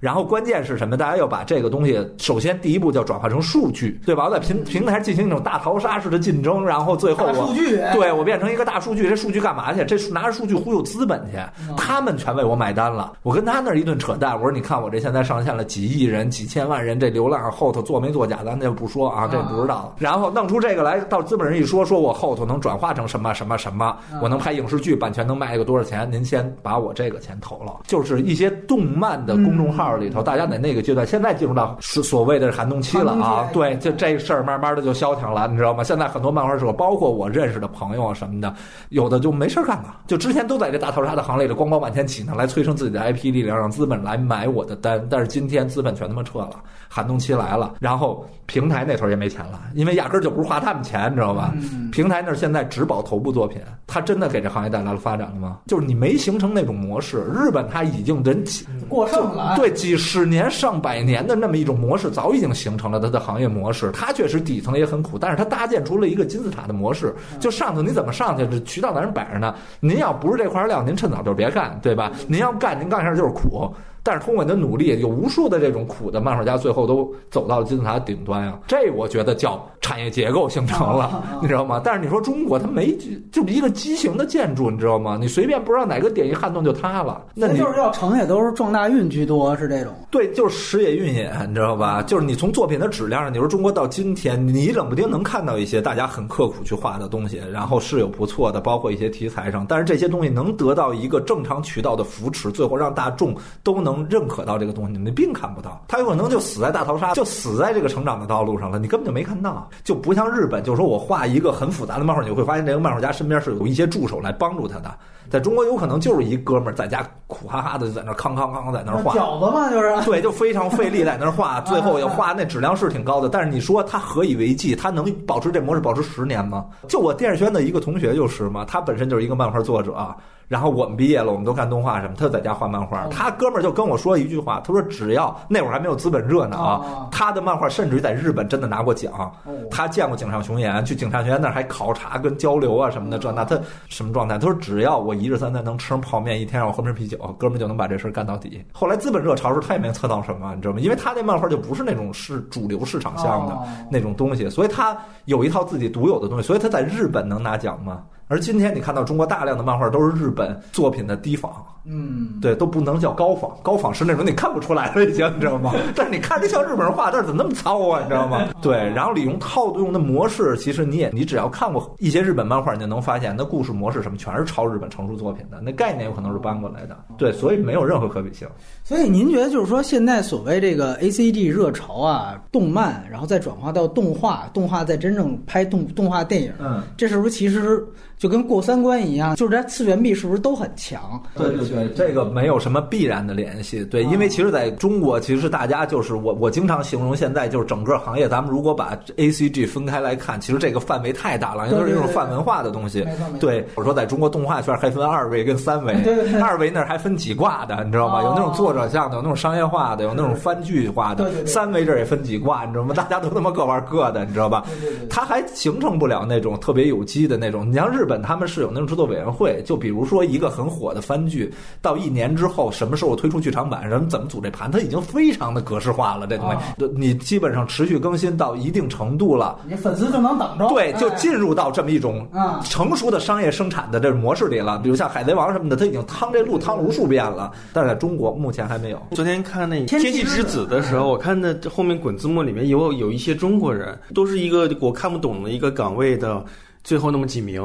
[0.00, 0.96] 然后关键是什么？
[0.96, 4.24] 大家要把这个东西，首先第一步叫转化成数据，对吧？
[4.24, 9.84] 我在平平台进行一种大逃杀式的竞争，然后最后数据对我变成一个大数据，这数据干嘛去？
[9.84, 11.38] 这拿着数据忽悠资本去，
[11.76, 13.12] 他们全为我买单了。
[13.22, 19.94] 我跟他那儿一顿扯淡，我说你看我这现在上线了几亿人、几千万人，这流量后头做没做假，咱就不说啊，这不知道。
[19.98, 26.08] 然后弄出这个来，到资本人一说，说我后头能转化成什么什么什么，我能拍影视剧，版权能卖个多少钱？
[26.10, 27.80] 您先把我这个钱投了。
[27.86, 33.48] 就是一些动漫的公众号里头，大家在那个阶段，现在进入到是所谓的寒冬期了啊。
[33.52, 35.82] 对，就这事儿慢慢的就消停了，你知道吗？
[35.84, 38.54] 现在很多漫画社，包括我认识的朋友啊什么的，
[38.90, 45.04] 有的就没事儿干了，就之前都在这大逃杀的行列里咣咣往前起呢，来催生自己的 IP 力量，让资本来买我的单。
[45.10, 51.52] 但是今天资本全他妈撤了，寒冬期来了，然后平台那头也没钱了，因为压根儿就不是花他们钱，你知道吧？
[51.92, 55.58] 平台那儿现在只保头部作品，它真的给这行业带来了发展了吗？
[55.66, 63.90] 就是你没形成那种模式，日本它已经人气过剩了，对几十年、上百年的那么一种模式，早已经形成了它的行业模式。
[63.92, 67.14] 它确实底层也很苦，但是它搭建出了一个金字塔的模式。
[67.40, 69.54] 就上头你怎么上去，这渠道在那摆着呢。
[69.80, 72.10] 您要不是这块料，您趁早就别干，对吧？
[72.26, 73.72] 您要干，您干一下就是苦。
[74.06, 78.58] 但是通过你的努力，有无数的这种苦的漫画家，最后都走到了金字塔顶端啊。
[78.66, 81.78] 这我觉得叫产业结构形成了，你知道吗？
[81.84, 82.90] 但是你说中国，它没
[83.30, 85.18] 就是一个畸形的建筑，你知道吗？
[85.20, 87.22] 你随便不知道哪个点一撼动就塌了。
[87.34, 89.92] 那你就是要成也都是撞大运居多，是这种。
[90.10, 92.02] 对，就是时也运也，你知道吧？
[92.02, 114.94] 就是你从作品的质量上，你说中国到今天，你冷不丁能看到一些大家很刻苦去画的东西，然后是有不错的，包括一些题材上，但是这些东西能得到一个正常渠道的扶持，最后让大众都能认可到这个东西，你并看不到，它有可能就死在大逃杀，就死在这个成长的道路上了，你根本就没看到，就不像日本，就是说我画一个很复杂的漫画，你会发现这个漫画家身边是有一些助手来帮助他的。
[115.30, 124.74] 在中国有可能就是一哥们儿在家苦哈哈的在那儿康康康在那儿画饺子嘛，就是对，就非常费力在那儿画， 最后要画那质量是挺高的，但是你说他何以为继？
[124.76, 126.66] 他能保持这模式保持十年吗？
[126.88, 130.14] 就我电视学院的一个同学就是嘛，他本身就是一个漫画作者。
[130.46, 133.06] 然后我们毕业了，我们都看动画什么，他就在家画漫画。
[133.10, 139.32] 他哥们儿就跟我说一句话，他说只要那会儿还没有资本热呢啊，他的漫画甚至于在日本真的拿过奖。
[139.70, 144.36] 他见过井上雄彦，去井上雄彦那儿还考察跟交流啊什么的，这那他什么状态？
[144.36, 148.64] 他说只要我一日三餐能吃上泡面，一天让我喝瓶啤酒，哥们就能把这事儿干到底。
[148.72, 150.80] 后来资本热潮时，他也没测到什么，你知道吗？
[150.80, 153.58] 因为他那漫画就不是那种是主流市场向的
[153.90, 154.96] 那种东西，所以他
[155.26, 158.02] 有一套自己独有的东西，所以他在日本能拿奖吗？
[158.28, 161.52] 而今天你看到中国大量的漫画都是日本作品的低仿，
[161.84, 165.72] 嗯，对，都不能叫高仿，高仿是那种你看不出来了已经，你知道吗？
[165.94, 168.48] 但是你看着像日本人画，但是怎么那么糙啊，你知道吗？
[168.62, 178.48] 对，然后利用套用的模式，其实你也你只要看过一些日本漫画，你就能发现那故事模式什么全是抄日本成熟作品的，那概念有可能是搬过来的，对，所以没有任何可比性。
[178.82, 187.84] 所以您觉得就是说，现在所谓这个 A C G 热潮啊，动漫，然后再转化到动画，动画再真正拍动动画电影，嗯，这是不是其实
[188.24, 189.36] 就跟过三关一样？
[189.36, 191.22] 就是它次元壁是不是都很强？
[191.36, 193.84] 对对对，这个没有什么必然的联系。
[193.84, 203.06] 对，因为其实在中国，其实大家就是我我经常形容现在就是整个行业，咱们如果把 A C G 分开来看，其实这个范围太大了，因为都是这种泛文化的东西。
[203.38, 205.92] 对，我说在中国动画圈还分二维跟三维，
[206.40, 208.22] 二维那儿还分几挂的，你知道吗？
[208.22, 211.30] 有那种作者向的，有那种商业化的，有那种番剧化的。
[211.44, 212.94] 三维这儿也分几挂，你知道吗？
[212.94, 214.64] 大家都他妈各玩各的，你知道吧？
[215.10, 217.68] 它还形成不了那种特别有机的那种。
[217.68, 218.13] 你像日本。
[218.14, 226.28] 本他们是有那种制作委员会，就比如说一个很火的番剧，到一年之后什么时候推出剧场版，人怎么组这盘，它已经非常的格式化了。
[226.28, 226.56] 这东西，
[226.94, 229.58] 你基本上持续更新到一定程度了。
[229.68, 234.78] 你粉丝就能等着，对，就哎进入到这么一种啊成熟的商业生产的这种模式里了。
[234.78, 239.02] 比如像《海贼王》什么的，它已经趟这路趟了无数遍了，但是在中国目前还没有。
[239.12, 246.44] 昨天看那《天气之天气之子》的时候，我看那后面滚字幕里面有有一些中国人，都是一个我看不懂的一个岗位的
[246.84, 247.60] 最后那么几名，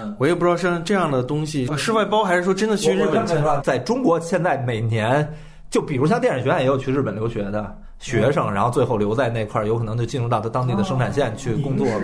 [0.00, 3.26] 嗯我也不知道像这样的东西是外包还是说真的去日本
[3.62, 5.28] 在中国现在每年，
[5.68, 11.86] 就比如像电影学院也有去日本留学的学生，然后最后留在那块儿，有可能就进入到他当地的生产线去工作。
[11.86, 12.00] 了。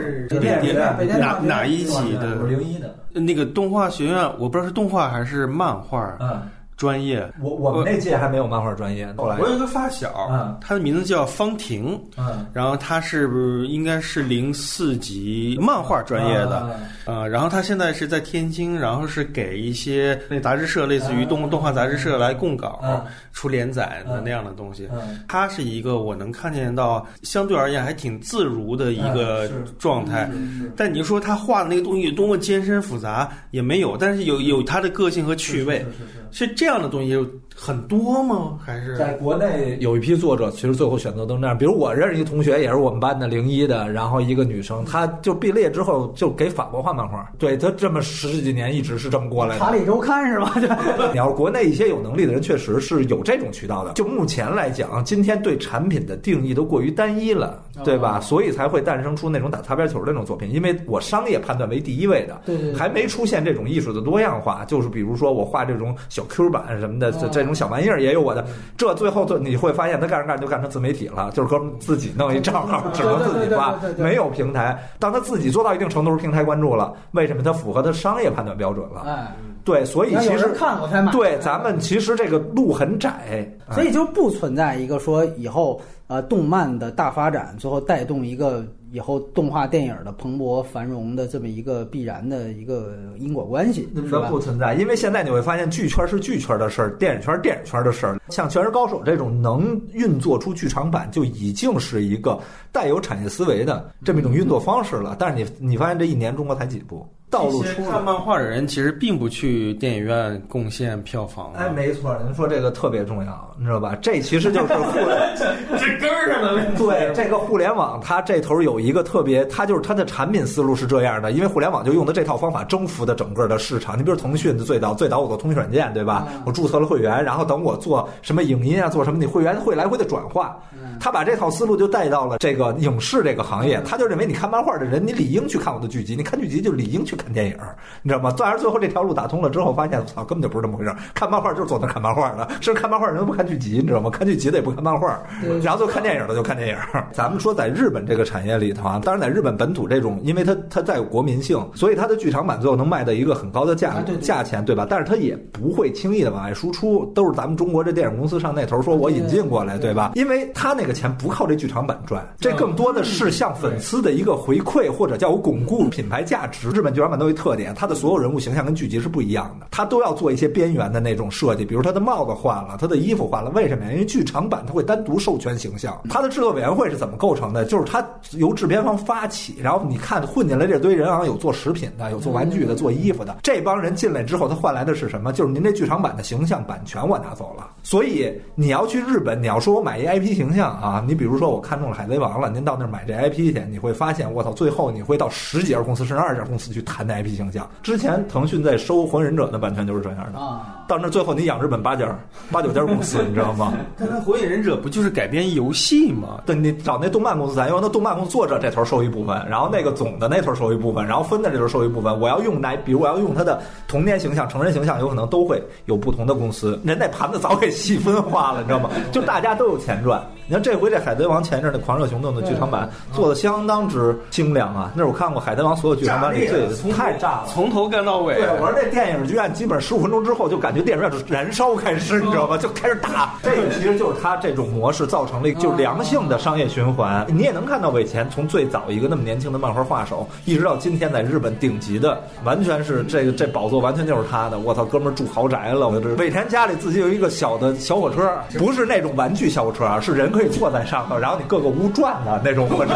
[1.18, 6.42] 哪哪一期的零一的，那个动画学院，我不知道是动画还是漫画嗯，
[6.76, 7.26] 专业。
[7.40, 12.46] 我我们那届还没有漫画专业，后来我有一个发小嗯，他的名字叫方婷，嗯。
[12.52, 24.88] 然后他是不是应该是零四级漫画专业的，呃，然后他现在是在天津，然后是给一些那杂志社，类似于动动画杂志社来供稿嗯、出连载的那样的东西。
[24.92, 25.20] 嗯。
[25.26, 29.48] 他是一个我能看见到相对而言还挺自如的一个
[29.78, 30.30] 状态，
[30.76, 35.84] 但你说他画的那个东西多么艰深复杂也没有，但是有有他的个性和趣味，
[36.30, 37.14] 是这这样的东西
[37.58, 38.58] 很多吗？
[38.62, 41.56] 还是在国内有一批作者，其实最后选择都是那样。
[41.56, 49.58] 比如我认识一同学，也是我们班的零一的，然后一个女生，她就毕了业之后就给法国画漫画，对她这么十几年一直是这么过来的。
[49.58, 50.52] 查理周刊是吧？
[50.54, 50.68] 对
[51.12, 53.94] 你要是国内一些有能力的人，确实是有这种渠道的。
[53.94, 58.20] 就目前来讲，今天对产品的定义都过于单一了，对吧？
[58.20, 60.52] 所以才会诞生出那种打擦边球的那种作品。
[60.52, 64.62] 因为我商业判断为第一位的，对对对还没出现这种艺术的多样化。
[64.66, 68.44] 就是比如说我画这种小 Q 版什么的，这这种小玩意儿也有我的。
[68.76, 74.78] 这最后就你会发现，他干着干着就干成自媒体了，就是哥们自己弄一账号，只能自己发，没有平台。
[74.98, 77.42] 当他自己做到一定程度，是平台关注了，为什么？
[77.42, 79.02] 他符合他商业判断标准了。
[79.06, 79.32] 哎，
[79.64, 81.12] 对，所以其实看我才买。
[81.12, 88.64] 对，咱们其实这个路很窄，所以就不存在一个说以后呃动漫的大发展，最后带动一个
[88.96, 94.40] 以后动画电影的蓬勃繁荣的这么一个必然的一个因果关系，是吧那不？
[94.40, 98.18] 存在，因为现在你会发现，剧圈是剧圈的事儿，电影圈是电影圈的事儿。
[98.30, 102.40] 像《全职高手》这种能运作出剧场版，就已经是一个
[102.72, 105.14] 带有产业思维的这么一种运作方式了。
[105.18, 107.06] 但是你你发现这一年中国才几部，
[107.36, 108.02] 道路出了。
[108.02, 113.96] 漫画的人其实并不去电影院贡献票房啊，哎，没错，您说这个特别重要，你知道吧？
[114.00, 115.34] 这其实就是互联
[115.78, 116.82] 这根儿上的问题。
[116.86, 123.98] 对这个互联网，它这头有一个特别，它就是它的产品思路是这样的，因为互联网就用的这套方法征服的整个的市场。
[123.98, 126.26] 你比如腾讯的最早最早我做通讯软件，对吧？
[126.44, 130.56] 我注册了会员，然后等我做什么影音啊，做什么，你会员会来回的转化。
[130.98, 137.56] 他把这套思路就带到了这个影视这个行业，他就认为你看漫画的人，你理应去看我的剧集，你看剧集就理应去看电影，
[138.02, 138.34] 你知道吗？
[138.38, 144.10] 但是最后这条路打通了之后，发现操根本就不是这么回事儿，看漫画就是坐那看漫画的，甚至看漫画的人都不看剧集，你知道吗？
[144.10, 145.18] 看剧集的也不看漫画，
[145.62, 146.76] 然后就看电影的就看电影。
[147.12, 154.86] 咱们说在日本这个产业里头啊，当然在日本本土这种，因为它它带有国民性，所以它的剧场版最后能卖到一个很高的价啊价钱，对吧？
[154.88, 160.12] 但是它也不会轻易的往外输出，都是咱们中国这电影公司上那头说我引进过来，对吧？
[160.14, 166.70] 因为他那个钱不靠这剧场版赚，这更多的是向粉丝的一个回馈，或者叫我巩固品牌价值。
[166.70, 173.92] 日本剧场版都有一特点，它的所有人物形象跟剧集是不一样的，它都要做一些边缘的那种设计，比如他的帽子换了，他的衣服换了，为什么呀？
[173.92, 177.64] 因为剧场版它会单独授权形象，它的制作委员会是怎么构成的？
[177.64, 185.32] 就是它由制片方发起，然后你看混进来这堆人啊，有做食品的，有做玩具的，做衣服的，这帮人进来之后，他换来的是什么？
[185.32, 187.68] 就是您这剧场版的形象版权我拿走了。
[187.82, 197.68] 所以你要去日本，你要说我买一 IP 形象啊，你比如说我看中了海贼王了，您到那儿买这 IP 去，你会发现，我操，最后你会到十几家公司甚至二十家公司去谈那 IP 形象。
[197.82, 202.06] 之前腾讯在收《火影忍者》的版权就是这样的，啊，到那最后你养日本八家、
[202.50, 203.72] 八九家公司， 你知道吗？
[203.98, 206.40] 但那《火影忍者》不就是改编游戏吗？
[206.46, 212.18] 对你找那动漫公司谈，因为那动漫公司作者这头收一部分，然后那个总的那头收一部分，然后分的这头收一部分。
[212.18, 216.80] 我要用哪，比如我要用他的童年形象、成人形象，有可能都会有不同的公司。
[216.84, 218.90] 人那盘子早给细分化了，你知道吗？
[219.12, 220.22] 就大家都有钱赚。
[220.48, 224.92] 你看这回这《海贼王》前阵的《狂热行动》的剧场版做的相当之精良啊！
[224.94, 227.46] 那是我看过《海贼王》所有剧场版里最太炸了。
[227.52, 228.36] 从头干到尾。
[228.36, 232.56] 对，我说这电影剧院基本十五分钟之后就感觉电影院就燃烧开始，你知道吗？
[232.56, 233.34] 就开始打。
[233.42, 237.26] 这个其实就是它这种模式造成了就良性的商业循环。
[237.28, 244.60] 你也能看到尾前从最早一个那么年轻的漫画画手，一直到今天在日本顶级的，完全是这个这宝座完全就是他的。
[244.60, 252.92] 我操，哥们儿住豪宅了，我这尾田家里自己有一个小的小火车，不是那种玩具小火车啊，是人可以坐在上头，然后你各个屋转的那种火车，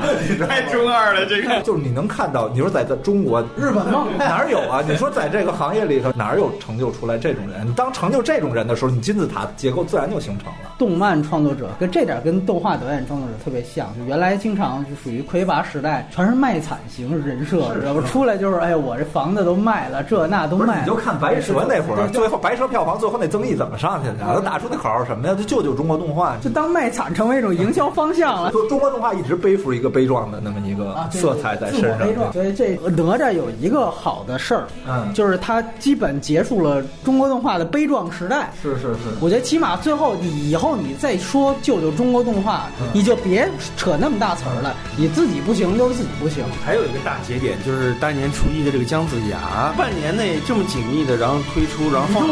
[0.46, 4.82] 太中二了，这个 就是你能看到，你说在在中国日本吗哪儿有啊？
[4.86, 7.66] 你说在这个行业里头哪儿有成就出来这种人？
[7.66, 10.72] 你当成就这种人的时候，你金字塔结构自然就形成了。
[10.78, 18.02] 动漫创作者跟这点跟动画导演创作者特别像，就原来经常就属于魁拔时代，全是卖惨型人设，知道吧？
[18.08, 20.80] 出来就是哎，我这房子都卖了，这那都，卖了。
[20.80, 24.24] 你就看白蛇那会儿，最后白蛇票房最后那增益怎么上去的？
[24.26, 25.34] 他打出的口号什么呀？
[25.34, 26.36] 就救救中国动画。
[26.42, 28.50] 就当卖惨成为一种营销方向了。
[28.52, 38.52] 就中国动画一直背负一个悲壮的那么一个色彩在身上所以这哪吒有一个好的事儿，嗯就是它基本结束了中国动画的悲壮时代。
[38.62, 38.98] 是是是。
[39.20, 44.74] 我觉得起码最后你以后你再说救救中国动画，你就别扯那么大词儿了。
[44.96, 46.44] 你自己不行就是自己不行。
[46.64, 52.22] 还有一个大节点就是大年初一的这个姜子牙，半年内这么紧密的，然后推出，然后放，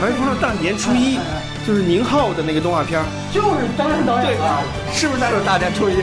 [0.00, 1.18] 还不是大年初一，
[1.66, 3.02] 就是宁浩的那个动画片，
[3.32, 4.62] 就是张亮导演啊，
[4.92, 5.96] 是不是在大年初一？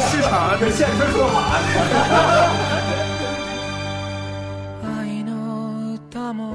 [0.00, 1.58] 市场啊，这现身说法。
[4.84, 6.54] 愛の歌も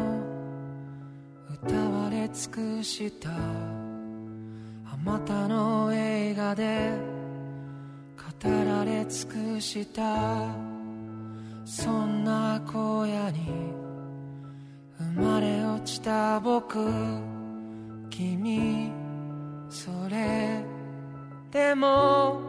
[1.64, 6.94] 歌われ尽くしたあまたの映画で
[8.18, 10.48] 語られ尽くした
[11.66, 13.52] そんな荒野に
[14.98, 16.80] 生まれ落ちた僕
[18.10, 18.92] 君
[19.72, 20.66] それ
[21.50, 22.42] でも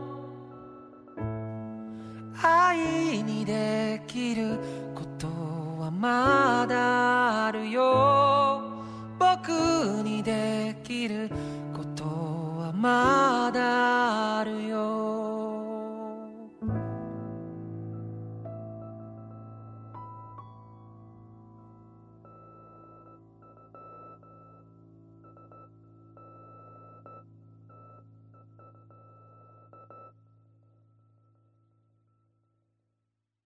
[2.43, 4.59] 愛にできる
[4.93, 8.65] ことはまだあるよ。
[9.21, 9.51] 僕
[10.03, 11.31] にできる
[11.73, 15.72] ことはまだあるよ。